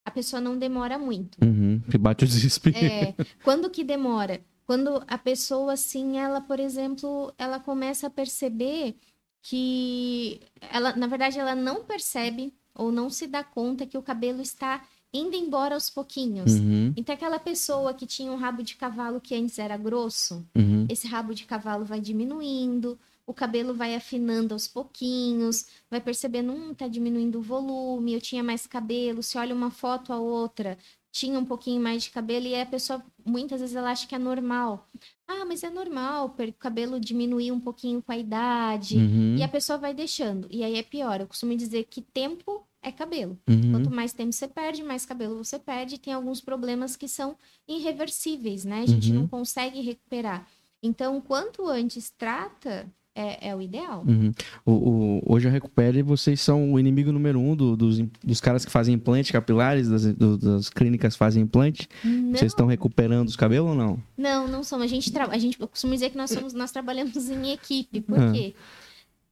a 0.07 0.11
pessoa 0.13 0.41
não 0.41 0.57
demora 0.57 0.97
muito. 0.97 1.37
Uhum, 1.45 1.83
que 1.91 1.99
bate 1.99 2.25
o 2.25 2.29
desespero. 2.29 2.77
É, 2.79 3.13
quando 3.43 3.69
que 3.69 3.83
demora? 3.83 4.41
Quando 4.65 5.03
a 5.07 5.19
pessoa, 5.19 5.73
assim, 5.73 6.17
ela, 6.17 6.41
por 6.41 6.61
exemplo, 6.61 7.35
ela 7.37 7.59
começa 7.59 8.07
a 8.07 8.11
perceber 8.11 8.97
que 9.43 10.41
ela, 10.73 10.95
na 10.95 11.09
verdade, 11.09 11.41
ela 11.41 11.57
não 11.57 11.85
percebe 11.85 12.55
ou 12.73 12.93
não 12.93 13.11
se 13.11 13.27
dá 13.27 13.43
conta 13.43 13.85
que 13.85 13.99
o 13.99 14.03
cabelo 14.03 14.41
está 14.41 14.81
indo 15.13 15.35
embora 15.35 15.75
aos 15.75 15.91
pouquinhos. 15.91 16.53
Uhum, 16.53 16.93
Então, 16.97 17.15
aquela 17.15 17.39
pessoa 17.39 17.93
que 17.93 18.07
tinha 18.07 18.31
um 18.31 18.37
rabo 18.37 18.63
de 18.63 18.77
cavalo 18.77 19.21
que 19.21 19.35
antes 19.35 19.59
era 19.59 19.77
grosso, 19.77 20.47
uhum. 20.57 20.87
esse 20.89 21.09
rabo 21.09 21.35
de 21.35 21.45
cavalo 21.45 21.85
vai 21.85 22.01
diminuindo, 22.01 22.99
o 23.27 23.35
cabelo 23.35 23.75
vai 23.75 23.95
afinando 23.95 24.55
aos 24.55 24.69
pouquinhos, 24.69 25.67
vai 25.91 26.01
percebendo, 26.01 26.53
hum, 26.53 26.73
tá 26.75 26.87
diminuindo 26.89 27.39
o 27.39 27.43
volume, 27.43 28.15
eu 28.15 28.21
tinha 28.21 28.43
mais 28.43 28.67
cabelo, 28.67 29.23
se 29.23 29.37
olha 29.37 29.55
uma 29.55 29.71
foto 29.71 30.13
a 30.13 30.19
outra, 30.19 30.79
tinha 31.11 31.39
um 31.39 31.45
pouquinho 31.45 31.81
mais 31.83 32.05
de 32.05 32.11
cabelo, 32.11 32.47
e 32.47 32.55
a 32.55 32.65
pessoa, 32.67 33.03
muitas 33.25 33.61
vezes, 33.61 33.75
ela 33.75 33.91
acha 33.91 34.07
que 34.07 34.15
é 34.15 34.19
normal. 34.19 34.87
Ah, 35.27 35.45
mas 35.45 35.65
é 35.65 35.71
normal, 35.71 36.27
o 36.39 36.53
cabelo 36.53 37.01
diminuir 37.01 37.51
um 37.53 37.59
pouquinho 37.61 38.01
com 38.03 38.13
a 38.13 38.19
idade, 38.19 38.99
Uhum, 38.99 39.37
e 39.39 39.43
a 39.43 39.49
pessoa 39.49 39.79
vai 39.79 39.93
deixando. 39.95 40.47
E 40.51 40.63
aí 40.63 40.77
é 40.77 40.83
pior, 40.83 41.21
eu 41.21 41.27
costumo 41.27 41.57
dizer 41.57 41.85
que 41.85 42.01
tempo 42.03 42.67
é 42.83 42.93
cabelo. 42.93 43.37
uhum. 43.49 43.73
Quanto 43.73 43.91
mais 43.91 44.13
tempo 44.13 44.33
você 44.33 44.47
perde, 44.47 44.83
mais 44.85 45.05
cabelo 45.05 45.43
você 45.43 45.59
perde. 45.59 45.99
Tem 45.99 46.13
alguns 46.13 46.41
problemas 46.41 46.95
que 46.95 47.09
são 47.09 47.37
irreversíveis, 47.67 48.65
né? 48.65 48.83
A 48.83 48.87
gente 48.87 49.11
Uhum. 49.11 49.21
não 49.21 49.27
consegue 49.29 49.81
recuperar. 49.81 50.47
Então, 50.83 51.21
quanto 51.21 51.67
antes 51.67 52.11
trata, 52.11 52.87
é, 53.17 53.49
é 53.49 53.57
o 53.57 53.61
ideal. 53.63 54.05
Uhum. 54.07 54.31
O, 54.65 54.73
o, 54.73 55.23
hoje 55.27 55.49
a 55.49 55.51
Recupere, 55.51 56.03
vocês 56.03 56.41
são 56.41 56.73
o 56.73 56.79
inimigo 56.79 57.11
número 57.11 57.41
um 57.41 57.57
do, 57.57 57.75
dos, 57.77 57.99
dos 58.23 58.41
caras 58.41 58.65
que 58.65 58.71
fazem 58.71 58.95
implante 58.95 59.33
capilares, 59.33 59.89
das, 59.89 60.05
do, 60.15 60.37
das 60.37 60.69
clínicas 60.69 61.15
que 61.15 61.19
fazem 61.19 61.43
implante? 61.43 61.89
Não, 62.05 62.33
Vocês 62.33 62.53
estão 62.53 62.67
recuperando 62.67 63.27
os 63.29 63.37
cabelos 63.37 63.71
ou 63.71 63.75
não? 63.75 63.99
não, 64.17 64.47
não 64.47 64.63
somos. 64.63 64.85
A 64.85 64.89
gente, 64.89 65.11
tra... 65.11 65.27
a 65.27 65.39
gente 65.39 65.61
eu 65.61 65.67
costumo 65.67 65.93
dizer 65.95 66.11
que 66.11 66.17
nós 66.17 66.31
somos, 66.31 66.53
nós 66.53 66.71
trabalhamos 66.71 67.31
em 67.31 67.53
equipe. 67.53 68.01
Por 68.03 68.19
Ah. 68.21 68.33
quê? 68.33 68.55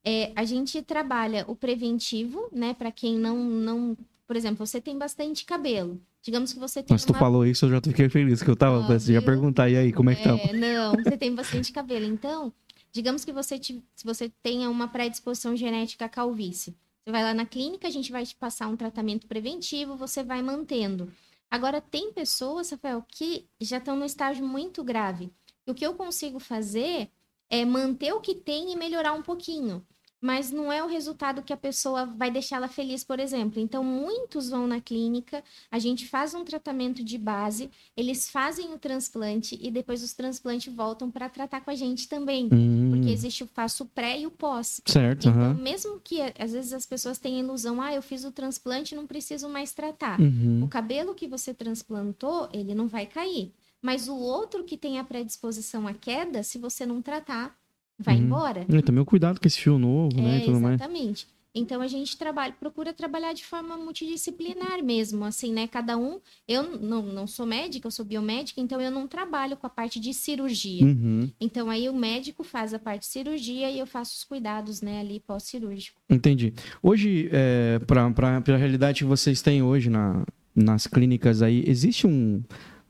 É, 0.06 0.32
a 0.36 0.44
gente 0.44 0.82
trabalha 0.82 1.44
o 1.48 1.54
preventivo, 1.56 2.48
né? 2.52 2.74
Para 2.74 2.90
quem 2.90 3.18
não, 3.18 3.36
não. 3.44 3.96
Por 4.26 4.36
exemplo, 4.36 4.66
você 4.66 4.80
tem 4.80 4.98
bastante 4.98 5.44
cabelo. 5.44 6.00
Digamos 6.22 6.52
que 6.54 6.58
você 6.58 6.82
tem 6.82 6.94
Mas 6.94 7.04
tu 7.04 7.12
uma 7.12 7.18
falou 7.18 7.46
isso, 7.46 7.66
eu 7.66 7.70
já 7.70 7.80
fiquei 7.82 8.08
feliz, 8.08 8.42
que 8.42 8.48
eu 8.50 8.56
tava 8.56 8.82
Ah, 8.82 8.86
pensando, 8.86 9.12
já 9.12 9.20
perguntar, 9.20 9.68
e 9.68 9.76
aí, 9.76 9.92
como 9.92 10.08
é 10.08 10.14
que 10.14 10.24
tá? 10.24 10.34
É, 10.38 10.52
não, 10.54 10.92
você 10.94 11.18
tem 11.18 11.34
bastante 11.34 11.70
cabelo. 11.70 12.06
Então, 12.06 12.50
digamos 12.94 13.24
que 13.24 13.32
você, 13.32 13.58
te- 13.58 13.84
se 13.96 14.04
você 14.04 14.28
tenha 14.40 14.70
uma 14.70 14.86
predisposição 14.86 15.56
genética 15.56 16.04
à 16.04 16.08
calvície. 16.08 16.76
Você 17.04 17.10
vai 17.10 17.24
lá 17.24 17.34
na 17.34 17.44
clínica, 17.44 17.88
a 17.88 17.90
gente 17.90 18.12
vai 18.12 18.24
te 18.24 18.36
passar 18.36 18.68
um 18.68 18.76
tratamento 18.76 19.26
preventivo, 19.26 19.96
você 19.96 20.22
vai 20.22 20.40
mantendo. 20.40 21.12
Agora, 21.50 21.80
tem 21.80 22.12
pessoas, 22.12 22.70
Rafael, 22.70 23.04
que 23.06 23.46
já 23.60 23.78
estão 23.78 23.96
no 23.96 24.04
estágio 24.04 24.46
muito 24.46 24.82
grave. 24.84 25.30
E 25.66 25.70
o 25.70 25.74
que 25.74 25.84
eu 25.84 25.94
consigo 25.94 26.38
fazer 26.38 27.10
é 27.50 27.64
manter 27.64 28.12
o 28.12 28.20
que 28.20 28.34
tem 28.34 28.72
e 28.72 28.76
melhorar 28.76 29.12
um 29.12 29.22
pouquinho. 29.22 29.84
Mas 30.24 30.50
não 30.50 30.72
é 30.72 30.82
o 30.82 30.86
resultado 30.86 31.42
que 31.42 31.52
a 31.52 31.56
pessoa 31.56 32.06
vai 32.06 32.30
deixá-la 32.30 32.66
feliz, 32.66 33.04
por 33.04 33.20
exemplo. 33.20 33.60
Então, 33.60 33.84
muitos 33.84 34.48
vão 34.48 34.66
na 34.66 34.80
clínica, 34.80 35.44
a 35.70 35.78
gente 35.78 36.08
faz 36.08 36.32
um 36.32 36.42
tratamento 36.42 37.04
de 37.04 37.18
base, 37.18 37.70
eles 37.94 38.30
fazem 38.30 38.72
o 38.72 38.78
transplante 38.78 39.58
e 39.60 39.70
depois 39.70 40.02
os 40.02 40.14
transplantes 40.14 40.74
voltam 40.74 41.10
para 41.10 41.28
tratar 41.28 41.60
com 41.60 41.70
a 41.70 41.74
gente 41.74 42.08
também. 42.08 42.48
Hum, 42.50 42.88
Porque 42.90 43.10
existe 43.10 43.44
o 43.44 43.46
faço 43.46 43.84
o 43.84 43.86
pré 43.86 44.18
e 44.18 44.26
o 44.26 44.30
pós. 44.30 44.80
certo, 44.86 45.28
Então, 45.28 45.42
aham. 45.42 45.54
mesmo 45.60 46.00
que 46.00 46.22
às 46.38 46.52
vezes 46.52 46.72
as 46.72 46.86
pessoas 46.86 47.18
tenham 47.18 47.40
a 47.40 47.44
ilusão, 47.44 47.82
ah, 47.82 47.92
eu 47.92 48.00
fiz 48.00 48.24
o 48.24 48.32
transplante, 48.32 48.94
não 48.94 49.06
preciso 49.06 49.46
mais 49.46 49.74
tratar. 49.74 50.18
Uhum. 50.18 50.64
O 50.64 50.68
cabelo 50.68 51.14
que 51.14 51.28
você 51.28 51.52
transplantou, 51.52 52.48
ele 52.50 52.74
não 52.74 52.88
vai 52.88 53.04
cair. 53.04 53.52
Mas 53.82 54.08
o 54.08 54.16
outro 54.16 54.64
que 54.64 54.78
tem 54.78 54.98
a 54.98 55.04
predisposição 55.04 55.86
à 55.86 55.92
queda, 55.92 56.42
se 56.42 56.56
você 56.56 56.86
não 56.86 57.02
tratar, 57.02 57.54
vai 57.98 58.16
Uhum. 58.16 58.22
embora. 58.22 58.66
E 58.68 58.82
também 58.82 59.02
o 59.02 59.06
cuidado 59.06 59.40
com 59.40 59.46
esse 59.46 59.60
fio 59.60 59.78
novo, 59.78 60.20
né, 60.20 60.36
É, 60.36 60.38
e 60.38 60.44
tudo 60.44 60.60
mais. 60.60 60.74
exatamente. 60.74 61.26
Então 61.56 61.80
a 61.80 61.86
gente 61.86 62.16
trabalha, 62.18 62.52
procura 62.58 62.92
trabalhar 62.92 63.32
de 63.32 63.44
forma 63.46 63.76
multidisciplinar 63.76 64.82
mesmo, 64.82 65.24
assim, 65.24 65.52
né? 65.52 65.68
Cada 65.68 65.96
um, 65.96 66.18
eu 66.48 66.80
não, 66.80 67.02
não 67.02 67.28
sou 67.28 67.46
médica, 67.46 67.86
eu 67.86 67.92
sou 67.92 68.04
biomédica, 68.04 68.60
então 68.60 68.80
eu 68.80 68.90
não 68.90 69.06
trabalho 69.06 69.56
com 69.56 69.64
a 69.64 69.70
parte 69.70 70.00
de 70.00 70.12
cirurgia. 70.12 70.84
Uhum. 70.84 71.30
Então 71.40 71.70
aí 71.70 71.88
o 71.88 71.94
médico 71.94 72.42
faz 72.42 72.74
a 72.74 72.78
parte 72.80 73.02
de 73.02 73.06
cirurgia 73.06 73.70
e 73.70 73.78
eu 73.78 73.86
faço 73.86 74.16
os 74.16 74.24
cuidados, 74.24 74.82
né, 74.82 74.98
ali 74.98 75.20
pós-cirúrgico. 75.20 76.00
Entendi. 76.10 76.52
Hoje, 76.82 77.28
é, 77.30 77.78
para 77.86 78.04
a 78.04 78.56
realidade 78.56 78.98
que 78.98 79.04
vocês 79.04 79.40
têm 79.40 79.62
hoje 79.62 79.88
na, 79.88 80.24
nas 80.56 80.88
clínicas 80.88 81.40
aí, 81.40 81.62
existe 81.68 82.04
um, 82.04 82.42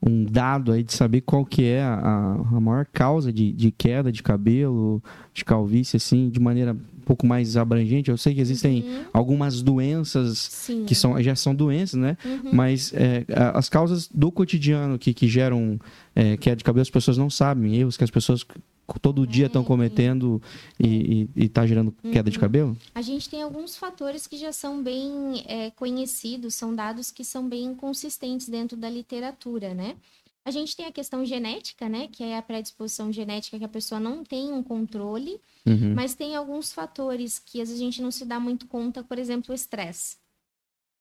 um 0.07 0.25
dado 0.25 0.73
aí 0.73 0.83
de 0.83 0.93
saber 0.93 1.23
qual 1.23 1.45
que 1.47 1.65
é 1.65 1.83
a, 1.83 2.39
a 2.53 2.61
maior 2.61 2.85
causa 2.93 3.33
de, 3.33 3.53
de 3.53 3.71
queda 3.71 4.13
de 4.13 4.23
cabelo, 4.23 5.03
de 5.33 5.45
calvície, 5.45 5.97
assim, 5.97 6.29
de 6.29 6.39
maneira 6.39 6.73
um 6.73 7.05
pouco 7.07 7.27
mais 7.27 7.57
abrangente? 7.57 8.11
Eu 8.11 8.17
sei 8.19 8.35
que 8.35 8.41
existem 8.41 8.83
Uhum, 8.83 9.05
algumas 9.13 9.63
doenças 9.63 10.39
sim. 10.39 10.85
que 10.85 10.95
são, 10.95 11.21
já 11.23 11.35
são 11.35 11.55
doenças, 11.55 11.99
né? 11.99 12.17
Uhum. 12.25 12.51
Mas 12.53 12.93
é, 12.95 13.25
as 13.55 13.69
causas 13.69 14.09
do 14.13 14.31
cotidiano 14.31 14.99
que, 14.99 15.15
que 15.15 15.27
geram 15.27 15.79
é, 16.15 16.37
queda 16.37 16.57
de 16.57 16.65
cabelo, 16.65 16.83
as 16.83 16.91
pessoas 16.91 17.17
não 17.17 17.31
sabem. 17.31 17.75
Erros 17.77 17.97
que 17.97 18.05
as 18.05 18.11
pessoas 18.11 18.45
todo 19.01 19.27
dia 19.27 19.47
estão 19.47 19.63
É. 19.63 19.65
cometendo 19.65 20.41
e, 20.79 21.29
e, 21.37 21.45
e 21.45 21.49
tá 21.49 21.67
gerando 21.67 21.93
queda 22.13 22.31
de 22.31 22.37
Uhum. 22.37 22.41
cabelo? 22.41 22.77
A 22.95 23.01
gente 23.03 23.29
tem 23.29 23.43
alguns 23.43 23.77
fatores 23.77 24.27
que 24.27 24.37
já 24.37 24.53
são 24.53 24.83
bem 24.83 25.45
é, 25.47 25.71
conhecidos, 25.71 26.55
são 26.55 26.75
dados 26.75 27.11
que 27.11 27.25
são 27.25 27.49
bem 27.49 27.75
consistentes 27.75 28.49
dentro 28.49 28.77
da 28.77 28.89
literatura, 28.91 29.73
né? 29.75 29.97
A 30.47 30.51
gente 30.51 30.77
tem 30.77 30.85
a 30.85 30.93
questão 30.93 31.25
genética, 31.25 31.89
né? 31.89 32.07
Que 32.13 32.23
é 32.23 32.37
a 32.37 32.43
predisposição 32.43 33.11
genética 33.11 33.59
que 33.59 33.65
a 33.65 33.69
pessoa 33.69 33.99
não 33.99 34.23
tem 34.23 34.53
um 34.53 34.63
controle, 34.63 35.41
Uhum. 35.67 35.95
mas 35.95 36.15
tem 36.15 36.37
alguns 36.37 36.71
fatores 36.71 37.39
que 37.39 37.63
às 37.63 37.69
vezes 37.69 37.81
a 37.81 37.85
gente 37.85 38.03
não 38.03 38.11
se 38.11 38.27
dá 38.27 38.39
muito 38.39 38.67
conta, 38.67 39.03
por 39.03 39.19
exemplo, 39.19 39.53
o 39.53 39.55
estresse. 39.55 40.19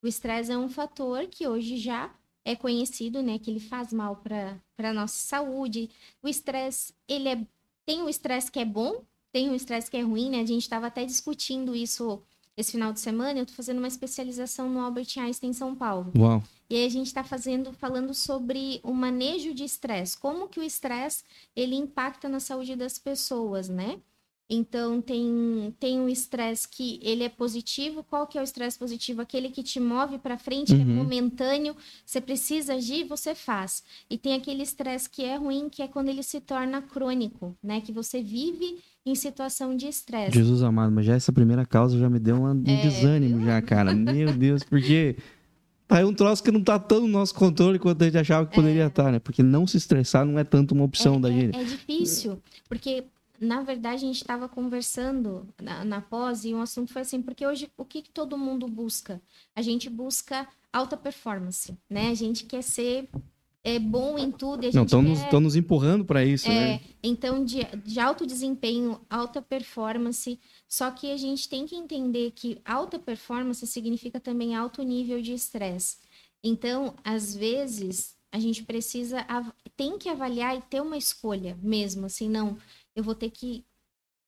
O 0.01 0.07
estresse 0.07 0.51
é 0.51 0.57
um 0.57 0.69
fator 0.69 1.27
que 1.27 1.45
hoje 1.45 1.75
já 1.77 2.09
é 2.45 2.55
conhecido, 2.55 3.21
né? 3.21 3.37
Que 3.39 3.51
ele 3.51 3.59
faz 3.59 3.91
mal 3.93 4.17
para 4.17 4.57
a 4.77 4.93
nossa 4.93 5.15
saúde. 5.17 5.89
O 6.21 6.27
estresse, 6.27 6.93
ele 7.07 7.27
é. 7.29 7.45
Tem 7.85 8.01
o 8.01 8.09
estresse 8.09 8.51
que 8.51 8.59
é 8.59 8.65
bom, 8.65 9.03
tem 9.31 9.49
o 9.49 9.55
estresse 9.55 9.89
que 9.89 9.97
é 9.97 10.01
ruim, 10.01 10.29
né? 10.29 10.41
A 10.41 10.45
gente 10.45 10.61
estava 10.61 10.87
até 10.87 11.05
discutindo 11.05 11.75
isso 11.75 12.21
esse 12.55 12.71
final 12.71 12.93
de 12.93 12.99
semana. 12.99 13.39
Eu 13.39 13.43
estou 13.43 13.55
fazendo 13.55 13.79
uma 13.79 13.87
especialização 13.87 14.69
no 14.69 14.79
Albert 14.79 15.07
Einstein 15.17 15.49
em 15.49 15.53
São 15.53 15.75
Paulo. 15.75 16.11
Uau. 16.15 16.43
E 16.69 16.75
aí 16.75 16.85
a 16.85 16.89
gente 16.89 17.07
está 17.07 17.23
fazendo, 17.23 17.73
falando 17.73 18.13
sobre 18.13 18.79
o 18.83 18.93
manejo 18.93 19.53
de 19.53 19.63
estresse, 19.63 20.17
como 20.17 20.47
que 20.47 20.59
o 20.59 20.63
estresse 20.63 21.23
ele 21.55 21.75
impacta 21.75 22.29
na 22.29 22.39
saúde 22.39 22.75
das 22.75 22.97
pessoas, 22.97 23.69
né? 23.69 23.99
Então 24.49 25.01
tem 25.01 25.73
tem 25.79 25.99
o 26.01 26.09
estresse 26.09 26.67
que 26.67 26.99
ele 27.01 27.23
é 27.23 27.29
positivo. 27.29 28.03
Qual 28.03 28.27
que 28.27 28.37
é 28.37 28.41
o 28.41 28.43
estresse 28.43 28.77
positivo? 28.77 29.21
Aquele 29.21 29.49
que 29.49 29.63
te 29.63 29.79
move 29.79 30.17
para 30.19 30.37
frente, 30.37 30.75
que 30.75 30.81
é 30.81 30.85
Uhum. 30.85 30.95
momentâneo. 30.95 31.75
Você 32.05 32.19
precisa 32.19 32.75
agir, 32.75 33.05
você 33.05 33.33
faz. 33.33 33.83
E 34.09 34.17
tem 34.17 34.33
aquele 34.33 34.61
estresse 34.61 35.09
que 35.09 35.23
é 35.23 35.37
ruim, 35.37 35.69
que 35.69 35.81
é 35.81 35.87
quando 35.87 36.09
ele 36.09 36.21
se 36.23 36.41
torna 36.41 36.81
crônico, 36.81 37.55
né? 37.63 37.79
Que 37.81 37.91
você 37.91 38.21
vive 38.21 38.79
em 39.05 39.15
situação 39.15 39.75
de 39.75 39.87
estresse. 39.87 40.37
Jesus 40.37 40.61
amado, 40.61 40.91
mas 40.91 41.05
já 41.05 41.15
essa 41.15 41.31
primeira 41.33 41.65
causa 41.65 41.97
já 41.97 42.09
me 42.09 42.19
deu 42.19 42.37
uma- 42.37 42.51
um 42.53 42.63
É, 42.65 42.81
desânimo 42.81 43.43
já, 43.45 43.61
cara. 43.61 43.93
Meu 43.93 44.33
Deus, 44.33 44.63
porque 44.63 45.15
tá 45.87 45.97
aí 45.97 46.03
um 46.05 46.13
troço 46.13 46.43
que 46.43 46.51
não 46.51 46.63
tá 46.63 46.77
tão 46.79 47.01
no 47.01 47.07
nosso 47.07 47.33
controle 47.33 47.79
quanto 47.79 48.01
a 48.01 48.05
gente 48.05 48.17
achava 48.17 48.45
que 48.47 48.55
poderia 48.55 48.87
estar, 48.87 49.11
né? 49.11 49.19
Porque 49.19 49.41
não 49.41 49.65
se 49.67 49.77
estressar 49.77 50.25
não 50.25 50.37
é 50.37 50.43
tanto 50.43 50.73
uma 50.73 50.83
opção 50.85 51.19
da 51.19 51.29
gente. 51.31 51.55
É, 51.57 51.61
é 51.61 51.63
difícil, 51.63 52.41
porque 52.69 53.03
na 53.43 53.61
verdade 53.61 53.95
a 53.95 54.07
gente 54.07 54.21
estava 54.21 54.47
conversando 54.49 55.47
na, 55.61 55.83
na 55.83 56.01
pós 56.01 56.45
e 56.45 56.53
um 56.53 56.61
assunto 56.61 56.91
foi 56.93 57.01
assim, 57.01 57.21
porque 57.21 57.45
hoje 57.45 57.69
o 57.77 57.85
que, 57.85 58.01
que 58.01 58.11
todo 58.11 58.37
mundo 58.37 58.67
busca? 58.67 59.21
A 59.55 59.61
gente 59.61 59.89
busca 59.89 60.47
alta 60.71 60.97
performance, 60.97 61.77
né? 61.89 62.09
A 62.09 62.13
gente 62.15 62.45
quer 62.45 62.63
ser 62.63 63.09
é, 63.63 63.79
bom 63.79 64.17
em 64.17 64.31
tudo. 64.31 64.69
Não, 64.73 64.83
estão 64.83 65.01
nos, 65.01 65.21
quer- 65.21 65.39
nos 65.39 65.55
empurrando 65.55 66.03
para 66.03 66.25
isso, 66.25 66.49
é, 66.49 66.53
né? 66.53 66.81
então, 67.01 67.45
de, 67.45 67.63
de 67.85 67.99
alto 67.99 68.25
desempenho, 68.25 68.99
alta 69.09 69.41
performance. 69.41 70.39
Só 70.67 70.91
que 70.91 71.11
a 71.11 71.17
gente 71.17 71.47
tem 71.47 71.65
que 71.65 71.75
entender 71.75 72.31
que 72.31 72.59
alta 72.65 72.99
performance 72.99 73.65
significa 73.67 74.19
também 74.19 74.55
alto 74.55 74.81
nível 74.83 75.21
de 75.21 75.33
estresse. 75.33 75.97
Então, 76.43 76.93
às 77.05 77.33
vezes, 77.33 78.17
a 78.31 78.39
gente 78.39 78.63
precisa, 78.63 79.25
tem 79.77 79.97
que 79.97 80.09
avaliar 80.09 80.57
e 80.57 80.61
ter 80.63 80.81
uma 80.81 80.97
escolha 80.97 81.57
mesmo. 81.61 82.05
Assim, 82.07 82.27
não, 82.27 82.57
eu 82.95 83.03
vou 83.03 83.15
ter 83.15 83.29
que 83.29 83.65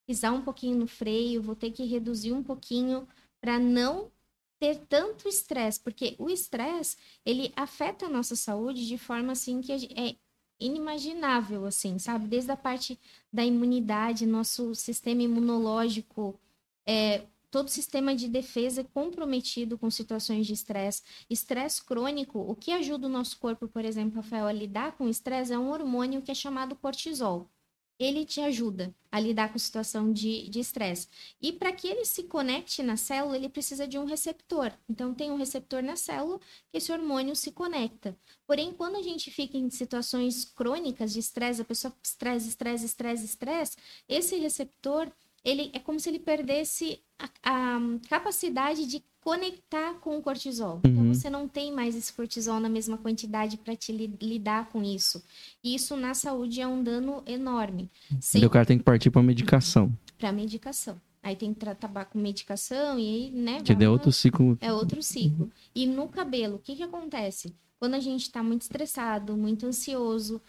pisar 0.05 0.33
um 0.33 0.41
pouquinho 0.41 0.77
no 0.77 0.87
freio, 0.87 1.41
vou 1.41 1.55
ter 1.55 1.71
que 1.71 1.83
reduzir 1.85 2.31
um 2.31 2.43
pouquinho 2.43 3.07
para 3.41 3.59
não 3.59 4.11
ter 4.59 4.77
tanto 4.87 5.27
estresse, 5.27 5.79
porque 5.79 6.15
o 6.17 6.29
estresse, 6.29 6.97
ele 7.25 7.51
afeta 7.55 8.05
a 8.05 8.09
nossa 8.09 8.35
saúde 8.35 8.87
de 8.87 8.97
forma 8.97 9.33
assim 9.33 9.61
que 9.61 9.71
é 9.71 10.15
inimaginável, 10.59 11.65
assim, 11.65 11.99
sabe? 11.99 12.27
Desde 12.27 12.51
a 12.51 12.57
parte 12.57 12.99
da 13.31 13.43
imunidade, 13.43 14.25
nosso 14.25 14.73
sistema 14.73 15.21
imunológico, 15.21 16.39
é, 16.85 17.25
todo 17.51 17.67
o 17.67 17.71
sistema 17.71 18.15
de 18.15 18.27
defesa 18.27 18.81
é 18.81 18.83
comprometido 18.83 19.77
com 19.77 19.89
situações 19.91 20.47
de 20.47 20.53
estresse. 20.53 21.03
Estresse 21.29 21.83
crônico, 21.83 22.39
o 22.39 22.55
que 22.55 22.71
ajuda 22.71 23.07
o 23.07 23.09
nosso 23.09 23.37
corpo, 23.37 23.67
por 23.67 23.83
exemplo, 23.83 24.15
Rafael, 24.15 24.47
a 24.47 24.53
lidar 24.53 24.93
com 24.93 25.09
estresse 25.09 25.53
é 25.53 25.59
um 25.59 25.69
hormônio 25.69 26.21
que 26.21 26.31
é 26.31 26.35
chamado 26.35 26.75
cortisol. 26.75 27.49
Ele 27.97 28.25
te 28.25 28.41
ajuda 28.41 28.93
a 29.11 29.19
lidar 29.19 29.51
com 29.51 29.57
situação 29.57 30.11
de 30.11 30.49
estresse. 30.59 31.07
E 31.41 31.53
para 31.53 31.71
que 31.71 31.87
ele 31.87 32.03
se 32.03 32.23
conecte 32.23 32.83
na 32.83 32.97
célula, 32.97 33.37
ele 33.37 33.47
precisa 33.47 33.87
de 33.87 33.97
um 33.97 34.03
receptor. 34.03 34.71
Então, 34.89 35.13
tem 35.13 35.31
um 35.31 35.37
receptor 35.37 35.81
na 35.81 35.95
célula 35.95 36.39
que 36.69 36.77
esse 36.77 36.91
hormônio 36.91 37.35
se 37.35 37.51
conecta. 37.51 38.17
Porém, 38.45 38.73
quando 38.73 38.97
a 38.97 39.01
gente 39.01 39.31
fica 39.31 39.57
em 39.57 39.69
situações 39.69 40.43
crônicas 40.43 41.13
de 41.13 41.19
estresse, 41.19 41.61
a 41.61 41.65
pessoa 41.65 41.93
estresse, 42.03 42.49
estresse, 42.49 42.85
estresse, 42.85 43.25
estresse, 43.25 43.77
esse 44.09 44.35
receptor, 44.37 45.09
ele 45.45 45.69
é 45.73 45.79
como 45.79 45.99
se 45.99 46.09
ele 46.09 46.19
perdesse 46.19 47.01
a, 47.17 47.29
a 47.43 47.79
capacidade 48.09 48.85
de 48.85 49.01
conectar 49.29 49.95
com 49.95 50.15
o 50.17 50.21
cortisol. 50.21 50.79
Então, 50.85 51.01
Uhum. 51.03 51.11
você 51.13 51.31
não 51.31 51.47
tem 51.47 51.71
mais 51.73 51.95
esse 51.95 52.13
cortisol 52.13 52.59
na 52.59 52.69
mesma 52.69 52.95
quantidade 52.95 53.57
para 53.57 53.75
te 53.75 53.91
li- 53.91 54.15
lidar 54.21 54.69
com 54.69 54.83
isso. 54.83 55.23
E 55.63 55.73
isso 55.73 55.97
na 55.97 56.13
saúde 56.13 56.61
é 56.61 56.67
um 56.67 56.83
dano 56.83 57.23
enorme. 57.25 57.89
Sem 58.21 58.43
E 58.43 58.45
o 58.45 58.49
cara 58.51 58.67
tem 58.67 58.77
que 58.77 58.83
partir 58.83 59.09
para 59.09 59.23
medicação, 59.23 59.91
para 60.19 60.31
medicação. 60.31 61.01
Aí 61.23 61.35
tem 61.35 61.51
que 61.55 61.59
tratar 61.59 62.05
com 62.05 62.19
medicação 62.19 62.99
e 62.99 63.01
aí, 63.09 63.31
né? 63.31 63.61
que 63.63 63.71
é 63.73 63.89
outro 63.89 64.11
ciclo. 64.11 64.55
é 64.61 64.71
outro 64.71 65.01
ciclo. 65.01 65.49
E 65.73 65.87
no 65.87 66.07
cabelo, 66.07 66.57
o 66.57 66.59
que 66.59 66.75
que 66.75 66.83
acontece? 66.83 67.51
Quando 67.79 67.95
a 67.95 67.99
gente 67.99 68.21
está 68.21 68.43
muito 68.43 68.61
estressado, 68.61 69.35
muito 69.35 69.65
ansioso, 69.65 70.39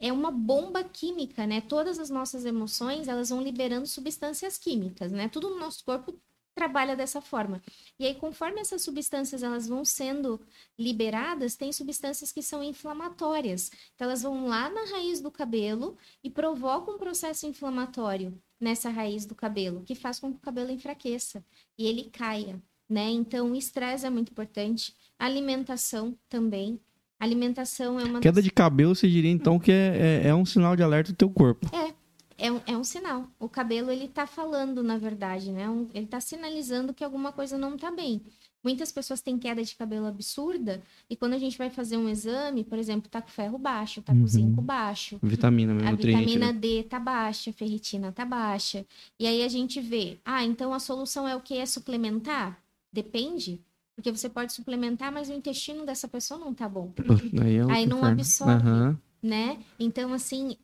é 0.00 0.12
uma 0.12 0.32
bomba 0.32 0.82
química, 0.82 1.46
né? 1.46 1.60
Todas 1.60 2.00
as 2.00 2.10
nossas 2.10 2.44
emoções, 2.44 3.06
elas 3.06 3.28
vão 3.30 3.40
liberando 3.40 3.86
substâncias 3.86 4.58
químicas, 4.58 5.12
né? 5.12 5.28
Tudo 5.28 5.48
no 5.50 5.60
nosso 5.60 5.84
corpo 5.84 6.12
trabalha 6.56 6.96
dessa 6.96 7.20
forma. 7.20 7.62
E 8.00 8.06
aí, 8.06 8.14
conforme 8.14 8.60
essas 8.60 8.80
substâncias 8.80 9.42
elas 9.42 9.68
vão 9.68 9.84
sendo 9.84 10.40
liberadas, 10.78 11.54
tem 11.54 11.70
substâncias 11.70 12.32
que 12.32 12.42
são 12.42 12.64
inflamatórias. 12.64 13.70
Então, 13.94 14.06
elas 14.06 14.22
vão 14.22 14.46
lá 14.46 14.70
na 14.70 14.86
raiz 14.86 15.20
do 15.20 15.30
cabelo 15.30 15.96
e 16.24 16.30
provocam 16.30 16.94
um 16.94 16.98
processo 16.98 17.46
inflamatório 17.46 18.32
nessa 18.58 18.88
raiz 18.88 19.26
do 19.26 19.34
cabelo, 19.34 19.82
que 19.84 19.94
faz 19.94 20.18
com 20.18 20.32
que 20.32 20.38
o 20.38 20.40
cabelo 20.40 20.70
enfraqueça 20.70 21.44
e 21.78 21.86
ele 21.86 22.04
caia, 22.04 22.60
né? 22.88 23.10
Então, 23.10 23.52
o 23.52 23.54
estresse 23.54 24.06
é 24.06 24.10
muito 24.10 24.30
importante, 24.30 24.94
alimentação 25.18 26.16
também. 26.26 26.80
Alimentação 27.20 28.00
é 28.00 28.04
uma 28.04 28.20
Queda 28.20 28.36
das... 28.36 28.44
de 28.44 28.50
cabelo, 28.50 28.94
você 28.94 29.08
diria 29.08 29.30
então 29.30 29.58
que 29.58 29.70
é, 29.70 30.22
é, 30.24 30.28
é, 30.28 30.34
um 30.34 30.44
sinal 30.46 30.74
de 30.74 30.82
alerta 30.82 31.12
do 31.12 31.16
teu 31.16 31.28
corpo. 31.28 31.68
É, 31.74 31.94
é 32.38 32.52
um, 32.52 32.60
é 32.66 32.76
um 32.76 32.84
sinal. 32.84 33.28
O 33.38 33.48
cabelo, 33.48 33.90
ele 33.90 34.08
tá 34.08 34.26
falando, 34.26 34.82
na 34.82 34.98
verdade, 34.98 35.50
né? 35.50 35.68
Um, 35.68 35.88
ele 35.94 36.06
tá 36.06 36.20
sinalizando 36.20 36.92
que 36.92 37.04
alguma 37.04 37.32
coisa 37.32 37.56
não 37.56 37.76
tá 37.76 37.90
bem. 37.90 38.22
Muitas 38.62 38.90
pessoas 38.90 39.20
têm 39.20 39.38
queda 39.38 39.62
de 39.62 39.76
cabelo 39.76 40.06
absurda 40.06 40.82
e 41.08 41.14
quando 41.14 41.34
a 41.34 41.38
gente 41.38 41.56
vai 41.56 41.70
fazer 41.70 41.96
um 41.96 42.08
exame, 42.08 42.64
por 42.64 42.78
exemplo, 42.78 43.08
tá 43.08 43.22
com 43.22 43.28
ferro 43.28 43.56
baixo, 43.56 44.02
tá 44.02 44.12
com 44.12 44.18
uhum. 44.18 44.26
zinco 44.26 44.60
baixo. 44.60 45.20
Vitamina, 45.22 45.72
A 45.72 45.92
nutriente, 45.92 46.18
vitamina 46.18 46.52
né? 46.52 46.58
D 46.58 46.82
tá 46.82 46.98
baixa, 46.98 47.50
a 47.50 47.52
ferritina 47.52 48.10
tá 48.10 48.24
baixa. 48.24 48.84
E 49.20 49.26
aí 49.26 49.44
a 49.44 49.48
gente 49.48 49.80
vê, 49.80 50.18
ah, 50.24 50.44
então 50.44 50.74
a 50.74 50.80
solução 50.80 51.28
é 51.28 51.36
o 51.36 51.40
que? 51.40 51.56
É 51.56 51.64
suplementar? 51.64 52.60
Depende. 52.92 53.60
Porque 53.94 54.10
você 54.10 54.28
pode 54.28 54.52
suplementar, 54.52 55.12
mas 55.12 55.28
o 55.30 55.32
intestino 55.32 55.86
dessa 55.86 56.08
pessoa 56.08 56.38
não 56.40 56.52
tá 56.52 56.68
bom. 56.68 56.92
Aí, 57.40 57.58
é 57.58 57.72
aí 57.72 57.86
não 57.86 58.04
absorve, 58.04 58.68
uhum. 58.68 58.96
né? 59.22 59.58
Então, 59.78 60.12
assim, 60.12 60.56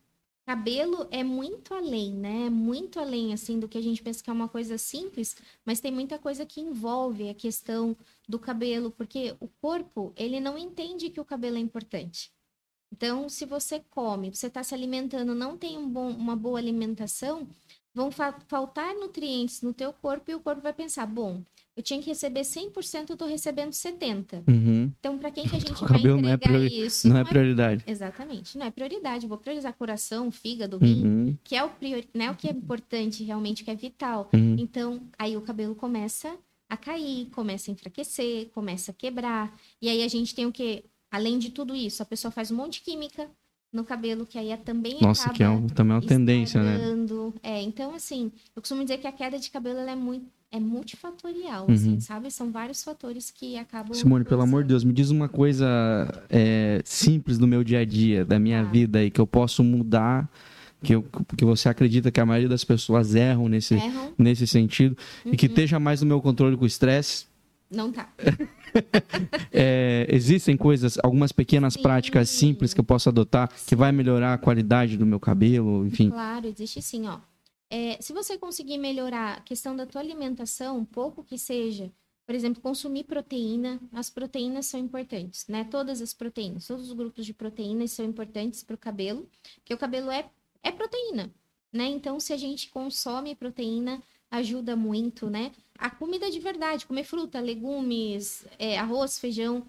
cabelo 0.47 1.07
é 1.11 1.22
muito 1.22 1.74
além, 1.74 2.12
né? 2.12 2.47
É 2.47 2.51
muito 2.51 2.99
além, 2.99 3.32
assim, 3.32 3.59
do 3.59 3.68
que 3.68 3.78
a 3.78 3.82
gente 3.82 4.03
pensa 4.03 4.22
que 4.22 4.30
é 4.30 4.32
uma 4.32 4.49
coisa 4.49 4.76
simples, 4.78 5.36
mas 5.64 5.80
tem 5.80 5.93
muita 5.93 6.18
coisa 6.18 6.45
que 6.45 6.61
envolve 6.61 7.28
a 7.28 7.34
questão 7.34 7.97
do 8.28 8.38
cabelo, 8.38 8.90
porque 8.90 9.36
o 9.40 9.49
corpo, 9.49 10.12
ele 10.16 10.40
não 10.40 10.59
entende 10.59 11.11
que 11.11 11.20
o 11.20 11.24
cabelo 11.24 11.57
é 11.57 11.61
importante. 11.61 12.32
Então, 12.93 13.28
se 13.28 13.47
você 13.47 13.80
come, 13.90 14.34
você 14.34 14.49
está 14.49 14.62
se 14.62 14.74
alimentando, 14.74 15.34
não 15.34 15.57
tem 15.57 15.78
um 15.78 15.88
bom, 15.88 16.11
uma 16.11 16.36
boa 16.36 16.59
alimentação, 16.59 17.49
vão 17.95 18.11
fa 18.11 18.34
faltar 18.49 18.95
nutrientes 18.95 19.62
no 19.62 19.72
teu 19.72 19.93
corpo 19.93 20.30
e 20.30 20.34
o 20.34 20.40
corpo 20.40 20.62
vai 20.62 20.72
pensar, 20.72 21.07
bom, 21.07 21.43
eu 21.76 21.82
tinha 21.82 22.01
que 22.01 22.07
receber 22.07 22.43
100%, 22.43 23.11
eu 23.11 23.12
estou 23.14 23.28
recebendo 23.28 23.70
70%. 23.70 24.45
Uhum. 24.47 24.93
Então, 24.99 25.18
para 25.18 25.30
quem 25.30 25.49
que 25.49 25.57
a 25.57 25.59
gente 25.59 25.72
vai 25.72 25.99
entregar 25.99 26.22
não 26.22 26.28
é 26.28 26.36
priori... 26.36 26.80
isso? 26.86 27.09
Não, 27.09 27.16
é 27.16 27.20
não 27.20 27.26
é 27.26 27.30
prioridade. 27.30 27.84
Exatamente, 27.86 28.59
não 28.59 28.66
é 28.66 28.70
prioridade. 28.70 29.26
Vou 29.26 29.38
priorizar 29.38 29.72
coração, 29.74 30.30
fígado, 30.30 30.78
rim, 30.78 31.05
uhum. 31.05 31.38
que 31.43 31.57
é 31.57 31.64
o, 31.64 31.70
prior... 31.70 32.05
né, 32.14 32.30
o 32.30 32.34
que 32.34 32.49
é 32.49 32.51
importante 32.51 33.24
realmente, 33.24 33.64
que 33.64 33.70
é 33.70 33.74
vital. 33.74 34.28
Uhum. 34.34 34.57
Então, 34.59 35.01
aí 35.18 35.36
o 35.36 35.43
cabelo 35.43 35.74
começa 35.74 36.36
a 36.68 36.76
cair, 36.76 37.26
começa 37.30 37.70
a 37.70 37.72
enfraquecer, 37.72 38.49
começa 38.51 38.90
a 38.90 38.95
quebrar. 38.95 39.55
E 39.80 39.88
aí 39.88 40.03
a 40.03 40.09
gente 40.09 40.34
tem 40.34 40.47
o 40.47 40.53
que? 40.53 40.84
Além 41.11 41.38
de 41.38 41.51
tudo 41.51 41.74
isso, 41.74 42.03
a 42.03 42.07
pessoa 42.07 42.30
faz 42.30 42.51
um 42.51 42.57
monte 42.57 42.74
de 42.74 42.80
química 42.82 43.30
no 43.73 43.85
cabelo, 43.85 44.27
que 44.27 44.39
aí 44.39 44.51
é 44.51 44.57
também 44.57 44.99
Nossa, 45.01 45.31
que 45.31 45.43
é 45.43 45.49
um, 45.49 45.66
também 45.66 45.95
é 45.95 46.01
uma 46.01 46.07
tendência, 46.07 46.62
né? 46.62 46.79
É, 47.43 47.62
então, 47.62 47.95
assim, 47.95 48.31
eu 48.55 48.61
costumo 48.61 48.83
dizer 48.83 48.99
que 48.99 49.07
a 49.07 49.12
queda 49.12 49.39
de 49.39 49.51
cabelo 49.51 49.79
é 49.79 49.97
muito 49.97 50.27
é 50.53 50.61
multifatorial, 50.61 51.66
uhum. 51.66 51.73
assim, 51.73 51.99
sabe? 51.99 52.31
São 52.31 52.53
vários 52.53 52.85
fatores 52.85 53.31
que 53.31 53.57
acabam. 53.57 53.95
Simone, 53.95 54.23
pelo 54.23 54.43
amor 54.43 54.62
de 54.62 54.68
Deus, 54.68 54.85
me 54.85 54.93
diz 54.93 55.09
uma 55.09 55.27
coisa 55.27 55.66
é, 56.29 56.83
simples 56.85 57.39
do 57.39 57.47
meu 57.47 57.64
dia 57.64 57.79
a 57.79 57.85
dia, 57.87 58.23
da 58.23 58.39
minha 58.39 58.61
ah. 58.61 58.64
vida 58.64 58.99
aí, 58.99 59.11
que 59.11 59.18
eu 59.18 59.27
posso 59.27 59.64
mudar, 59.64 60.31
que, 60.83 60.95
eu, 60.95 61.07
que 61.39 61.45
você 61.47 61.70
acredita 61.70 62.11
que 62.11 62.20
a 62.20 62.27
maioria 62.27 62.51
das 62.51 62.64
pessoas 62.64 63.14
erram 63.14 63.49
nesse, 63.49 63.77
erram. 63.77 64.12
nesse 64.18 64.47
sentido, 64.47 64.95
uhum. 65.25 65.33
e 65.33 65.37
que 65.39 65.47
uhum. 65.47 65.53
esteja 65.53 65.81
mais 65.81 66.03
no 66.03 66.07
meu 66.07 66.20
controle 66.20 66.55
com 66.55 66.64
o 66.64 66.66
estresse. 66.66 67.32
Não 67.73 67.91
tá. 67.91 68.12
é, 69.51 70.07
existem 70.11 70.57
coisas, 70.57 70.99
algumas 71.03 71.33
pequenas 71.33 71.75
Sim. 71.75 71.83
práticas 71.83 72.29
simples 72.29 72.75
que 72.75 72.81
eu 72.81 72.85
posso 72.85 73.09
adotar 73.09 73.51
sim. 73.57 73.66
que 73.68 73.75
vai 73.75 73.91
melhorar 73.91 74.35
a 74.35 74.39
qualidade 74.39 74.99
do 74.99 75.07
meu 75.07 75.18
cabelo, 75.18 75.87
enfim. 75.87 76.11
Claro, 76.11 76.47
existe 76.47 76.83
sim, 76.83 77.09
ó. 77.09 77.18
É, 77.70 77.97
se 78.03 78.12
você 78.12 78.37
conseguir 78.37 78.77
melhorar 78.77 79.39
a 79.39 79.41
questão 79.41 79.75
da 79.75 79.87
tua 79.87 80.03
alimentação, 80.03 80.77
um 80.77 80.85
pouco 80.85 81.25
que 81.25 81.39
seja, 81.39 81.91
por 82.27 82.35
exemplo, 82.35 82.61
consumir 82.61 83.05
proteína, 83.05 83.81
as 83.93 84.11
proteínas 84.11 84.66
são 84.66 84.79
importantes, 84.79 85.47
né? 85.49 85.64
Todas 85.64 86.03
as 86.03 86.12
proteínas, 86.12 86.66
todos 86.66 86.89
os 86.89 86.93
grupos 86.93 87.25
de 87.25 87.33
proteínas 87.33 87.93
são 87.93 88.05
importantes 88.05 88.62
para 88.62 88.75
o 88.75 88.79
cabelo, 88.79 89.27
porque 89.57 89.73
o 89.73 89.79
cabelo 89.79 90.11
é, 90.11 90.29
é 90.62 90.70
proteína, 90.70 91.33
né? 91.73 91.87
Então, 91.87 92.20
se 92.20 92.35
a 92.35 92.37
gente 92.37 92.68
consome 92.68 93.35
proteína, 93.35 94.03
ajuda 94.33 94.74
muito, 94.74 95.28
né? 95.28 95.53
A 95.78 95.91
comida 95.91 96.30
de 96.30 96.41
verdade, 96.41 96.87
comer 96.87 97.05
fruta, 97.05 97.39
legumes, 97.39 98.47
é, 98.59 98.78
arroz, 98.78 99.18
feijão, 99.18 99.66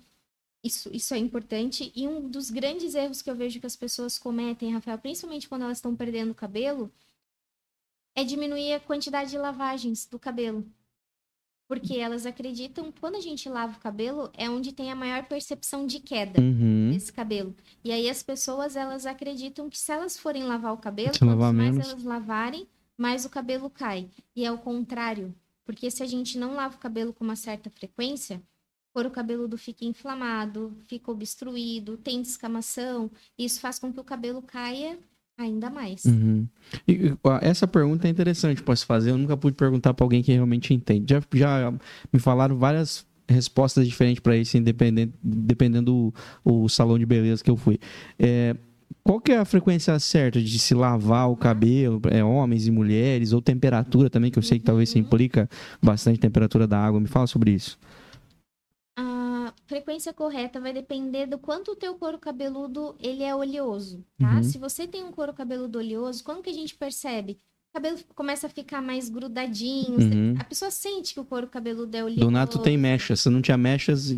isso, 0.64 0.89
isso 0.93 1.14
é 1.14 1.18
importante. 1.18 1.91
E 1.93 2.07
um 2.07 2.30
dos 2.30 2.49
grandes 2.49 2.95
erros 2.95 3.22
que 3.22 3.30
eu 3.30 3.36
vejo 3.36 3.59
que 3.59 3.66
as 3.66 3.76
pessoas 3.76 4.18
cometem, 4.18 4.72
Rafael, 4.72 4.97
principalmente 4.97 5.49
quando 5.49 5.64
elas 5.64 5.78
estão 5.78 5.93
perdendo 5.95 6.32
o 6.32 6.36
cabelo, 6.36 6.89
é 8.16 8.24
diminuir 8.24 8.74
a 8.74 8.80
quantidade 8.80 9.32
de 9.32 9.38
lavagens 9.38 10.05
do 10.05 10.18
cabelo. 10.18 10.66
Porque 11.68 11.97
elas 11.97 12.26
acreditam, 12.26 12.93
quando 13.01 13.16
a 13.16 13.22
gente 13.22 13.49
lava 13.49 13.76
o 13.76 13.80
cabelo, 13.80 14.30
é 14.38 14.49
onde 14.49 14.72
tem 14.72 14.91
a 14.91 14.95
maior 14.95 15.26
percepção 15.26 15.86
de 15.86 15.99
queda 15.99 16.39
uhum. 16.39 16.91
desse 16.91 17.11
cabelo. 17.11 17.55
E 17.84 17.91
aí 17.91 18.09
as 18.09 18.22
pessoas, 18.22 18.76
elas 18.76 19.05
acreditam 19.05 19.70
que 19.70 19.78
se 19.78 19.91
elas 19.91 20.18
forem 20.18 20.43
lavar 20.43 20.74
o 20.74 20.78
cabelo, 20.78 21.18
quanto 21.18 21.26
mais 21.26 21.53
menos. 21.53 21.89
elas 21.89 22.03
lavarem, 22.03 22.68
mais 22.98 23.26
o 23.26 23.30
cabelo 23.30 23.70
cai. 23.70 24.10
E 24.36 24.46
é 24.46 24.52
o 24.52 24.58
contrário. 24.58 25.34
Porque 25.66 25.89
se 25.89 26.04
a 26.04 26.06
gente 26.06 26.38
não 26.38 26.56
lava 26.56 26.76
o 26.76 26.80
cabelo 26.80 27.14
com 27.14 27.24
uma 27.24 27.36
certa 27.36 27.70
frequência, 27.70 28.38
o 28.38 28.94
couro 28.94 29.10
cabeludo 29.10 29.58
fica 29.58 29.86
inflamado, 29.86 30.78
fica 30.88 31.12
obstruído, 31.12 31.98
tem 31.98 32.22
descamação, 32.22 33.10
isso 33.38 33.60
faz 33.60 33.80
com 33.80 33.91
que 33.91 34.00
o 34.00 34.04
cabelo 34.04 34.41
caia 34.41 35.00
Ainda 35.38 35.70
mais. 35.70 36.06
Uhum. 36.06 36.48
E, 36.88 37.16
essa 37.41 37.68
pergunta 37.68 38.08
é 38.08 38.12
interessante, 38.12 38.62
posso 38.62 38.86
fazer. 38.86 39.10
Eu 39.10 39.18
nunca 39.18 39.36
pude 39.36 39.56
perguntar 39.56 39.94
para 39.94 40.06
alguém 40.06 40.22
que 40.22 40.32
realmente 40.32 40.74
entende. 40.74 41.12
Já, 41.12 41.22
já 41.34 41.74
me 42.12 42.20
falaram 42.20 42.56
várias 42.58 43.06
respostas 43.28 43.88
diferentes 43.88 44.20
para 44.20 44.38
isso, 44.38 44.56
dependendo 45.24 46.14
do 46.46 46.70
salão 46.70 47.00
de 47.00 47.06
beleza 47.06 47.44
que 47.44 47.50
eu 47.50 47.58
fui. 47.58 47.80
É, 48.20 48.56
qual 49.04 49.20
que 49.20 49.32
é 49.32 49.38
a 49.38 49.45
frequência 49.45 49.97
certa 49.99 50.41
de 50.41 50.60
se 50.60 50.74
lavar 50.74 51.30
o 51.30 51.36
cabelo, 51.36 52.01
é, 52.10 52.24
homens 52.24 52.68
e 52.68 52.72
mulheres, 52.72 53.34
ou 53.34 53.41
temperatura 53.41 54.10
também, 54.10 54.32
que 54.32 54.39
eu 54.39 54.43
sei 54.43 54.60
que 54.60 54.66
talvez 54.66 54.93
uhum. 54.93 55.01
implica 55.01 55.49
bastante 55.82 56.20
temperatura 56.20 56.66
da 56.66 56.80
água. 56.80 56.99
Me 56.99 57.08
fala 57.08 57.28
sobre 57.28 57.51
isso 57.51 57.78
frequência 59.74 60.14
correta 60.14 60.60
vai 60.60 60.74
depender 60.74 61.26
do 61.26 61.38
quanto 61.38 61.72
o 61.72 61.76
teu 61.76 61.95
couro 61.95 62.20
cabeludo 62.20 62.95
ele 62.99 63.24
é 63.24 63.34
oleoso, 63.34 64.04
tá? 64.20 64.36
Uhum. 64.36 64.43
Se 64.43 64.58
você 64.58 64.88
tem 64.88 65.04
um 65.04 65.12
couro 65.12 65.34
cabeludo 65.34 65.80
oleoso, 65.80 66.24
quando 66.24 66.43
que 66.43 66.49
a 66.49 66.54
gente 66.54 66.76
percebe? 66.76 67.39
O 67.70 67.74
cabelo 67.74 67.97
começa 68.14 68.45
a 68.45 68.49
ficar 68.49 68.82
mais 68.82 69.10
grudadinho, 69.10 69.99
uhum. 69.99 70.36
a 70.38 70.43
pessoa 70.43 70.70
sente 70.70 71.14
que 71.14 71.20
o 71.20 71.26
couro 71.26 71.47
cabeludo 71.47 71.95
é 71.97 72.04
oleoso. 72.04 72.22
Do 72.22 72.32
nato 72.32 72.60
tem 72.60 72.78
mechas, 72.78 73.22
se 73.22 73.30
não 73.30 73.41
tinha 73.41 73.58
mechas, 73.58 74.12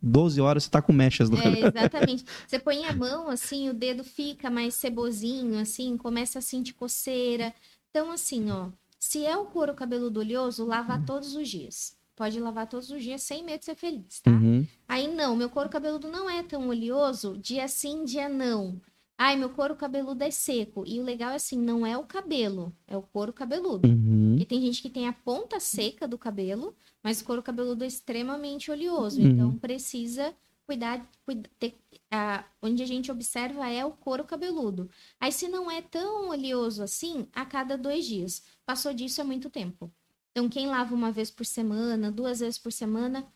12 0.00 0.40
horas 0.40 0.64
você 0.64 0.70
tá 0.70 0.80
com 0.80 0.92
mechas 0.92 1.28
no 1.28 1.38
é, 1.38 1.42
cabelo. 1.42 1.66
Exatamente. 1.68 2.24
Você 2.46 2.58
põe 2.58 2.84
a 2.84 2.92
mão 2.92 3.28
assim, 3.28 3.68
o 3.68 3.74
dedo 3.74 4.04
fica 4.04 4.48
mais 4.48 4.74
cebosinho, 4.74 5.58
assim, 5.58 5.96
começa 5.96 6.38
a 6.38 6.42
sentir 6.42 6.74
coceira. 6.74 7.52
Então, 7.90 8.10
assim, 8.10 8.50
ó, 8.50 8.68
se 8.98 9.24
é 9.24 9.36
o 9.36 9.46
couro 9.46 9.74
cabeludo 9.74 10.20
oleoso, 10.20 10.64
lava 10.64 10.96
uhum. 10.96 11.04
todos 11.04 11.34
os 11.34 11.48
dias. 11.48 11.96
Pode 12.14 12.40
lavar 12.40 12.66
todos 12.66 12.90
os 12.90 13.02
dias 13.02 13.22
sem 13.22 13.44
medo 13.44 13.60
de 13.60 13.66
ser 13.66 13.76
feliz, 13.76 14.20
tá? 14.20 14.30
Uhum. 14.30 14.66
Aí 14.88 15.06
não, 15.06 15.36
meu 15.36 15.48
couro 15.48 15.68
cabeludo 15.68 16.08
não 16.08 16.28
é 16.28 16.42
tão 16.42 16.68
oleoso, 16.68 17.38
dia 17.38 17.68
sim, 17.68 18.04
dia 18.04 18.28
não. 18.28 18.80
Ai, 19.20 19.34
meu 19.34 19.50
couro 19.50 19.74
cabeludo 19.74 20.22
é 20.22 20.30
seco. 20.30 20.84
E 20.86 21.00
o 21.00 21.02
legal 21.02 21.32
é 21.32 21.34
assim, 21.34 21.58
não 21.58 21.84
é 21.84 21.98
o 21.98 22.04
cabelo, 22.04 22.72
é 22.86 22.96
o 22.96 23.02
couro 23.02 23.32
cabeludo. 23.32 23.88
Uhum. 23.88 24.36
E 24.38 24.44
tem 24.44 24.60
gente 24.60 24.80
que 24.80 24.88
tem 24.88 25.08
a 25.08 25.12
ponta 25.12 25.58
seca 25.58 26.06
do 26.06 26.16
cabelo, 26.16 26.72
mas 27.02 27.20
o 27.20 27.24
couro 27.24 27.42
cabeludo 27.42 27.82
é 27.82 27.86
extremamente 27.88 28.70
oleoso. 28.70 29.20
Uhum. 29.20 29.26
Então 29.26 29.58
precisa 29.58 30.32
cuidar, 30.64 31.04
cuidar 31.24 31.50
ter, 31.58 31.80
a, 32.12 32.44
onde 32.62 32.80
a 32.80 32.86
gente 32.86 33.10
observa 33.10 33.68
é 33.68 33.84
o 33.84 33.90
couro 33.90 34.22
cabeludo. 34.22 34.88
Aí 35.18 35.32
se 35.32 35.48
não 35.48 35.68
é 35.68 35.82
tão 35.82 36.28
oleoso 36.28 36.80
assim, 36.80 37.26
a 37.32 37.44
cada 37.44 37.76
dois 37.76 38.06
dias. 38.06 38.44
Passou 38.64 38.94
disso 38.94 39.20
é 39.20 39.24
muito 39.24 39.50
tempo. 39.50 39.90
Então, 40.30 40.48
quem 40.48 40.68
lava 40.68 40.94
uma 40.94 41.10
vez 41.10 41.32
por 41.32 41.44
semana, 41.44 42.12
duas 42.12 42.38
vezes 42.38 42.58
por 42.58 42.70
semana, 42.70 43.26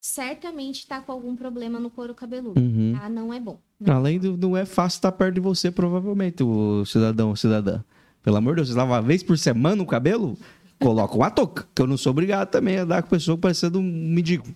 certamente 0.00 0.78
está 0.78 1.00
com 1.00 1.12
algum 1.12 1.36
problema 1.36 1.78
no 1.78 1.90
couro 1.90 2.14
cabeludo. 2.14 2.60
Uhum. 2.60 2.96
Tá? 2.98 3.08
Não 3.08 3.32
é 3.32 3.38
bom. 3.38 3.60
Não 3.78 3.94
Além 3.94 4.18
do 4.18 4.36
não 4.36 4.56
é 4.56 4.64
fácil 4.64 4.98
estar 4.98 5.12
perto 5.12 5.34
de 5.34 5.40
você, 5.40 5.70
provavelmente, 5.70 6.42
o 6.42 6.84
cidadão 6.86 7.28
ou 7.28 7.36
cidadã. 7.36 7.82
Pelo 8.22 8.36
amor 8.36 8.54
de 8.54 8.56
Deus, 8.56 8.68
você 8.68 8.74
lava 8.74 8.92
uma 8.92 9.02
vez 9.02 9.22
por 9.22 9.36
semana 9.36 9.82
o 9.82 9.86
cabelo? 9.86 10.36
Coloca 10.78 11.14
uma 11.14 11.30
touca, 11.30 11.68
que 11.74 11.82
eu 11.82 11.86
não 11.86 11.98
sou 11.98 12.10
obrigado 12.10 12.48
também 12.48 12.78
a 12.78 12.84
dar 12.84 13.02
com 13.02 13.08
a 13.08 13.10
pessoa 13.10 13.36
parecendo 13.36 13.78
um 13.78 13.82
mendigo. 13.82 14.46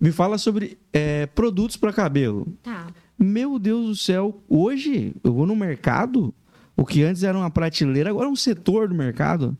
Me 0.00 0.10
fala 0.10 0.38
sobre 0.38 0.78
é, 0.92 1.26
produtos 1.26 1.76
para 1.76 1.92
cabelo. 1.92 2.46
Tá. 2.62 2.86
Meu 3.18 3.58
Deus 3.58 3.86
do 3.86 3.96
céu, 3.96 4.42
hoje 4.48 5.14
eu 5.22 5.32
vou 5.32 5.46
no 5.46 5.54
mercado, 5.54 6.34
o 6.76 6.84
que 6.84 7.02
antes 7.02 7.22
era 7.22 7.36
uma 7.36 7.50
prateleira, 7.50 8.10
agora 8.10 8.26
é 8.26 8.30
um 8.30 8.36
setor 8.36 8.88
do 8.88 8.94
mercado. 8.94 9.56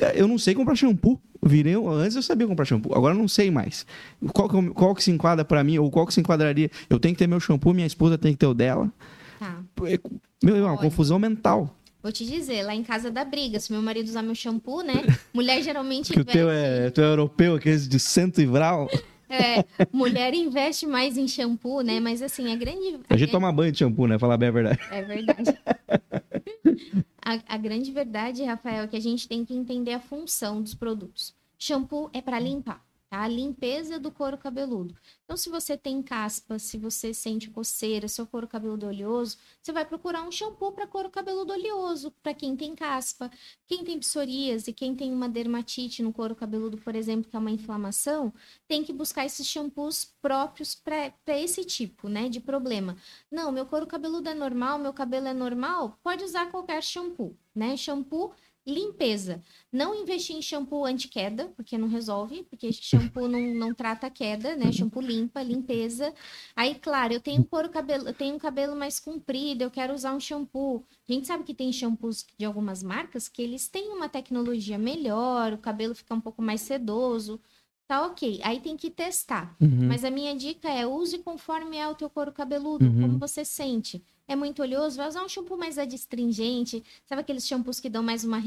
É 0.00 0.20
Eu 0.20 0.26
não 0.28 0.38
sei 0.38 0.54
comprar 0.54 0.74
shampoo. 0.74 1.20
Virei, 1.44 1.74
antes 1.74 2.14
eu 2.14 2.22
sabia 2.22 2.46
comprar 2.46 2.64
shampoo, 2.64 2.94
agora 2.94 3.14
eu 3.14 3.18
não 3.18 3.26
sei 3.26 3.50
mais. 3.50 3.84
Qual 4.32 4.48
que, 4.48 4.54
eu- 4.54 4.72
qual 4.74 4.94
que 4.94 5.02
se 5.02 5.10
enquadra 5.10 5.44
pra 5.44 5.64
mim, 5.64 5.76
ou 5.78 5.90
qual 5.90 6.06
que 6.06 6.14
se 6.14 6.20
enquadraria? 6.20 6.70
Eu 6.88 7.00
tenho 7.00 7.14
que 7.14 7.18
ter 7.18 7.26
meu 7.26 7.40
shampoo, 7.40 7.74
minha 7.74 7.86
esposa 7.86 8.16
tem 8.16 8.32
que 8.32 8.38
ter 8.38 8.46
o 8.46 8.54
dela. 8.54 8.92
Tá. 9.40 9.58
É, 9.86 9.98
Meu, 10.44 10.56
é 10.56 10.60
uma 10.60 10.70
Olha. 10.70 10.78
confusão 10.80 11.18
mental. 11.18 11.76
Vou 12.00 12.10
te 12.12 12.24
dizer, 12.24 12.62
lá 12.64 12.74
em 12.74 12.82
casa 12.84 13.10
dá 13.10 13.24
briga. 13.24 13.58
Se 13.60 13.72
meu 13.72 13.82
marido 13.82 14.06
usar 14.08 14.22
meu 14.22 14.34
shampoo, 14.36 14.82
né? 14.82 14.94
Mulher 15.34 15.62
geralmente 15.62 16.12
Que 16.12 16.20
o 16.20 16.24
teu 16.24 16.48
investe. 16.48 16.80
é, 16.86 16.90
teu 16.90 17.04
é 17.04 17.08
europeu, 17.08 17.54
aqueles 17.56 17.88
de 17.88 17.98
cento 17.98 18.40
e 18.40 18.46
vral. 18.46 18.88
É, 19.34 19.64
mulher 19.90 20.34
investe 20.34 20.86
mais 20.86 21.16
em 21.16 21.26
shampoo, 21.26 21.80
né? 21.80 21.98
Mas 22.00 22.20
assim, 22.20 22.52
a 22.52 22.54
grande. 22.54 22.78
A 22.78 22.90
gente 22.90 23.00
grande- 23.08 23.26
toma 23.28 23.50
banho 23.50 23.72
de 23.72 23.78
shampoo, 23.78 24.06
né? 24.06 24.18
Falar 24.18 24.36
bem 24.36 24.50
a 24.50 24.52
verdade. 24.52 24.78
É 24.90 25.00
verdade. 25.02 25.54
A, 27.24 27.54
a 27.54 27.56
grande 27.56 27.92
verdade, 27.92 28.42
Rafael, 28.42 28.82
é 28.84 28.88
que 28.88 28.96
a 28.96 29.00
gente 29.00 29.28
tem 29.28 29.44
que 29.44 29.54
entender 29.54 29.92
a 29.92 30.00
função 30.00 30.60
dos 30.60 30.74
produtos. 30.74 31.32
Shampoo 31.56 32.10
é 32.12 32.20
para 32.20 32.40
limpar, 32.40 32.84
tá? 33.12 33.20
A 33.20 33.28
limpeza 33.28 33.98
do 33.98 34.10
couro 34.10 34.38
cabeludo. 34.38 34.96
Então, 35.24 35.36
se 35.36 35.50
você 35.50 35.76
tem 35.76 36.02
caspa, 36.02 36.58
se 36.58 36.78
você 36.78 37.12
sente 37.12 37.50
coceira, 37.50 38.08
seu 38.08 38.26
couro 38.26 38.48
cabeludo 38.48 38.86
oleoso, 38.86 39.36
você 39.60 39.70
vai 39.70 39.84
procurar 39.84 40.22
um 40.22 40.32
shampoo 40.32 40.72
para 40.72 40.86
couro 40.86 41.10
cabeludo 41.10 41.52
oleoso, 41.52 42.10
para 42.22 42.32
quem 42.32 42.56
tem 42.56 42.74
caspa. 42.74 43.30
Quem 43.66 43.84
tem 43.84 43.98
psoríase, 43.98 44.72
quem 44.72 44.96
tem 44.96 45.12
uma 45.12 45.28
dermatite 45.28 46.02
no 46.02 46.10
couro 46.12 46.34
cabeludo, 46.34 46.78
por 46.78 46.94
exemplo, 46.96 47.30
que 47.30 47.36
é 47.36 47.38
uma 47.38 47.50
inflamação, 47.50 48.32
tem 48.66 48.82
que 48.82 48.94
buscar 48.94 49.26
esses 49.26 49.46
shampoos 49.46 50.06
próprios 50.22 50.74
para 50.74 51.12
esse 51.38 51.64
tipo, 51.64 52.08
né, 52.08 52.30
de 52.30 52.40
problema. 52.40 52.96
Não, 53.30 53.52
meu 53.52 53.66
couro 53.66 53.86
cabeludo 53.86 54.28
é 54.30 54.34
normal, 54.34 54.78
meu 54.78 54.92
cabelo 54.94 55.28
é 55.28 55.34
normal, 55.34 55.98
pode 56.02 56.24
usar 56.24 56.50
qualquer 56.50 56.82
shampoo, 56.82 57.36
né? 57.54 57.76
Shampoo 57.76 58.32
limpeza. 58.66 59.42
Não 59.72 59.94
investir 59.94 60.36
em 60.36 60.42
shampoo 60.42 60.84
anti-queda, 60.84 61.48
porque 61.56 61.76
não 61.76 61.88
resolve, 61.88 62.44
porque 62.44 62.72
shampoo 62.72 63.26
não, 63.28 63.40
não 63.54 63.74
trata 63.74 64.06
a 64.06 64.10
queda, 64.10 64.54
né? 64.56 64.70
Shampoo 64.70 65.00
limpa, 65.00 65.42
limpeza. 65.42 66.14
Aí, 66.54 66.74
claro, 66.74 67.12
eu 67.12 67.20
tenho 67.20 67.44
couro 67.44 67.68
cabelo, 67.68 68.08
eu 68.08 68.14
tenho 68.14 68.34
um 68.36 68.38
cabelo 68.38 68.76
mais 68.76 69.00
comprido, 69.00 69.62
eu 69.62 69.70
quero 69.70 69.92
usar 69.94 70.14
um 70.14 70.20
shampoo. 70.20 70.84
A 71.08 71.12
gente 71.12 71.26
sabe 71.26 71.44
que 71.44 71.54
tem 71.54 71.72
shampoos 71.72 72.24
de 72.38 72.44
algumas 72.44 72.82
marcas 72.82 73.28
que 73.28 73.42
eles 73.42 73.68
têm 73.68 73.88
uma 73.90 74.08
tecnologia 74.08 74.78
melhor, 74.78 75.52
o 75.52 75.58
cabelo 75.58 75.94
fica 75.94 76.14
um 76.14 76.20
pouco 76.20 76.40
mais 76.42 76.60
sedoso. 76.60 77.40
Tá 77.88 78.06
ok. 78.06 78.40
Aí 78.44 78.60
tem 78.60 78.76
que 78.76 78.90
testar. 78.90 79.54
Uhum. 79.60 79.88
Mas 79.88 80.04
a 80.04 80.10
minha 80.10 80.34
dica 80.34 80.68
é 80.70 80.86
use 80.86 81.18
conforme 81.18 81.76
é 81.76 81.86
o 81.88 81.94
teu 81.94 82.08
couro 82.08 82.32
cabeludo, 82.32 82.84
Uhum. 82.86 83.00
como 83.02 83.18
você 83.18 83.44
sente. 83.44 84.02
É 84.32 84.36
muito 84.36 84.62
oleoso, 84.62 84.96
vai 84.96 85.06
usar 85.08 85.22
um 85.22 85.28
shampoo 85.28 85.58
mais 85.58 85.76
adstringente. 85.76 86.82
Sabe 87.06 87.20
aqueles 87.20 87.46
shampoos 87.46 87.78
que 87.78 87.90
dão 87.90 88.02
mais 88.02 88.24
uma 88.24 88.40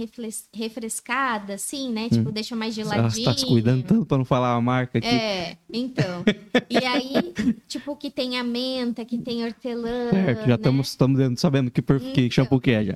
refrescada, 0.51 1.53
assim, 1.53 1.91
né? 1.91 2.09
Tipo, 2.09 2.31
deixa 2.31 2.55
mais 2.55 2.73
geladinho. 2.73 3.11
você 3.11 3.23
tá 3.23 3.37
se 3.37 3.45
cuidando 3.45 3.83
tanto 3.83 4.03
pra 4.03 4.17
não 4.17 4.25
falar 4.25 4.55
a 4.55 4.61
marca 4.61 4.97
aqui. 4.97 5.07
É, 5.07 5.57
então. 5.71 6.23
E 6.67 6.77
aí, 6.77 7.55
tipo, 7.67 7.95
que 7.95 8.09
tem 8.09 8.39
a 8.39 8.43
menta, 8.43 9.05
que 9.05 9.19
tem 9.19 9.43
hortelã. 9.45 10.09
Certo, 10.09 10.39
já 10.41 10.47
né? 10.47 10.55
estamos 10.55 10.87
estamos 10.87 11.39
sabendo 11.39 11.69
que, 11.69 11.83
perf- 11.83 12.01
que 12.13 12.21
Então. 12.21 12.31
shampoo 12.31 12.59
que 12.59 12.71
é 12.71 12.83
já. 12.85 12.95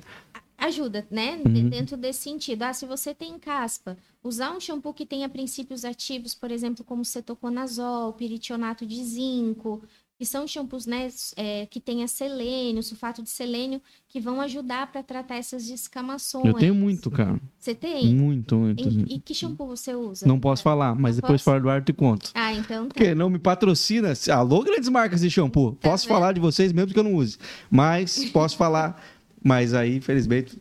ajuda, 0.58 1.06
né? 1.10 1.40
Uhum. 1.46 1.68
Dentro 1.70 1.96
desse 1.96 2.22
sentido. 2.22 2.62
Ah, 2.64 2.72
se 2.72 2.84
você 2.86 3.14
tem 3.14 3.38
caspa, 3.38 3.96
usar 4.22 4.50
um 4.54 4.60
shampoo 4.60 4.92
que 4.92 5.06
tenha 5.06 5.28
princípios 5.28 5.84
ativos, 5.84 6.34
por 6.34 6.50
exemplo, 6.50 6.84
como 6.84 7.04
cetoconazol, 7.04 8.12
piritionato 8.14 8.84
de 8.84 9.02
zinco, 9.04 9.80
que 10.20 10.26
são 10.26 10.46
shampoos, 10.46 10.84
né, 10.84 11.08
é, 11.34 11.64
que 11.64 11.80
tenha 11.80 12.06
selênio, 12.06 12.82
sulfato 12.82 13.22
de 13.22 13.30
selênio, 13.30 13.80
que 14.06 14.20
vão 14.20 14.38
ajudar 14.42 14.92
para 14.92 15.02
tratar 15.02 15.36
essas 15.36 15.66
descamações. 15.66 16.44
Eu 16.44 16.52
tenho 16.52 16.74
muito, 16.74 17.10
cara. 17.10 17.40
Você 17.58 17.74
tem? 17.74 18.14
Muito, 18.14 18.54
muito. 18.54 18.86
E, 18.86 19.14
e 19.14 19.18
que 19.18 19.32
shampoo 19.32 19.66
você 19.66 19.94
usa? 19.94 20.26
Não 20.26 20.38
posso 20.38 20.62
falar, 20.62 20.94
mas 20.94 21.16
Não 21.16 21.22
depois 21.22 21.40
posso? 21.40 21.44
fora 21.44 21.60
do 21.62 21.70
ar 21.70 21.82
te 21.82 21.94
conto. 21.94 22.32
Ah, 22.34 22.52
então 22.52 22.86
tá. 22.86 22.92
Porque 22.92 23.14
não 23.14 23.30
me 23.30 23.38
patrocina. 23.38 24.12
Alô, 24.30 24.62
grandes 24.62 24.90
marcas 24.90 25.22
de 25.22 25.30
shampoo. 25.30 25.72
Posso 25.80 26.06
vendo? 26.06 26.14
falar 26.14 26.34
de 26.34 26.40
vocês 26.40 26.70
mesmo 26.70 26.92
que 26.92 26.98
eu 26.98 27.04
não 27.04 27.14
use. 27.14 27.38
Mas 27.70 28.22
posso 28.26 28.58
falar. 28.58 29.02
Mas 29.42 29.72
aí, 29.72 29.96
infelizmente, 29.96 30.60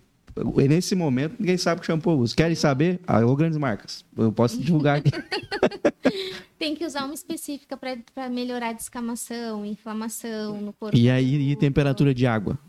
nesse 0.68 0.96
momento, 0.96 1.36
ninguém 1.40 1.58
sabe 1.58 1.82
que 1.82 1.88
shampoo 1.88 2.12
eu 2.12 2.20
uso. 2.20 2.36
Querem 2.36 2.56
saber? 2.56 3.00
Alô, 3.06 3.36
grandes 3.36 3.58
marcas. 3.58 4.06
Eu 4.18 4.32
posso 4.32 4.58
divulgar 4.60 4.98
aqui. 4.98 5.12
Tem 6.58 6.76
que 6.76 6.86
usar 6.86 7.06
uma 7.06 7.14
específica 7.14 7.78
para 7.78 8.30
melhorar 8.30 8.70
a 8.70 8.74
descamação, 8.74 9.66
inflamação 9.66 10.60
no 10.60 10.74
corpo. 10.74 10.98
E 10.98 11.10
aí, 11.10 11.52
e 11.52 11.56
temperatura 11.56 12.14
de 12.14 12.28
água? 12.28 12.60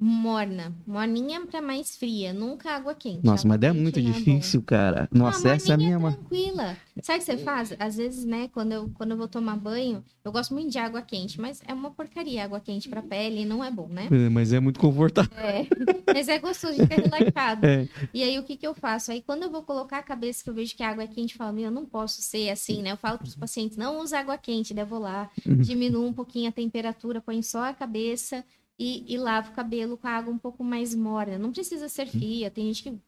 Morna. 0.00 0.72
Morninha 0.86 1.44
para 1.46 1.60
mais 1.60 1.94
fria, 1.94 2.32
nunca 2.32 2.70
água 2.74 2.94
quente. 2.94 3.20
Nossa, 3.24 3.46
Água 3.46 3.58
mas 3.58 3.68
é 3.70 3.72
muito 3.78 4.00
bom. 4.00 4.06
difícil, 4.12 4.62
cara. 4.62 5.06
Nossa, 5.12 5.50
Ah, 5.50 5.52
essa 5.56 5.72
é 5.72 5.74
a 5.74 5.76
morninha 5.76 5.98
minha. 5.98 6.10
ma- 6.10 6.16
tranquila. 6.16 6.76
Sabe 7.02 7.18
o 7.18 7.20
que 7.20 7.24
você 7.32 7.38
faz? 7.38 7.74
Às 7.78 7.96
vezes, 7.96 8.24
né, 8.24 8.48
quando 8.52 8.72
eu, 8.72 8.90
quando 8.94 9.10
eu 9.12 9.16
vou 9.18 9.28
tomar 9.28 9.56
banho, 9.56 10.02
eu 10.24 10.32
gosto 10.32 10.54
muito 10.54 10.70
de 10.70 10.78
água 10.78 11.02
quente, 11.02 11.38
mas 11.40 11.60
é 11.66 11.74
uma 11.74 11.90
porcaria 11.90 12.44
água 12.44 12.60
quente 12.60 12.88
pra 12.88 13.02
pele, 13.02 13.44
não 13.44 13.62
é 13.62 13.70
bom, 13.70 13.88
né? 13.88 14.08
É, 14.10 14.28
Mas 14.30 14.52
é 14.54 14.60
muito 14.60 14.80
confortável. 14.80 15.30
É. 15.38 15.66
Mas 16.12 16.28
é 16.28 16.38
gostoso 16.40 16.74
de 16.74 16.80
ficar 16.82 16.96
relaxado. 16.96 17.64
É. 17.64 17.86
E 18.12 18.22
aí, 18.22 18.36
o 18.38 18.42
que 18.42 18.56
que 18.56 18.66
eu 18.66 18.74
faço? 18.74 19.12
Aí, 19.12 19.22
quando 19.22 19.44
eu 19.44 19.50
vou 19.50 19.62
colocar 19.62 19.98
a 19.98 20.02
cabeça, 20.02 20.42
que 20.42 20.50
eu 20.50 20.54
vejo 20.54 20.74
que 20.74 20.82
a 20.82 20.90
água 20.90 21.04
é 21.04 21.06
quente, 21.06 21.34
eu 21.34 21.38
falo, 21.38 21.52
meu, 21.54 21.66
eu 21.66 21.70
não 21.70 21.84
posso 21.86 22.20
ser 22.20 22.50
assim, 22.50 22.82
né? 22.82 22.90
Eu 22.92 22.96
falo 22.96 23.16
pros 23.18 23.36
pacientes, 23.36 23.76
não 23.76 24.00
usa 24.00 24.18
água 24.18 24.36
quente, 24.36 24.74
vou 24.84 24.98
lá, 24.98 25.30
Uhum. 25.46 25.58
diminuo 25.58 26.04
um 26.06 26.12
pouquinho 26.12 26.48
a 26.48 26.52
temperatura, 26.52 27.20
põe 27.20 27.40
só 27.42 27.64
a 27.64 27.72
cabeça 27.72 28.44
e, 28.80 29.04
e 29.14 29.18
lavo 29.18 29.50
o 29.50 29.54
cabelo 29.54 29.96
com 29.98 30.08
a 30.08 30.12
água 30.12 30.32
um 30.32 30.38
pouco 30.38 30.64
mais 30.64 30.94
morna. 30.94 31.38
Não 31.38 31.52
precisa 31.52 31.86
ser 31.88 32.06
Uhum. 32.06 32.12
fria, 32.12 32.50
tem 32.50 32.64
gente 32.66 32.82
que 32.84 32.98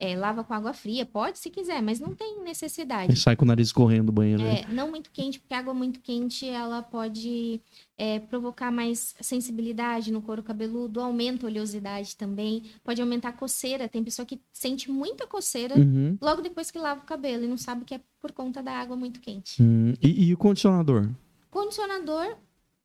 é, 0.00 0.16
lava 0.16 0.44
com 0.44 0.54
água 0.54 0.72
fria, 0.72 1.04
pode 1.04 1.40
se 1.40 1.50
quiser, 1.50 1.82
mas 1.82 1.98
não 1.98 2.14
tem 2.14 2.38
E 2.38 2.44
necessidade. 2.44 3.16
sai 3.16 3.34
com 3.34 3.44
o 3.44 3.48
nariz 3.48 3.72
correndo 3.72 4.06
do 4.06 4.12
banheiro. 4.12 4.40
né? 4.44 4.60
É, 4.60 4.72
não 4.72 4.88
muito 4.88 5.10
quente, 5.10 5.40
porque 5.40 5.52
a 5.52 5.58
água 5.58 5.74
muito 5.74 5.98
quente 5.98 6.46
ela 6.48 6.80
pode 6.82 7.60
é, 7.96 8.20
provocar 8.20 8.70
mais 8.70 9.16
sensibilidade 9.20 10.12
no 10.12 10.22
couro 10.22 10.40
cabeludo, 10.40 11.00
aumenta 11.00 11.46
a 11.46 11.50
oleosidade 11.50 12.14
também, 12.16 12.62
pode 12.84 13.00
aumentar 13.02 13.30
a 13.30 13.32
coceira. 13.32 13.88
Tem 13.88 14.04
pessoa 14.04 14.24
que 14.24 14.40
sente 14.52 14.88
muita 14.88 15.26
coceira 15.26 15.74
Uhum. 15.76 16.16
logo 16.22 16.42
depois 16.42 16.70
que 16.70 16.78
lava 16.78 17.00
o 17.00 17.04
cabelo 17.04 17.42
e 17.42 17.48
não 17.48 17.56
sabe 17.58 17.84
que 17.84 17.94
é 17.96 18.00
por 18.20 18.30
conta 18.30 18.62
da 18.62 18.70
água 18.74 18.96
muito 18.96 19.18
quente. 19.18 19.60
Hum, 19.60 19.94
E, 20.00 20.28
e 20.28 20.32
o 20.32 20.38
condicionador? 20.38 21.08
Condicionador, 21.50 22.36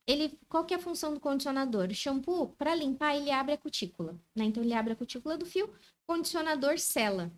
ele, 0.08 0.38
qual 0.50 0.66
que 0.66 0.74
é 0.74 0.78
a 0.78 0.80
função 0.82 1.14
do 1.14 1.20
condicionador? 1.20 1.88
O 1.90 1.94
shampoo, 1.96 2.48
para 2.58 2.76
limpar, 2.76 3.16
ele 3.16 3.32
abre 3.32 3.54
a 3.54 3.58
cutícula, 3.58 4.20
né? 4.36 4.46
Então 4.46 4.62
ele 4.64 4.74
abre 4.74 4.94
a 4.94 4.96
cutícula 4.96 5.38
do 5.38 5.46
fio, 5.46 5.70
condicionador 6.06 6.78
sela. 6.78 7.32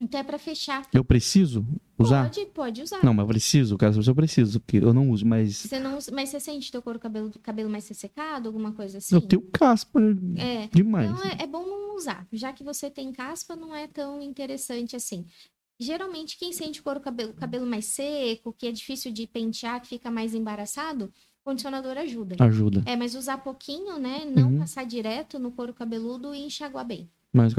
Então 0.00 0.20
é 0.20 0.24
para 0.24 0.38
fechar. 0.38 0.86
Eu 0.92 1.04
preciso 1.04 1.64
usar? 1.98 2.24
Pode, 2.28 2.46
pode 2.46 2.82
usar. 2.82 3.02
Não, 3.02 3.14
mas 3.14 3.26
preciso, 3.26 3.78
cara. 3.78 3.92
Se 4.02 4.10
eu 4.10 4.14
preciso, 4.14 4.60
porque 4.60 4.78
eu 4.78 4.92
não 4.92 5.08
uso, 5.10 5.24
mas 5.24 5.54
Você 5.56 5.78
não, 5.78 5.96
usa- 5.96 6.12
mas 6.12 6.28
você 6.28 6.40
sente 6.40 6.70
teu 6.70 6.82
couro 6.82 6.98
cabelo, 6.98 7.30
cabelo 7.42 7.70
mais 7.70 7.88
ressecado, 7.88 8.48
alguma 8.48 8.72
coisa 8.72 8.98
assim? 8.98 9.14
eu 9.14 9.20
tenho 9.22 9.40
caspa 9.50 10.00
É. 10.36 10.66
demais. 10.68 11.10
Então 11.10 11.24
é, 11.24 11.42
é 11.44 11.46
bom 11.46 11.64
não 11.64 11.96
usar. 11.96 12.26
Já 12.32 12.52
que 12.52 12.62
você 12.64 12.90
tem 12.90 13.12
caspa, 13.12 13.54
não 13.56 13.74
é 13.74 13.86
tão 13.86 14.20
interessante 14.20 14.94
assim. 14.96 15.24
Geralmente, 15.80 16.36
quem 16.38 16.52
sente 16.52 16.80
o 16.80 16.82
couro 16.82 17.00
cabelo, 17.00 17.32
cabelo 17.32 17.66
mais 17.66 17.86
seco, 17.86 18.52
que 18.52 18.66
é 18.66 18.72
difícil 18.72 19.10
de 19.12 19.26
pentear, 19.26 19.80
que 19.80 19.88
fica 19.88 20.10
mais 20.10 20.34
embaraçado, 20.34 21.12
condicionador 21.44 21.96
ajuda. 21.98 22.36
Ajuda. 22.38 22.82
É, 22.86 22.96
mas 22.96 23.14
usar 23.14 23.38
pouquinho, 23.38 23.98
né? 23.98 24.22
Não 24.34 24.50
Uhum. 24.52 24.58
passar 24.58 24.84
direto 24.84 25.38
no 25.38 25.50
couro 25.50 25.74
cabeludo 25.74 26.34
e 26.34 26.40
enxaguar 26.46 26.86
bem. 26.86 27.08
Mas 27.36 27.52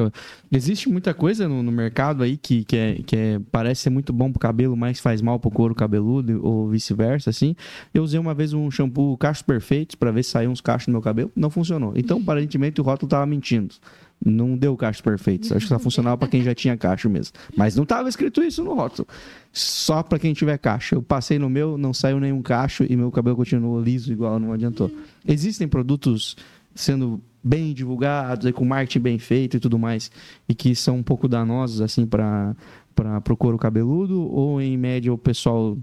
existe 0.49 0.87
muita 0.87 1.13
coisa 1.13 1.49
no, 1.49 1.61
no 1.61 1.69
mercado 1.69 2.23
aí 2.23 2.37
que, 2.37 2.63
que, 2.63 2.77
é, 2.77 2.95
que 3.05 3.13
é- 3.15 3.39
parece 3.51 3.81
ser 3.81 3.89
muito 3.89 4.13
bom 4.13 4.31
pro 4.31 4.39
cabelo, 4.39 4.75
mas 4.77 5.01
faz 5.01 5.21
mal 5.21 5.37
pro 5.37 5.51
couro 5.51 5.75
cabeludo 5.75 6.39
ou 6.45 6.69
vice-versa, 6.69 7.29
assim. 7.29 7.57
Eu 7.93 8.01
usei 8.01 8.17
uma 8.17 8.33
vez 8.33 8.53
um 8.53 8.71
shampoo 8.71 9.17
cachos 9.17 9.41
perfeitos 9.41 9.95
para 9.95 10.11
ver 10.11 10.23
se 10.23 10.29
saiu 10.31 10.49
uns 10.49 10.61
cachos 10.61 10.87
no 10.87 10.93
meu 10.93 11.01
cabelo, 11.01 11.29
não 11.35 11.49
funcionou. 11.49 11.91
Então, 11.93 12.19
aparentemente, 12.19 12.79
o 12.79 12.85
rótulo 12.85 13.09
tava 13.09 13.25
mentindo. 13.25 13.75
Não 14.23 14.57
deu 14.57 14.75
cachos 14.75 15.01
perfeitos. 15.01 15.51
Acho 15.51 15.65
que 15.65 15.69
só 15.69 15.77
funcionava 15.77 16.17
para 16.17 16.27
quem 16.27 16.41
já 16.41 16.55
tinha 16.55 16.75
cacho 16.75 17.09
mesmo. 17.09 17.33
Mas 17.55 17.75
não 17.75 17.85
tava 17.85 18.09
escrito 18.09 18.41
isso 18.41 18.63
no 18.63 18.73
rótulo. 18.73 19.07
Só 19.51 20.01
para 20.01 20.17
quem 20.17 20.33
tiver 20.33 20.57
cacho. 20.57 20.95
Eu 20.95 21.01
passei 21.01 21.37
no 21.37 21.49
meu, 21.49 21.77
não 21.77 21.93
saiu 21.93 22.19
nenhum 22.19 22.41
cacho 22.41 22.85
e 22.89 22.95
meu 22.95 23.11
cabelo 23.11 23.35
continuou 23.35 23.79
liso 23.79 24.11
igual, 24.11 24.39
não 24.39 24.51
adiantou. 24.51 24.91
Existem 25.27 25.67
produtos 25.67 26.35
sendo 26.73 27.21
bem 27.43 27.73
divulgados, 27.73 28.51
com 28.51 28.65
marketing 28.65 28.99
bem 28.99 29.19
feito 29.19 29.57
e 29.57 29.59
tudo 29.59 29.77
mais, 29.77 30.11
e 30.49 30.55
que 30.55 30.75
são 30.75 30.97
um 30.97 31.03
pouco 31.03 31.27
danosos 31.27 31.79
assim 31.79 32.05
para 32.05 32.55
para 32.95 33.33
o 33.33 33.35
couro 33.35 33.57
cabeludo 33.57 34.21
ou 34.31 34.61
em 34.61 34.77
média 34.77 35.11
o 35.11 35.17
pessoal 35.17 35.77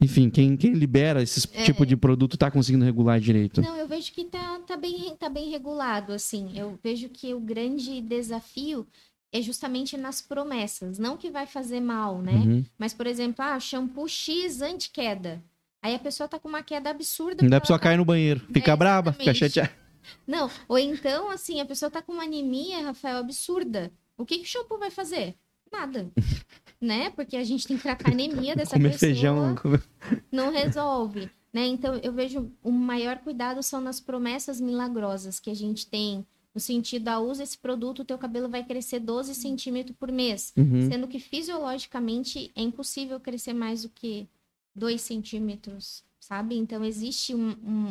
enfim, 0.00 0.28
quem, 0.28 0.56
quem 0.56 0.72
libera 0.72 1.22
esse 1.22 1.48
É. 1.54 1.64
tipo 1.64 1.86
de 1.86 1.96
produto 1.96 2.36
tá 2.36 2.50
conseguindo 2.50 2.84
regular 2.84 3.18
direito. 3.20 3.60
Não, 3.62 3.76
eu 3.76 3.86
vejo 3.88 4.12
que 4.12 4.24
tá, 4.24 4.58
tá, 4.66 4.76
bem, 4.76 5.14
tá 5.16 5.28
bem 5.28 5.50
regulado, 5.50 6.12
assim. 6.12 6.52
Eu 6.58 6.78
vejo 6.82 7.08
que 7.08 7.32
o 7.32 7.40
grande 7.40 8.00
desafio 8.00 8.86
é 9.32 9.40
justamente 9.40 9.96
nas 9.96 10.20
promessas. 10.20 10.98
Não 10.98 11.16
que 11.16 11.30
vai 11.30 11.46
fazer 11.46 11.80
mal, 11.80 12.20
né? 12.20 12.32
Uhum. 12.34 12.64
Mas, 12.78 12.92
por 12.94 13.06
exemplo, 13.06 13.44
ah, 13.44 13.58
shampoo 13.58 14.08
X 14.08 14.60
anti-queda. 14.60 15.42
Aí 15.82 15.94
a 15.94 15.98
pessoa 15.98 16.28
tá 16.28 16.38
com 16.38 16.48
uma 16.48 16.62
queda 16.62 16.90
absurda. 16.90 17.42
Não 17.42 17.50
pra 17.50 17.60
pessoa 17.60 17.78
tá 17.78 17.82
cair 17.84 17.96
no 17.96 18.04
banheiro. 18.04 18.40
Fica 18.52 18.72
É, 18.72 18.76
braba, 18.76 19.12
fica 19.12 19.34
chateada. 19.34 19.70
Não, 20.26 20.50
ou 20.68 20.78
então, 20.78 21.30
assim, 21.30 21.60
a 21.60 21.64
pessoa 21.64 21.90
tá 21.90 22.00
com 22.02 22.12
uma 22.12 22.24
anemia, 22.24 22.82
Rafael, 22.82 23.18
absurda. 23.18 23.90
O 24.16 24.24
que, 24.24 24.38
que 24.38 24.44
o 24.44 24.46
shampoo 24.48 24.78
vai 24.78 24.90
fazer? 24.90 25.34
Nada. 25.72 26.10
né? 26.84 27.10
Porque 27.10 27.36
a 27.36 27.44
gente 27.44 27.66
tem 27.66 27.76
que 27.76 27.82
tratar 27.82 28.10
a 28.10 28.12
anemia 28.12 28.54
dessa 28.56 28.76
Comer 28.76 28.90
pessoa. 28.92 28.98
feijão. 29.10 29.54
comer- 29.56 29.82
Não 30.30 30.50
resolve. 30.52 31.30
Né? 31.52 31.66
Então, 31.66 31.94
eu 32.02 32.12
vejo 32.12 32.50
o 32.62 32.70
maior 32.72 33.18
cuidado 33.18 33.62
são 33.62 33.80
nas 33.80 34.00
promessas 34.00 34.60
milagrosas 34.60 35.38
que 35.40 35.50
a 35.50 35.54
gente 35.54 35.86
tem. 35.86 36.26
No 36.54 36.60
sentido, 36.60 37.08
ah, 37.08 37.18
usa 37.20 37.42
esse 37.42 37.58
produto, 37.58 38.00
o 38.00 38.04
teu 38.04 38.16
cabelo 38.18 38.48
vai 38.48 38.62
crescer 38.64 39.00
12 39.00 39.34
centímetros 39.34 39.96
por 39.98 40.10
mês. 40.12 40.52
Uhum. 40.56 40.88
Sendo 40.90 41.08
que 41.08 41.18
fisiologicamente 41.18 42.52
é 42.54 42.62
impossível 42.62 43.18
crescer 43.18 43.52
mais 43.52 43.82
do 43.82 43.88
que 43.88 44.28
2 44.74 45.00
centímetros, 45.00 46.04
sabe? 46.20 46.56
Então 46.56 46.84
existe 46.84 47.34
um, 47.34 47.50
um, 47.64 47.88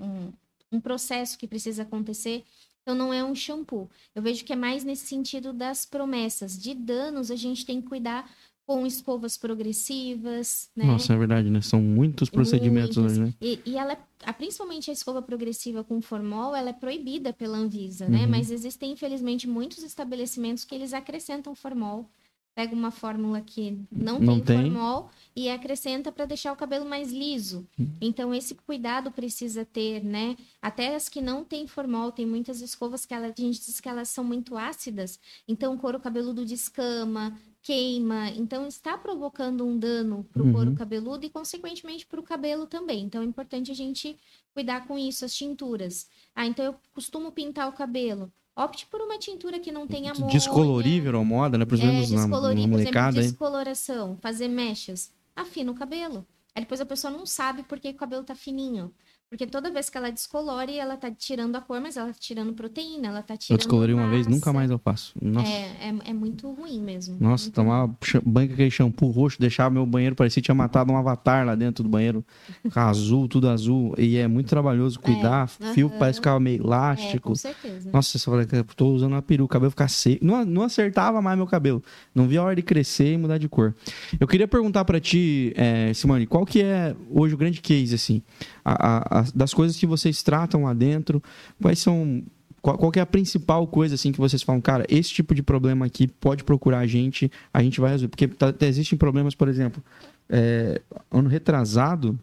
um, 0.00 0.04
um- 0.04 0.32
um 0.72 0.80
processo 0.80 1.36
que 1.38 1.46
precisa 1.46 1.82
acontecer. 1.82 2.44
Então 2.82 2.94
não 2.96 3.12
é 3.14 3.22
um 3.24 3.34
shampoo. 3.34 3.88
Eu 4.14 4.20
vejo 4.22 4.44
que 4.44 4.52
é 4.52 4.56
mais 4.56 4.84
nesse 4.84 5.06
sentido 5.06 5.52
das 5.52 5.86
promessas. 5.86 6.58
De 6.60 6.74
danos, 6.74 7.30
a 7.30 7.36
gente 7.36 7.64
tem 7.64 7.80
que 7.80 7.88
cuidar 7.88 8.28
com 8.66 8.86
escovas 8.86 9.36
progressivas, 9.36 10.70
né? 10.74 10.84
Nossa, 10.84 11.12
é 11.12 11.16
verdade, 11.16 11.50
né? 11.50 11.60
São 11.60 11.80
muitos 11.80 12.30
procedimentos 12.30 12.96
Muitas. 12.96 13.18
hoje, 13.18 13.20
né? 13.26 13.34
E, 13.40 13.58
e 13.66 13.76
ela, 13.76 13.92
é- 13.92 13.98
a- 14.24 14.32
principalmente 14.32 14.90
a 14.90 14.92
escova 14.92 15.20
progressiva 15.20 15.82
com 15.84 16.00
formol, 16.00 16.54
ela 16.54 16.70
é 16.70 16.72
proibida 16.72 17.32
pela 17.32 17.56
Anvisa, 17.58 18.08
né? 18.08 18.24
Uhum. 18.24 18.30
Mas 18.30 18.50
existem, 18.50 18.92
infelizmente, 18.92 19.48
muitos 19.48 19.82
estabelecimentos 19.82 20.64
que 20.64 20.74
eles 20.74 20.92
acrescentam 20.92 21.54
formol. 21.54 22.08
Pega 22.54 22.74
uma 22.74 22.90
fórmula 22.90 23.40
que 23.40 23.78
não, 23.90 24.18
Não 24.18 24.34
tem, 24.38 24.44
tem. 24.44 24.70
formol 24.70 25.08
e 25.34 25.48
acrescenta 25.48 26.12
para 26.12 26.26
deixar 26.26 26.52
o 26.52 26.56
cabelo 26.56 26.84
mais 26.84 27.10
liso. 27.10 27.66
Uhum. 27.78 27.96
Então, 27.98 28.34
esse 28.34 28.54
cuidado 28.54 29.10
precisa 29.10 29.64
ter, 29.64 30.04
né? 30.04 30.36
Até 30.60 30.94
as 30.94 31.08
que 31.08 31.22
não 31.22 31.44
têm 31.44 31.66
formol, 31.66 32.12
tem 32.12 32.26
muitas 32.26 32.60
escovas 32.60 33.06
que 33.06 33.14
ela, 33.14 33.28
a 33.28 33.40
gente 33.40 33.58
diz 33.64 33.80
que 33.80 33.88
elas 33.88 34.08
são 34.10 34.22
muito 34.22 34.54
ácidas. 34.56 35.18
Então, 35.48 35.74
o 35.74 35.78
couro 35.78 35.98
cabeludo 35.98 36.44
descama, 36.44 37.38
queima. 37.62 38.28
Então, 38.30 38.66
está 38.66 38.98
provocando 38.98 39.64
um 39.64 39.78
dano 39.78 40.24
para 40.30 40.42
o 40.42 40.46
Uhum. 40.46 40.52
couro 40.52 40.74
cabeludo 40.74 41.24
e, 41.24 41.30
consequentemente, 41.30 42.04
para 42.06 42.20
o 42.20 42.22
cabelo 42.22 42.66
também. 42.66 43.04
Então, 43.04 43.22
é 43.22 43.24
importante 43.24 43.70
a 43.70 43.74
gente 43.74 44.18
cuidar 44.52 44.86
com 44.86 44.98
isso, 44.98 45.24
as 45.24 45.34
tinturas. 45.34 46.06
Ah, 46.34 46.44
então 46.46 46.64
eu 46.66 46.74
costumo 46.92 47.32
pintar 47.32 47.66
o 47.68 47.72
cabelo. 47.72 48.30
Opte 48.54 48.86
por 48.86 49.00
uma 49.00 49.18
tintura 49.18 49.58
que 49.58 49.72
não 49.72 49.86
tenha 49.86 50.12
amônia. 50.12 50.32
Descolorível 50.32 51.18
a 51.18 51.24
moda, 51.24 51.56
né? 51.56 51.64
Pros 51.64 51.80
É, 51.80 51.86
menos 51.86 52.10
na, 52.10 52.16
na 52.16 52.22
descolorir, 52.26 52.54
por 52.56 52.60
exemplo, 52.60 52.78
molecada, 52.78 53.16
hein? 53.20 53.22
descoloração, 53.28 54.18
fazer 54.20 54.48
mechas. 54.48 55.10
Afina 55.34 55.72
o 55.72 55.74
cabelo. 55.74 56.26
Aí 56.54 56.62
depois 56.62 56.80
a 56.80 56.86
pessoa 56.86 57.10
não 57.10 57.24
sabe 57.24 57.62
por 57.62 57.80
que 57.80 57.88
o 57.88 57.94
cabelo 57.94 58.24
tá 58.24 58.34
fininho. 58.34 58.92
Porque 59.32 59.46
toda 59.46 59.70
vez 59.70 59.88
que 59.88 59.96
ela 59.96 60.12
descolore, 60.12 60.76
ela 60.76 60.94
tá 60.94 61.10
tirando 61.10 61.56
a 61.56 61.60
cor, 61.62 61.80
mas 61.80 61.96
ela 61.96 62.08
tá 62.08 62.16
tirando 62.20 62.52
proteína, 62.52 63.08
ela 63.08 63.22
tá 63.22 63.32
Eu 63.32 63.38
tirando 63.38 63.58
descolori 63.60 63.94
uma 63.94 64.06
vez, 64.10 64.26
nunca 64.26 64.52
mais 64.52 64.70
eu 64.70 64.78
faço. 64.78 65.14
Nossa, 65.22 65.48
É, 65.50 65.88
é, 65.88 66.10
é 66.10 66.12
muito 66.12 66.50
ruim 66.52 66.78
mesmo. 66.82 67.16
nossa 67.18 67.44
Muito 67.46 67.54
tomar 67.54 67.88
banho 68.26 68.48
com 68.48 68.52
aquele 68.54 68.70
shampoo 68.70 69.08
roxo, 69.10 69.40
deixar 69.40 69.70
meu 69.70 69.86
banheiro 69.86 70.14
parecia 70.14 70.42
que 70.42 70.44
tinha 70.44 70.54
matado 70.54 70.92
um 70.92 70.98
avatar 70.98 71.46
lá 71.46 71.54
dentro 71.54 71.82
do 71.82 71.88
banheiro. 71.88 72.22
Azul, 72.76 73.26
tudo 73.26 73.48
azul. 73.48 73.94
E 73.96 74.18
é 74.18 74.28
muito 74.28 74.48
trabalhoso 74.50 75.00
cuidar. 75.00 75.48
Fio 75.48 75.86
aham. 75.86 75.98
parece 75.98 76.18
que 76.18 76.24
ficava 76.24 76.38
meio 76.38 76.60
É, 76.62 76.66
elástico. 76.66 77.30
com 77.30 77.34
certeza. 77.34 77.90
Nossa, 77.90 78.18
você 78.18 78.24
fala 78.26 78.44
que 78.44 78.54
eu 78.54 78.64
tô 78.64 78.88
usando 78.92 79.12
uma 79.12 79.22
peruca, 79.22 79.46
o 79.46 79.48
cabelo 79.48 79.70
ficar 79.70 79.88
seco. 79.88 80.22
Não, 80.22 80.44
não 80.44 80.62
acertava 80.62 81.22
mais 81.22 81.38
meu 81.38 81.46
cabelo. 81.46 81.82
Não 82.14 82.28
via 82.28 82.40
a 82.40 82.44
hora 82.44 82.54
de 82.56 82.60
crescer 82.62 83.14
e 83.14 83.16
mudar 83.16 83.38
de 83.38 83.48
cor. 83.48 83.74
Eu 84.20 84.28
queria 84.28 84.46
perguntar 84.46 84.84
pra 84.84 85.00
ti, 85.00 85.54
é, 85.56 85.90
Simone, 85.94 86.26
qual 86.26 86.44
que 86.44 86.60
é 86.62 86.94
hoje 87.10 87.32
o 87.32 87.38
grande 87.38 87.62
case, 87.62 87.94
assim? 87.94 88.20
A- 88.64 89.20
a- 89.20 89.24
das 89.34 89.52
coisas 89.52 89.76
que 89.76 89.86
vocês 89.86 90.22
tratam 90.22 90.64
lá 90.64 90.72
dentro, 90.74 91.22
quais 91.60 91.78
são. 91.78 92.22
Qual, 92.60 92.78
qual 92.78 92.92
é 92.94 93.00
a 93.00 93.06
principal 93.06 93.66
coisa, 93.66 93.96
assim, 93.96 94.12
que 94.12 94.18
vocês 94.20 94.40
falam, 94.40 94.60
cara, 94.60 94.84
esse 94.88 95.10
tipo 95.10 95.34
de 95.34 95.42
problema 95.42 95.84
aqui 95.84 96.06
pode 96.06 96.44
procurar 96.44 96.78
a 96.78 96.86
gente, 96.86 97.28
a 97.52 97.60
gente 97.60 97.80
vai 97.80 97.90
resolver. 97.90 98.08
Porque 98.10 98.28
tá- 98.28 98.52
tá- 98.52 98.66
existem 98.66 98.96
problemas, 98.96 99.34
por 99.34 99.48
exemplo, 99.48 99.82
é, 100.28 100.80
ano 101.10 101.28
retrasado, 101.28 102.16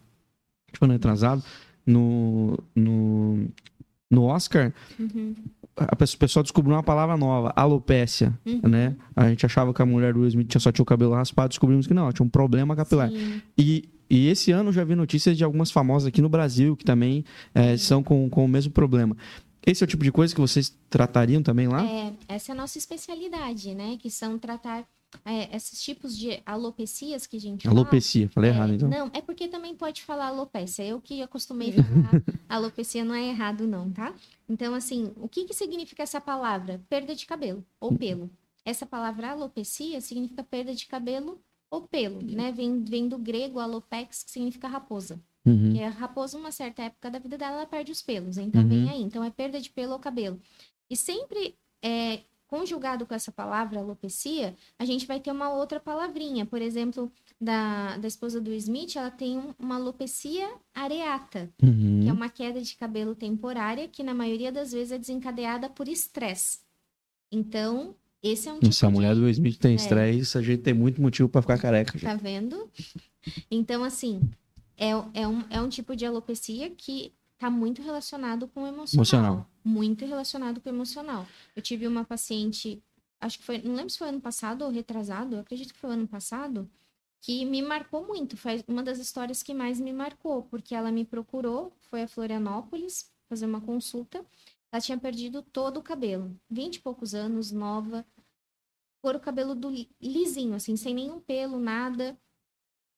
tipo, 0.72 0.82
ano 0.86 0.94
retrasado, 0.94 1.42
no, 1.86 2.58
no, 2.74 3.48
no 4.10 4.22
Oscar, 4.24 4.72
Uhum, 4.98 5.34
a 5.76 5.94
pessoa- 5.94 6.16
o 6.16 6.18
pessoal 6.20 6.42
descobriu 6.42 6.74
uma 6.74 6.82
palavra 6.82 7.18
nova, 7.18 7.52
alopécia, 7.54 8.32
uhum. 8.46 8.60
né? 8.68 8.96
A 9.14 9.28
gente 9.28 9.44
achava 9.44 9.74
que 9.74 9.82
a 9.82 9.86
mulher 9.86 10.14
do 10.14 10.20
Will 10.20 10.28
Smith 10.28 10.48
tinha- 10.48 10.60
só 10.60 10.72
tinha 10.72 10.82
o 10.82 10.86
cabelo 10.86 11.12
raspado, 11.12 11.50
descobrimos 11.50 11.86
que 11.86 11.92
não, 11.92 12.10
tinha 12.12 12.24
um 12.24 12.30
problema 12.30 12.74
capilar. 12.74 13.10
Sim. 13.10 13.42
E, 13.58 13.88
e 14.10 14.26
esse 14.26 14.50
ano 14.50 14.70
eu 14.70 14.72
já 14.72 14.82
vi 14.82 14.96
notícias 14.96 15.36
de 15.36 15.44
algumas 15.44 15.70
famosas 15.70 16.08
aqui 16.08 16.20
no 16.20 16.28
Brasil 16.28 16.76
que 16.76 16.84
também 16.84 17.24
é, 17.54 17.76
são 17.76 18.02
com, 18.02 18.28
com 18.28 18.44
o 18.44 18.48
mesmo 18.48 18.72
problema. 18.72 19.16
Esse 19.64 19.82
é 19.82 19.86
o 19.86 19.88
tipo 19.88 20.02
de 20.02 20.10
coisa 20.10 20.34
que 20.34 20.40
vocês 20.40 20.76
tratariam 20.88 21.42
também 21.42 21.68
lá? 21.68 21.84
É, 21.84 22.12
essa 22.26 22.50
é 22.50 22.54
a 22.54 22.56
nossa 22.56 22.78
especialidade, 22.78 23.74
né? 23.74 23.98
Que 24.00 24.10
são 24.10 24.38
tratar 24.38 24.86
é, 25.24 25.54
esses 25.54 25.82
tipos 25.82 26.16
de 26.16 26.40
alopecias 26.46 27.26
que 27.26 27.36
a 27.36 27.40
gente 27.40 27.64
fala. 27.64 27.80
Alopecia, 27.80 28.28
falei 28.28 28.50
É, 28.50 28.54
errado 28.54 28.74
então. 28.74 28.88
Não, 28.88 29.10
é 29.12 29.20
porque 29.20 29.48
também 29.48 29.74
pode 29.74 30.02
falar 30.02 30.28
alopecia. 30.28 30.86
Eu 30.86 31.00
que 31.00 31.22
acostumei 31.22 31.72
falar 31.72 32.22
alopecia 32.48 33.04
não 33.04 33.14
é 33.14 33.28
errado, 33.28 33.66
não, 33.66 33.90
tá? 33.90 34.14
Então, 34.48 34.74
assim, 34.74 35.12
o 35.16 35.28
que, 35.28 35.44
que 35.44 35.54
significa 35.54 36.02
essa 36.02 36.20
palavra? 36.20 36.80
Perda 36.88 37.14
de 37.14 37.26
cabelo 37.26 37.64
ou 37.78 37.96
pelo. 37.96 38.30
Essa 38.64 38.86
palavra 38.86 39.30
alopecia 39.30 40.00
significa 40.00 40.42
perda 40.42 40.74
de 40.74 40.86
cabelo 40.86 41.40
ou 41.70 41.82
pelo, 41.82 42.20
né? 42.22 42.50
Vem, 42.52 42.82
vem 42.84 43.08
do 43.08 43.16
grego 43.18 43.58
alopex, 43.60 44.22
que 44.24 44.30
significa 44.30 44.66
raposa. 44.68 45.20
Uhum. 45.46 45.72
E 45.74 45.82
a 45.82 45.88
raposa, 45.88 46.36
uma 46.36 46.52
certa 46.52 46.82
época 46.82 47.10
da 47.10 47.18
vida 47.18 47.38
dela, 47.38 47.56
ela 47.58 47.66
perde 47.66 47.92
os 47.92 48.02
pelos. 48.02 48.36
Então, 48.38 48.60
Uhum. 48.62 48.68
vem 48.68 48.90
aí. 48.90 49.00
Então, 49.02 49.22
é 49.24 49.30
perda 49.30 49.60
de 49.60 49.70
pelo 49.70 49.92
ou 49.92 49.98
cabelo. 49.98 50.40
E 50.90 50.96
sempre 50.96 51.56
é, 51.82 52.20
conjugado 52.46 53.06
com 53.06 53.14
essa 53.14 53.30
palavra 53.32 53.78
alopecia, 53.78 54.54
a 54.78 54.84
gente 54.84 55.06
vai 55.06 55.18
ter 55.20 55.30
uma 55.30 55.50
outra 55.50 55.78
palavrinha. 55.80 56.44
Por 56.44 56.60
exemplo, 56.60 57.10
da, 57.40 57.96
da 57.96 58.06
esposa 58.08 58.38
do 58.40 58.52
Smith, 58.52 58.96
ela 58.96 59.10
tem 59.10 59.38
um- 59.38 59.54
uma 59.58 59.76
alopecia 59.76 60.52
areata, 60.74 61.48
Uhum. 61.62 62.00
que 62.02 62.08
é 62.08 62.12
uma 62.12 62.28
queda 62.28 62.60
de 62.60 62.76
cabelo 62.76 63.14
temporária, 63.14 63.86
que 63.88 64.02
na 64.02 64.12
maioria 64.12 64.50
das 64.52 64.72
vezes 64.72 64.90
é 64.92 64.98
desencadeada 64.98 65.70
por 65.70 65.86
estresse. 65.88 66.58
Então, 67.32 67.94
esse 68.22 68.48
é 68.48 68.52
um 68.52 68.56
tipo 68.56 68.66
Nossa, 68.66 68.86
a 68.86 68.88
de... 68.88 68.94
mulher 68.94 69.14
do 69.14 69.22
Will 69.22 69.30
Smith 69.30 69.58
tem 69.58 69.72
É. 69.72 69.74
estresse, 69.76 70.36
a 70.38 70.42
gente 70.42 70.62
tem 70.62 70.74
muito 70.74 71.00
motivo 71.00 71.28
pra 71.28 71.40
ficar 71.42 71.58
careca. 71.58 71.92
gente. 71.92 72.02
Tá 72.02 72.14
vendo? 72.14 72.68
Então, 73.50 73.82
assim, 73.84 74.20
é, 74.76 74.90
é, 75.14 75.26
um, 75.28 75.44
é 75.50 75.60
um 75.60 75.68
tipo 75.68 75.94
de 75.94 76.06
alopecia 76.06 76.70
que 76.70 77.12
tá 77.38 77.50
muito 77.50 77.82
relacionado 77.82 78.46
com 78.48 78.62
o 78.62 78.66
emocional. 78.66 78.94
Emocional. 78.94 79.50
Muito 79.64 80.04
relacionado 80.06 80.60
com 80.60 80.68
o 80.68 80.72
emocional. 80.72 81.26
Eu 81.54 81.62
tive 81.62 81.86
uma 81.86 82.04
paciente, 82.04 82.82
acho 83.20 83.38
que 83.38 83.44
foi, 83.44 83.58
não 83.62 83.74
lembro 83.74 83.90
se 83.90 83.98
foi 83.98 84.08
ano 84.08 84.20
passado 84.20 84.62
ou 84.62 84.70
retrasado, 84.70 85.38
acredito 85.38 85.72
que 85.72 85.78
foi 85.80 85.90
ano 85.90 86.06
passado, 86.06 86.68
que 87.22 87.44
me 87.44 87.60
marcou 87.62 88.06
muito. 88.06 88.36
Foi 88.36 88.62
uma 88.66 88.82
das 88.82 88.98
histórias 88.98 89.42
que 89.42 89.52
mais 89.54 89.78
me 89.80 89.92
marcou, 89.92 90.42
porque 90.44 90.74
ela 90.74 90.90
me 90.90 91.04
procurou, 91.04 91.72
foi 91.78 92.02
a 92.02 92.08
Florianópolis 92.08 93.10
fazer 93.28 93.46
uma 93.46 93.60
consulta. 93.60 94.24
Ela 94.72 94.80
tinha 94.80 94.98
perdido 94.98 95.42
todo 95.42 95.78
o 95.78 95.82
cabelo, 95.82 96.38
20 96.48 96.76
e 96.76 96.80
poucos 96.80 97.14
anos, 97.14 97.50
nova, 97.50 98.06
couro 99.02 99.20
cabeludo 99.20 99.70
li- 99.70 99.90
lisinho, 100.00 100.54
assim, 100.54 100.76
sem 100.76 100.94
nenhum 100.94 101.20
pelo, 101.20 101.58
nada. 101.58 102.18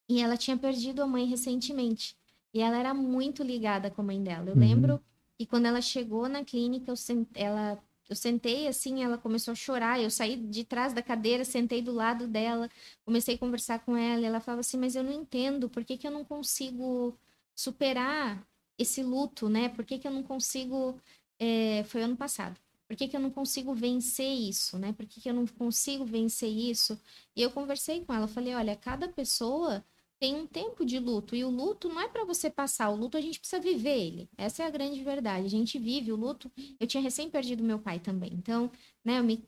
E 0.09 0.21
ela 0.21 0.37
tinha 0.37 0.57
perdido 0.57 1.03
a 1.03 1.07
mãe 1.07 1.27
recentemente. 1.27 2.17
E 2.53 2.61
ela 2.61 2.77
era 2.79 2.93
muito 2.93 3.43
ligada 3.43 3.91
com 3.91 4.03
a 4.03 4.05
mãe 4.05 4.23
dela. 4.23 4.51
Eu 4.51 4.55
Uhum. 4.55 4.61
lembro 4.61 5.01
que 5.39 5.47
quando 5.47 5.67
ela 5.67 5.81
chegou 5.81 6.29
na 6.29 6.45
clínica, 6.45 6.91
eu, 6.93 6.97
ela... 7.35 7.83
eu 8.09 8.17
sentei 8.17 8.69
assim, 8.69 9.03
ela 9.03 9.17
começou 9.17 9.53
a 9.53 9.55
chorar. 9.55 10.01
Eu 10.01 10.11
saí 10.11 10.37
de 10.37 10.65
trás 10.65 10.93
da 10.93 11.03
cadeira, 11.03 11.45
sentei 11.45 11.81
do 11.81 11.93
lado 11.93 12.27
dela, 12.27 12.69
comecei 13.05 13.35
a 13.37 13.39
conversar 13.39 13.79
com 13.85 13.97
ela. 13.97 14.27
Ela 14.27 14.41
falava 14.41 14.61
assim: 14.61 14.77
Mas 14.77 14.95
eu 14.97 15.03
não 15.03 15.13
entendo, 15.13 15.69
por 15.71 15.85
que, 15.85 15.97
que 15.97 16.07
eu 16.07 16.11
não 16.11 16.25
consigo 16.25 17.17
superar 17.55 18.47
esse 18.79 19.03
luto, 19.03 19.49
né? 19.49 19.69
Por 19.69 19.85
que, 19.85 19.99
que 19.99 20.07
eu 20.09 20.13
não 20.13 20.23
consigo. 20.23 21.01
É, 21.39 21.85
Foi 21.85 22.03
ano 22.03 22.17
passado. 22.17 22.59
Por 22.89 22.97
que, 22.97 23.09
que 23.09 23.17
eu 23.17 23.21
não 23.21 23.31
consigo 23.31 23.75
vencer 23.75 24.27
isso, 24.27 24.79
né? 24.79 24.93
Por 24.93 25.07
que, 25.07 25.21
que 25.21 25.29
eu 25.31 25.35
não 25.35 25.47
consigo 25.47 26.05
vencer 26.05 26.51
isso? 26.51 27.01
E 27.35 27.41
eu 27.41 27.51
conversei 27.51 28.05
com 28.05 28.13
ela, 28.13 28.29
falei, 28.29 28.55
olha, 28.55 28.77
cada 28.77 29.09
pessoa 29.09 29.83
tem 30.21 30.37
um 30.37 30.47
tempo 30.47 30.85
de 30.85 30.99
luto, 31.01 31.35
e 31.35 31.45
o 31.45 31.51
luto 31.51 31.89
não 31.89 32.01
é 32.01 32.09
para 32.09 32.25
você 32.25 32.49
passar, 32.49 32.91
o 32.91 32.95
luto 32.97 33.17
a 33.17 33.21
gente 33.21 33.41
precisa 33.41 33.61
viver 33.61 33.99
ele. 33.99 34.31
Essa 34.39 34.63
é 34.63 34.67
a 34.67 34.71
grande 34.71 35.03
verdade. 35.03 35.47
A 35.47 35.51
gente 35.51 35.79
vive 35.79 36.13
o 36.13 36.17
luto. 36.17 36.51
Eu 36.79 36.87
tinha 36.87 37.03
recém 37.03 37.29
perdido 37.29 37.65
meu 37.65 37.79
pai 37.79 37.99
também. 37.99 38.33
Então, 38.35 38.71
né, 39.05 39.19
eu 39.19 39.25
me, 39.25 39.45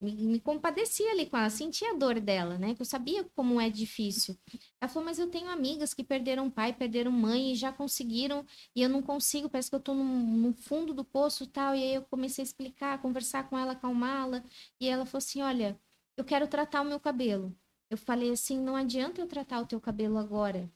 me, 0.00 0.40
compadecia 0.40 1.10
ali 1.12 1.26
com 1.26 1.36
ela, 1.36 1.50
sentia 1.50 1.90
a 1.90 1.94
dor 1.94 2.20
dela, 2.20 2.56
né? 2.58 2.74
Que 2.74 2.80
eu 2.82 2.86
sabia 2.86 3.24
como 3.34 3.60
é 3.60 3.68
difícil. 3.68 4.36
Ela 4.80 4.88
falou, 4.88 5.04
mas 5.04 5.18
eu 5.18 5.30
tenho 5.30 5.48
amigas 5.50 5.92
que 5.92 6.02
perderam 6.02 6.50
pai, 6.50 6.72
perderam 6.72 7.12
mãe 7.12 7.52
e 7.52 7.54
já 7.54 7.72
conseguiram, 7.72 8.46
e 8.74 8.82
eu 8.82 8.88
não 8.88 9.02
consigo, 9.02 9.48
parece 9.48 9.68
que 9.68 9.76
eu 9.76 9.80
tô 9.80 9.94
no, 9.94 10.52
fundo 10.54 10.94
do 10.94 11.04
poço 11.04 11.44
e 11.44 11.46
tal. 11.48 11.74
E 11.74 11.82
aí 11.82 11.94
eu 11.94 12.02
comecei 12.02 12.42
a 12.42 12.46
explicar, 12.46 13.00
conversar 13.02 13.48
com 13.48 13.58
ela, 13.58 13.72
acalmá-la. 13.72 14.42
E 14.80 14.88
ela 14.88 15.04
falou 15.04 15.18
assim: 15.18 15.42
olha, 15.42 15.78
eu 16.16 16.24
quero 16.24 16.48
tratar 16.48 16.80
o 16.82 16.84
meu 16.84 17.00
cabelo. 17.00 17.54
Eu 17.90 17.98
falei 17.98 18.30
assim, 18.30 18.58
não 18.58 18.76
adianta 18.76 19.20
eu 19.20 19.26
tratar 19.26 19.60
o 19.60 19.66
teu 19.66 19.80
cabelo 19.80 20.16
agora. 20.18 20.70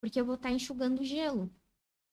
Porque 0.00 0.20
eu 0.20 0.24
vou 0.24 0.34
estar 0.36 0.50
enxugando 0.50 1.02
gelo. 1.02 1.50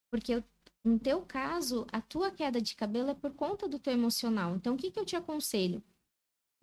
Porque 0.09 0.33
eu, 0.35 0.43
no 0.83 0.99
teu 0.99 1.21
caso, 1.25 1.85
a 1.91 2.01
tua 2.01 2.31
queda 2.31 2.61
de 2.61 2.75
cabelo 2.75 3.09
é 3.09 3.13
por 3.13 3.33
conta 3.33 3.67
do 3.67 3.79
teu 3.79 3.93
emocional. 3.93 4.55
Então, 4.55 4.75
o 4.75 4.77
que, 4.77 4.91
que 4.91 4.99
eu 4.99 5.05
te 5.05 5.15
aconselho? 5.15 5.83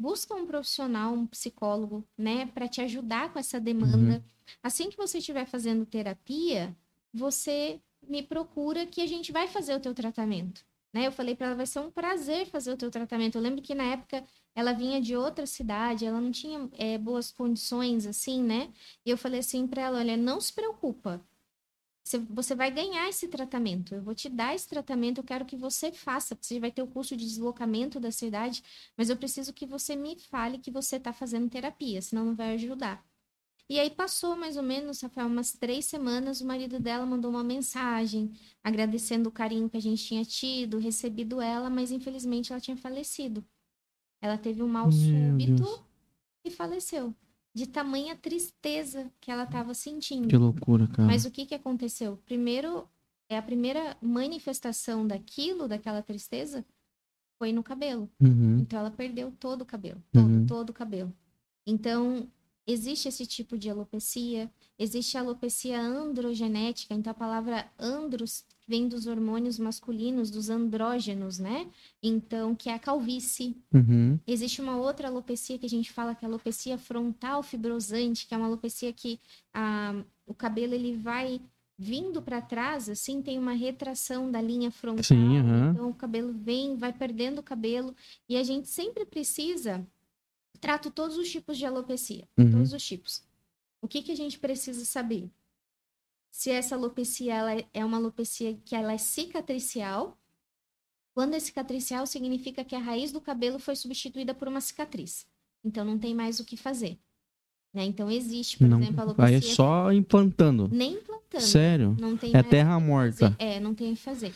Busca 0.01 0.35
um 0.35 0.47
profissional, 0.47 1.13
um 1.13 1.27
psicólogo, 1.27 2.03
né, 2.17 2.47
para 2.47 2.67
te 2.67 2.81
ajudar 2.81 3.31
com 3.31 3.39
essa 3.39 3.61
demanda. 3.61 4.15
Uhum. 4.15 4.23
Assim 4.63 4.89
que 4.89 4.97
você 4.97 5.19
estiver 5.19 5.45
fazendo 5.45 5.85
terapia, 5.85 6.75
você 7.13 7.79
me 8.09 8.23
procura 8.23 8.87
que 8.87 9.03
a 9.03 9.07
gente 9.07 9.31
vai 9.31 9.47
fazer 9.47 9.75
o 9.75 9.81
teu 9.81 9.93
tratamento. 9.93 10.65
Né? 10.91 11.07
Eu 11.07 11.13
falei 11.13 11.35
para 11.37 11.49
ela, 11.49 11.55
vai 11.55 11.67
ser 11.67 11.81
um 11.81 11.91
prazer 11.91 12.47
fazer 12.47 12.73
o 12.73 12.79
teu 12.79 12.91
tratamento. 12.91 13.37
Eu 13.37 13.43
lembro 13.43 13.61
que 13.61 13.75
na 13.75 13.85
época 13.85 14.25
ela 14.55 14.73
vinha 14.73 15.03
de 15.03 15.15
outra 15.15 15.45
cidade, 15.45 16.07
ela 16.07 16.19
não 16.19 16.33
tinha 16.33 16.67
é, 16.79 16.97
boas 16.97 17.31
condições, 17.31 18.07
assim, 18.07 18.43
né? 18.43 18.73
E 19.05 19.11
eu 19.11 19.19
falei 19.19 19.41
assim 19.41 19.67
para 19.67 19.83
ela, 19.83 19.99
olha, 19.99 20.17
não 20.17 20.41
se 20.41 20.51
preocupa. 20.51 21.21
Você 22.31 22.55
vai 22.55 22.71
ganhar 22.71 23.09
esse 23.09 23.29
tratamento. 23.29 23.95
Eu 23.95 24.03
vou 24.03 24.15
te 24.15 24.29
dar 24.29 24.55
esse 24.55 24.69
tratamento, 24.69 25.19
eu 25.19 25.25
quero 25.25 25.45
que 25.45 25.57
você 25.57 25.93
faça. 25.93 26.37
Você 26.41 26.59
vai 26.59 26.71
ter 26.71 26.83
o 26.83 26.87
custo 26.87 27.17
de 27.17 27.25
deslocamento 27.25 28.01
da 28.01 28.11
cidade, 28.11 28.63
mas 28.97 29.11
eu 29.11 29.17
preciso 29.17 29.53
que 29.53 29.67
você 29.67 29.95
me 29.97 30.19
fale 30.19 30.59
que 30.59 30.71
você 30.71 30.97
está 30.97 31.13
fazendo 31.13 31.49
terapia, 31.49 32.01
senão 32.03 32.25
não 32.25 32.35
vai 32.35 32.55
ajudar. 32.55 33.05
E 33.69 33.79
aí 33.79 33.89
passou 33.89 34.35
mais 34.35 34.57
ou 34.57 34.65
menos, 34.65 35.01
Rafael, 35.01 35.29
umas 35.29 35.53
três 35.53 35.85
semanas, 35.85 36.41
o 36.41 36.45
marido 36.45 36.81
dela 36.81 37.07
mandou 37.07 37.31
uma 37.31 37.45
mensagem 37.45 38.33
agradecendo 38.65 39.29
o 39.29 39.33
carinho 39.33 39.71
que 39.71 39.77
a 39.77 39.81
gente 39.81 40.05
tinha 40.05 40.25
tido, 40.25 40.79
recebido 40.79 41.41
ela, 41.41 41.71
mas 41.71 41.93
infelizmente 41.93 42.53
ela 42.53 42.61
tinha 42.61 42.77
falecido. 42.77 43.47
Ela 44.21 44.37
teve 44.37 44.61
um 44.61 44.69
mal 44.69 44.91
súbito 44.91 45.65
e 46.45 46.51
faleceu. 46.51 47.15
De 47.55 47.67
tamanha 47.67 48.15
tristeza 48.17 49.11
que 49.21 49.31
ela 49.31 49.45
estava 49.45 49.75
sentindo. 49.75 50.29
Que 50.29 50.37
loucura, 50.37 50.87
cara. 50.87 51.07
Mas 51.07 51.25
o 51.25 51.31
que, 51.31 51.47
que 51.47 51.55
aconteceu? 51.55 52.17
Primeiro, 52.25 52.89
é 53.29 53.37
a 53.37 53.43
primeira 53.43 53.97
manifestação 54.01 55.07
daquilo, 55.07 55.69
daquela 55.69 56.03
tristeza, 56.03 56.65
foi 57.39 57.53
no 57.53 57.63
cabelo. 57.63 58.09
Uhum. 58.21 58.59
Então 58.59 58.79
ela 58.79 58.91
perdeu 58.91 59.33
todo 59.39 59.63
o 59.63 59.67
cabelo. 59.67 60.03
Todo, 60.13 60.27
uhum. 60.27 60.47
todo 60.47 60.71
o 60.71 60.75
cabelo. 60.75 61.13
Então, 61.67 62.29
existe 62.67 63.09
esse 63.09 63.27
tipo 63.27 63.57
de 63.57 63.71
alopecia, 63.71 64.51
existe 64.79 65.17
a 65.17 65.21
alopecia 65.21 65.81
androgenética, 65.81 66.95
então 66.95 67.11
a 67.11 67.15
palavra 67.15 67.71
andros 67.79 68.45
vem 68.71 68.87
dos 68.87 69.09
hormônios 69.09 69.59
masculinos, 69.59 70.31
dos 70.31 70.49
andrógenos, 70.49 71.41
né? 71.41 71.69
Então, 72.01 72.55
que 72.55 72.71
é 72.71 72.75
a 72.75 72.79
calvície. 72.79 73.57
Uhum. 73.75 74.17
Existe 74.25 74.61
uma 74.61 74.77
outra 74.77 75.09
alopecia 75.09 75.59
que 75.59 75.67
a 75.67 75.69
gente 75.69 75.91
fala 75.91 76.15
que 76.15 76.25
é 76.25 76.29
a 76.29 76.31
alopecia 76.31 76.79
frontal 76.79 77.43
fibrosante, 77.43 78.29
que 78.29 78.33
é 78.33 78.37
uma 78.37 78.47
alopecia 78.47 78.93
que 78.93 79.19
a, 79.53 80.05
o 80.25 80.33
cabelo 80.33 80.73
ele 80.73 80.97
vai 80.97 81.41
vindo 81.77 82.23
para 82.23 82.41
trás, 82.41 82.89
assim, 82.89 83.21
tem 83.21 83.41
uma 83.41 83.55
retração 83.55 84.31
da 84.31 84.41
linha 84.41 84.71
frontal. 84.71 85.03
Sim, 85.03 85.41
uhum. 85.41 85.71
Então, 85.73 85.91
o 85.91 85.95
cabelo 85.95 86.33
vem, 86.33 86.77
vai 86.77 86.93
perdendo 86.93 87.41
o 87.41 87.43
cabelo. 87.43 87.93
E 88.29 88.37
a 88.37 88.45
gente 88.45 88.69
sempre 88.69 89.05
precisa 89.05 89.85
trato 90.61 90.93
todos 90.93 91.17
os 91.17 91.29
tipos 91.29 91.59
de 91.59 91.67
alopecia, 91.67 92.29
uhum. 92.39 92.53
todos 92.53 92.73
os 92.73 92.87
tipos. 92.87 93.25
O 93.83 93.89
que, 93.89 94.01
que 94.01 94.13
a 94.13 94.17
gente 94.17 94.39
precisa 94.39 94.85
saber? 94.85 95.29
Se 96.31 96.51
essa 96.51 96.75
alopecia 96.75 97.35
ela 97.35 97.65
é 97.75 97.85
uma 97.85 97.97
alopecia 97.97 98.57
que 98.65 98.75
ela 98.75 98.93
é 98.93 98.99
cicatricial. 98.99 100.17
Quando 101.13 101.35
é 101.35 101.41
cicatricial, 101.41 102.07
significa 102.07 102.65
que 102.65 102.75
a 102.75 102.79
raiz 102.79 103.13
do 103.13 103.21
cabelo 103.21 103.59
foi 103.59 103.75
substituída 103.75 104.33
por 104.33 104.47
uma 104.47 104.61
cicatriz. 104.61 105.27
Então, 105.65 105.85
não 105.85 105.99
tem 105.99 106.15
mais 106.15 106.41
o 106.41 106.45
que 106.45 106.57
fazer. 106.57 106.99
Né? 107.75 107.85
Então, 107.85 108.11
existe, 108.11 108.59
por 108.59 108.69
não, 108.69 108.81
exemplo, 108.81 109.01
a 109.01 109.03
alopecia... 109.05 109.27
Aí 109.27 109.35
é 109.35 109.41
só 109.41 109.93
implantando. 109.93 110.69
Nem 110.73 110.95
implantando. 110.95 111.45
Sério? 111.45 111.97
Não 112.01 112.17
tem 112.17 112.35
é 112.35 112.43
terra 112.43 112.79
morta. 112.79 113.35
É, 113.39 113.61
não 113.61 113.75
tem 113.75 113.93
o 113.93 113.97
que 113.97 114.03
fazer. 114.03 114.35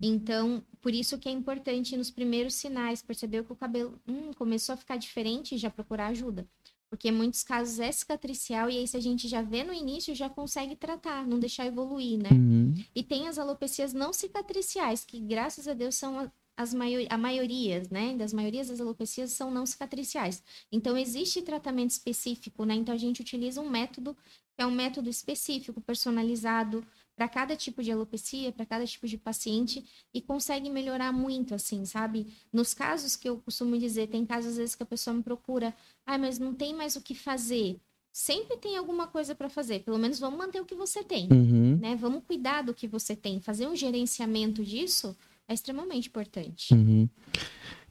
Então, 0.00 0.62
por 0.80 0.94
isso 0.94 1.18
que 1.18 1.28
é 1.28 1.32
importante 1.32 1.96
nos 1.96 2.10
primeiros 2.10 2.54
sinais 2.54 3.02
perceber 3.02 3.42
que 3.44 3.52
o 3.52 3.56
cabelo 3.56 3.98
hum, 4.06 4.32
começou 4.36 4.74
a 4.74 4.76
ficar 4.76 4.96
diferente 4.96 5.54
e 5.54 5.58
já 5.58 5.70
procurar 5.70 6.08
ajuda. 6.08 6.46
Porque 6.90 7.08
em 7.08 7.12
muitos 7.12 7.42
casos 7.42 7.78
é 7.78 7.92
cicatricial 7.92 8.70
e 8.70 8.78
aí 8.78 8.88
se 8.88 8.96
a 8.96 9.00
gente 9.00 9.28
já 9.28 9.42
vê 9.42 9.62
no 9.62 9.72
início, 9.72 10.14
já 10.14 10.28
consegue 10.28 10.74
tratar, 10.74 11.26
não 11.26 11.38
deixar 11.38 11.66
evoluir, 11.66 12.18
né? 12.18 12.30
Uhum. 12.32 12.74
E 12.94 13.02
tem 13.02 13.28
as 13.28 13.38
alopecias 13.38 13.92
não 13.92 14.12
cicatriciais, 14.12 15.04
que 15.04 15.20
graças 15.20 15.68
a 15.68 15.74
Deus 15.74 15.96
são 15.96 16.30
as 16.56 16.74
maior, 16.74 17.06
a 17.08 17.16
maioria, 17.16 17.82
né? 17.90 18.16
Das 18.16 18.32
maiorias 18.32 18.68
das 18.68 18.80
alopecias 18.80 19.30
são 19.32 19.50
não 19.50 19.64
cicatriciais. 19.64 20.42
Então 20.72 20.96
existe 20.96 21.42
tratamento 21.42 21.90
específico, 21.90 22.64
né? 22.64 22.74
Então 22.74 22.94
a 22.94 22.98
gente 22.98 23.20
utiliza 23.20 23.60
um 23.60 23.68
método 23.68 24.16
que 24.56 24.62
é 24.62 24.66
um 24.66 24.72
método 24.72 25.08
específico, 25.08 25.80
personalizado, 25.80 26.84
para 27.18 27.28
cada 27.28 27.56
tipo 27.56 27.82
de 27.82 27.90
alopecia, 27.90 28.52
para 28.52 28.64
cada 28.64 28.86
tipo 28.86 29.04
de 29.08 29.18
paciente 29.18 29.84
e 30.14 30.20
consegue 30.20 30.70
melhorar 30.70 31.10
muito, 31.10 31.52
assim, 31.52 31.84
sabe? 31.84 32.32
Nos 32.52 32.72
casos 32.72 33.16
que 33.16 33.28
eu 33.28 33.38
costumo 33.38 33.76
dizer, 33.76 34.06
tem 34.06 34.24
casos 34.24 34.52
às 34.52 34.56
vezes 34.56 34.76
que 34.76 34.84
a 34.84 34.86
pessoa 34.86 35.14
me 35.14 35.22
procura, 35.24 35.74
ah, 36.06 36.16
mas 36.16 36.38
não 36.38 36.54
tem 36.54 36.72
mais 36.72 36.94
o 36.94 37.02
que 37.02 37.16
fazer. 37.16 37.80
Sempre 38.12 38.56
tem 38.56 38.76
alguma 38.76 39.08
coisa 39.08 39.34
para 39.34 39.48
fazer, 39.48 39.80
pelo 39.80 39.98
menos 39.98 40.20
vamos 40.20 40.38
manter 40.38 40.60
o 40.60 40.64
que 40.64 40.76
você 40.76 41.02
tem, 41.02 41.28
uhum. 41.28 41.78
né? 41.78 41.96
Vamos 41.96 42.22
cuidar 42.24 42.62
do 42.62 42.72
que 42.72 42.86
você 42.86 43.16
tem, 43.16 43.40
fazer 43.40 43.66
um 43.66 43.74
gerenciamento 43.74 44.64
disso 44.64 45.16
é 45.48 45.54
extremamente 45.54 46.08
importante. 46.08 46.72
Uhum. 46.72 47.08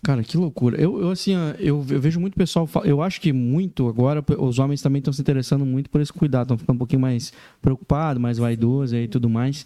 Cara, 0.08 0.24
que 0.24 0.38
loucura. 0.38 0.82
Eu, 0.82 1.02
eu 1.02 1.10
assim, 1.10 1.34
eu, 1.60 1.86
eu, 1.90 2.00
vejo 2.00 2.18
muito 2.18 2.34
pessoal. 2.34 2.66
Eu 2.86 3.02
acho 3.02 3.20
que 3.20 3.34
muito 3.34 3.90
agora 3.90 4.24
os 4.40 4.58
homens 4.58 4.82
também 4.82 5.00
estão 5.00 5.12
se 5.12 5.20
interessando 5.20 5.66
muito 5.66 5.90
por 5.90 6.00
esse 6.00 6.14
cuidado, 6.14 6.44
estão 6.44 6.58
ficando 6.58 6.76
um 6.76 6.80
pouquinho 6.80 7.02
mais 7.02 7.34
preocupados, 7.62 8.22
mais 8.22 8.38
vaidosos 8.38 8.94
e 8.94 9.10
tudo 9.10 9.30
mais. 9.30 9.66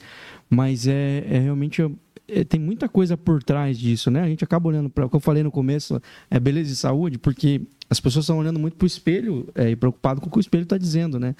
Mas 0.50 0.88
é, 0.88 1.24
é 1.30 1.38
realmente 1.42 1.84
tem 2.48 2.60
muita 2.60 2.88
coisa 2.88 3.18
por 3.18 3.44
trás 3.44 3.78
disso, 3.78 4.10
né? 4.10 4.22
A 4.22 4.28
gente 4.28 4.44
acaba 4.44 4.68
olhando 4.68 4.90
para 4.90 5.06
o 5.06 5.10
que 5.10 5.16
eu 5.16 5.20
falei 5.20 5.44
no 5.44 5.52
começo, 5.52 6.02
é 6.30 6.40
beleza 6.40 6.72
e 6.72 6.76
saúde, 6.76 7.18
porque 7.18 7.62
as 7.90 8.00
pessoas 8.00 8.24
estão 8.24 8.38
olhando 8.38 8.58
muito 8.58 8.78
para 8.78 8.86
o 8.86 8.88
espelho 8.88 9.50
é, 9.54 9.72
e 9.72 9.76
preocupado 9.76 10.22
com 10.22 10.28
o 10.28 10.32
que 10.32 10.38
o 10.38 10.40
espelho 10.40 10.64
está 10.64 10.78
dizendo, 10.78 11.20
né? 11.20 11.36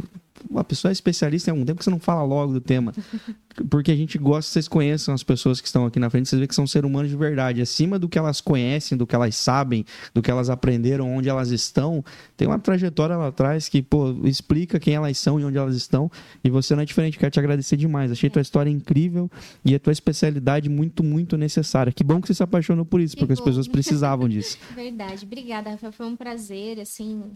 uma 0.49 0.63
pessoa 0.63 0.91
é 0.91 0.93
especialista 0.93 1.49
em 1.49 1.51
algum 1.51 1.65
tempo 1.65 1.79
que 1.79 1.83
você 1.83 1.89
não 1.89 1.99
fala 1.99 2.23
logo 2.23 2.53
do 2.53 2.61
tema. 2.61 2.93
Porque 3.69 3.91
a 3.91 3.95
gente 3.95 4.17
gosta 4.17 4.49
que 4.49 4.53
vocês 4.53 4.67
conheçam 4.67 5.13
as 5.13 5.23
pessoas 5.23 5.61
que 5.61 5.67
estão 5.67 5.85
aqui 5.85 5.99
na 5.99 6.09
frente, 6.09 6.27
vocês 6.27 6.39
veem 6.39 6.47
que 6.47 6.55
são 6.55 6.65
seres 6.65 6.89
humanos 6.89 7.11
de 7.11 7.17
verdade. 7.17 7.61
Acima 7.61 7.99
do 7.99 8.09
que 8.09 8.17
elas 8.17 8.41
conhecem, 8.41 8.97
do 8.97 9.05
que 9.05 9.15
elas 9.15 9.35
sabem, 9.35 9.85
do 10.13 10.21
que 10.21 10.31
elas 10.31 10.49
aprenderam, 10.49 11.15
onde 11.15 11.29
elas 11.29 11.49
estão, 11.49 12.03
tem 12.35 12.47
uma 12.47 12.57
trajetória 12.57 13.15
lá 13.15 13.27
atrás 13.27 13.69
que, 13.69 13.81
pô, 13.81 14.11
explica 14.23 14.79
quem 14.79 14.95
elas 14.95 15.17
são 15.17 15.39
e 15.39 15.45
onde 15.45 15.57
elas 15.57 15.75
estão. 15.75 16.11
E 16.43 16.49
você 16.49 16.75
não 16.75 16.81
é 16.81 16.85
diferente, 16.85 17.17
quero 17.17 17.31
te 17.31 17.39
agradecer 17.39 17.77
demais. 17.77 18.11
Achei 18.11 18.29
tua 18.29 18.41
história 18.41 18.69
incrível 18.69 19.29
e 19.63 19.75
a 19.75 19.79
tua 19.79 19.93
especialidade 19.93 20.69
muito, 20.69 21.03
muito 21.03 21.37
necessária. 21.37 21.91
Que 21.91 22.03
bom 22.03 22.19
que 22.19 22.27
você 22.27 22.33
se 22.33 22.43
apaixonou 22.43 22.85
por 22.85 22.99
isso, 22.99 23.15
que 23.15 23.21
porque 23.21 23.35
bom. 23.35 23.39
as 23.39 23.45
pessoas 23.45 23.67
precisavam 23.67 24.27
disso. 24.27 24.57
Verdade. 24.75 25.25
Obrigada, 25.25 25.69
Rafael. 25.69 25.93
Foi 25.93 26.05
um 26.05 26.15
prazer, 26.15 26.79
assim. 26.79 27.31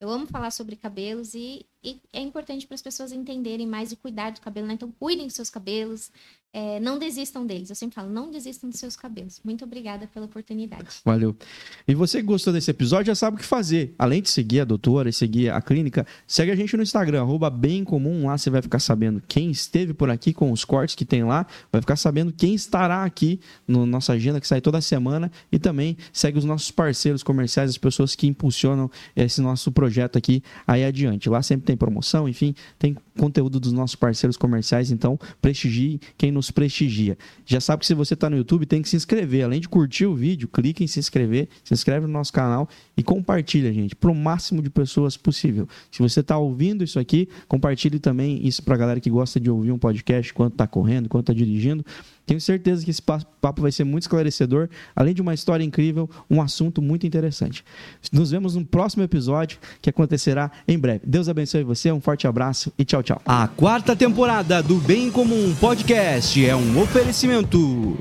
Eu 0.00 0.10
amo 0.10 0.26
falar 0.26 0.50
sobre 0.50 0.76
cabelos 0.76 1.32
e 1.34 1.64
e 1.84 2.00
é 2.12 2.20
importante 2.20 2.66
para 2.66 2.74
as 2.74 2.82
pessoas 2.82 3.12
entenderem 3.12 3.66
mais 3.66 3.90
o 3.90 3.96
cuidado 3.96 4.34
do 4.34 4.40
cabelo, 4.40 4.66
né? 4.66 4.74
Então, 4.74 4.92
cuidem 4.92 5.26
dos 5.26 5.34
seus 5.34 5.50
cabelos, 5.50 6.10
é, 6.54 6.78
não 6.80 6.98
desistam 6.98 7.46
deles. 7.46 7.70
Eu 7.70 7.76
sempre 7.76 7.94
falo, 7.94 8.10
não 8.10 8.30
desistam 8.30 8.68
dos 8.68 8.78
seus 8.78 8.94
cabelos. 8.94 9.40
Muito 9.42 9.64
obrigada 9.64 10.06
pela 10.06 10.26
oportunidade. 10.26 10.84
Valeu. 11.02 11.34
E 11.88 11.94
você 11.94 12.18
que 12.18 12.24
gostou 12.24 12.52
desse 12.52 12.70
episódio 12.70 13.06
já 13.06 13.14
sabe 13.14 13.36
o 13.36 13.40
que 13.40 13.46
fazer. 13.46 13.94
Além 13.98 14.20
de 14.20 14.28
seguir 14.28 14.60
a 14.60 14.64
doutora 14.64 15.08
e 15.08 15.12
seguir 15.12 15.50
a 15.50 15.62
clínica, 15.62 16.06
segue 16.26 16.50
a 16.50 16.54
gente 16.54 16.76
no 16.76 16.82
Instagram, 16.82 17.22
arroba 17.22 17.48
bem 17.48 17.82
comum. 17.82 18.26
Lá 18.26 18.36
você 18.36 18.50
vai 18.50 18.60
ficar 18.60 18.80
sabendo 18.80 19.22
quem 19.26 19.50
esteve 19.50 19.94
por 19.94 20.10
aqui 20.10 20.34
com 20.34 20.52
os 20.52 20.62
cortes 20.62 20.94
que 20.94 21.06
tem 21.06 21.24
lá. 21.24 21.46
Vai 21.72 21.80
ficar 21.80 21.96
sabendo 21.96 22.30
quem 22.32 22.54
estará 22.54 23.02
aqui 23.02 23.40
na 23.66 23.86
nossa 23.86 24.12
agenda 24.12 24.38
que 24.38 24.46
sai 24.46 24.60
toda 24.60 24.80
semana. 24.82 25.32
E 25.50 25.58
também 25.58 25.96
segue 26.12 26.38
os 26.38 26.44
nossos 26.44 26.70
parceiros 26.70 27.22
comerciais, 27.22 27.70
as 27.70 27.78
pessoas 27.78 28.14
que 28.14 28.26
impulsionam 28.26 28.90
esse 29.16 29.40
nosso 29.40 29.72
projeto 29.72 30.18
aqui 30.18 30.42
aí 30.66 30.84
adiante. 30.84 31.30
Lá 31.30 31.42
sempre 31.42 31.64
tem 31.64 31.71
promoção, 31.76 32.28
enfim, 32.28 32.54
tem 32.78 32.94
conteúdo 33.18 33.58
dos 33.58 33.72
nossos 33.72 33.96
parceiros 33.96 34.36
comerciais. 34.36 34.90
Então, 34.90 35.18
prestigie 35.40 35.98
quem 36.18 36.30
nos 36.30 36.42
nos 36.42 36.50
prestigia. 36.50 37.16
Já 37.46 37.60
sabe 37.60 37.80
que 37.80 37.86
se 37.86 37.94
você 37.94 38.14
está 38.14 38.28
no 38.28 38.36
YouTube, 38.36 38.66
tem 38.66 38.82
que 38.82 38.88
se 38.88 38.96
inscrever. 38.96 39.44
Além 39.44 39.60
de 39.60 39.68
curtir 39.68 40.06
o 40.06 40.14
vídeo, 40.14 40.48
clique 40.48 40.82
em 40.82 40.88
se 40.88 40.98
inscrever, 40.98 41.48
se 41.62 41.72
inscreve 41.72 42.06
no 42.06 42.12
nosso 42.12 42.32
canal 42.32 42.68
e 42.96 43.02
compartilha, 43.02 43.72
gente, 43.72 43.94
para 43.94 44.10
o 44.10 44.14
máximo 44.14 44.60
de 44.60 44.68
pessoas 44.68 45.16
possível. 45.16 45.68
Se 45.90 46.02
você 46.02 46.18
está 46.18 46.36
ouvindo 46.36 46.82
isso 46.82 46.98
aqui, 46.98 47.28
compartilhe 47.46 48.00
também 48.00 48.44
isso 48.44 48.62
para 48.62 48.74
a 48.74 48.78
galera 48.78 49.00
que 49.00 49.08
gosta 49.08 49.38
de 49.38 49.48
ouvir 49.48 49.70
um 49.70 49.78
podcast 49.78 50.32
enquanto 50.32 50.54
está 50.54 50.66
correndo, 50.66 51.06
enquanto 51.06 51.30
está 51.30 51.32
dirigindo. 51.32 51.84
Tenho 52.26 52.40
certeza 52.40 52.84
que 52.84 52.90
esse 52.90 53.02
papo 53.02 53.60
vai 53.60 53.72
ser 53.72 53.84
muito 53.84 54.04
esclarecedor, 54.04 54.68
além 54.94 55.12
de 55.12 55.20
uma 55.20 55.34
história 55.34 55.64
incrível, 55.64 56.08
um 56.30 56.40
assunto 56.40 56.80
muito 56.80 57.06
interessante. 57.06 57.64
Nos 58.12 58.30
vemos 58.30 58.54
no 58.54 58.64
próximo 58.64 59.02
episódio 59.02 59.58
que 59.80 59.90
acontecerá 59.90 60.50
em 60.66 60.78
breve. 60.78 61.00
Deus 61.04 61.28
abençoe 61.28 61.64
você, 61.64 61.90
um 61.90 62.00
forte 62.00 62.26
abraço 62.26 62.72
e 62.78 62.84
tchau, 62.84 63.02
tchau. 63.02 63.20
A 63.26 63.48
quarta 63.48 63.96
temporada 63.96 64.62
do 64.62 64.76
Bem 64.76 65.10
Comum 65.10 65.54
Podcast 65.60 66.44
é 66.44 66.54
um 66.54 66.80
oferecimento. 66.80 67.96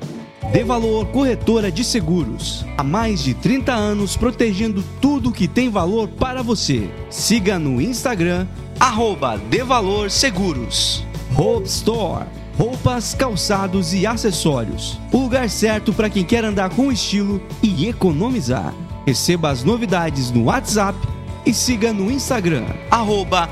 De 0.51 0.63
Valor 0.65 1.05
Corretora 1.07 1.71
de 1.71 1.81
Seguros. 1.81 2.65
Há 2.77 2.83
mais 2.83 3.23
de 3.23 3.33
30 3.33 3.73
anos 3.73 4.17
protegendo 4.17 4.83
tudo 4.99 5.31
que 5.31 5.47
tem 5.47 5.69
valor 5.69 6.09
para 6.09 6.41
você. 6.41 6.89
Siga 7.09 7.57
no 7.57 7.79
Instagram, 7.79 8.45
arroba 8.77 9.37
De 9.37 9.63
Valor 9.63 10.11
Seguros. 10.11 11.05
Hope 11.37 11.67
Store 11.67 12.40
roupas, 12.57 13.13
calçados 13.13 13.93
e 13.93 14.05
acessórios. 14.05 14.99
O 15.11 15.17
lugar 15.17 15.49
certo 15.49 15.93
para 15.93 16.09
quem 16.09 16.23
quer 16.23 16.43
andar 16.43 16.69
com 16.69 16.91
estilo 16.91 17.41
e 17.61 17.87
economizar. 17.87 18.73
Receba 19.05 19.49
as 19.49 19.63
novidades 19.63 20.31
no 20.31 20.45
WhatsApp 20.45 20.97
e 21.45 21.53
siga 21.53 21.91
no 21.91 22.11
Instagram, 22.11 22.65
arroba 22.89 23.49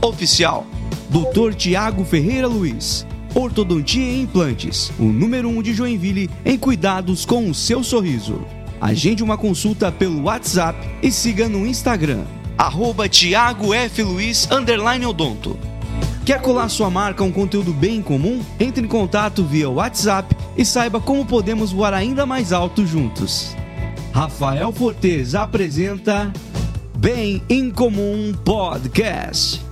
Oficial. 0.00 0.66
Dr. 1.10 1.54
Tiago 1.54 2.04
Ferreira 2.04 2.46
Luiz, 2.46 3.06
Ortodontia 3.34 4.02
e 4.02 4.22
Implantes, 4.22 4.90
o 4.98 5.04
número 5.04 5.48
1 5.48 5.58
um 5.58 5.62
de 5.62 5.72
Joinville 5.72 6.30
em 6.44 6.58
cuidados 6.58 7.24
com 7.24 7.48
o 7.48 7.54
seu 7.54 7.82
sorriso. 7.82 8.40
Agende 8.80 9.22
uma 9.22 9.36
consulta 9.36 9.90
pelo 9.90 10.24
WhatsApp 10.24 10.78
e 11.02 11.10
siga 11.10 11.48
no 11.48 11.66
Instagram, 11.66 12.24
arroba 12.56 13.08
Tiago 13.08 13.74
F. 13.74 14.02
Luiz, 14.02 14.48
Odonto. 15.08 15.58
Quer 16.28 16.42
colar 16.42 16.68
sua 16.68 16.90
marca 16.90 17.22
a 17.22 17.26
um 17.26 17.32
conteúdo 17.32 17.72
bem 17.72 18.02
comum? 18.02 18.44
Entre 18.60 18.84
em 18.84 18.86
contato 18.86 19.42
via 19.42 19.70
WhatsApp 19.70 20.36
e 20.58 20.62
saiba 20.62 21.00
como 21.00 21.24
podemos 21.24 21.72
voar 21.72 21.94
ainda 21.94 22.26
mais 22.26 22.52
alto 22.52 22.84
juntos. 22.86 23.56
Rafael 24.12 24.70
Fortes 24.70 25.34
apresenta 25.34 26.30
Bem 26.98 27.42
em 27.48 27.70
Comum 27.70 28.34
Podcast. 28.44 29.67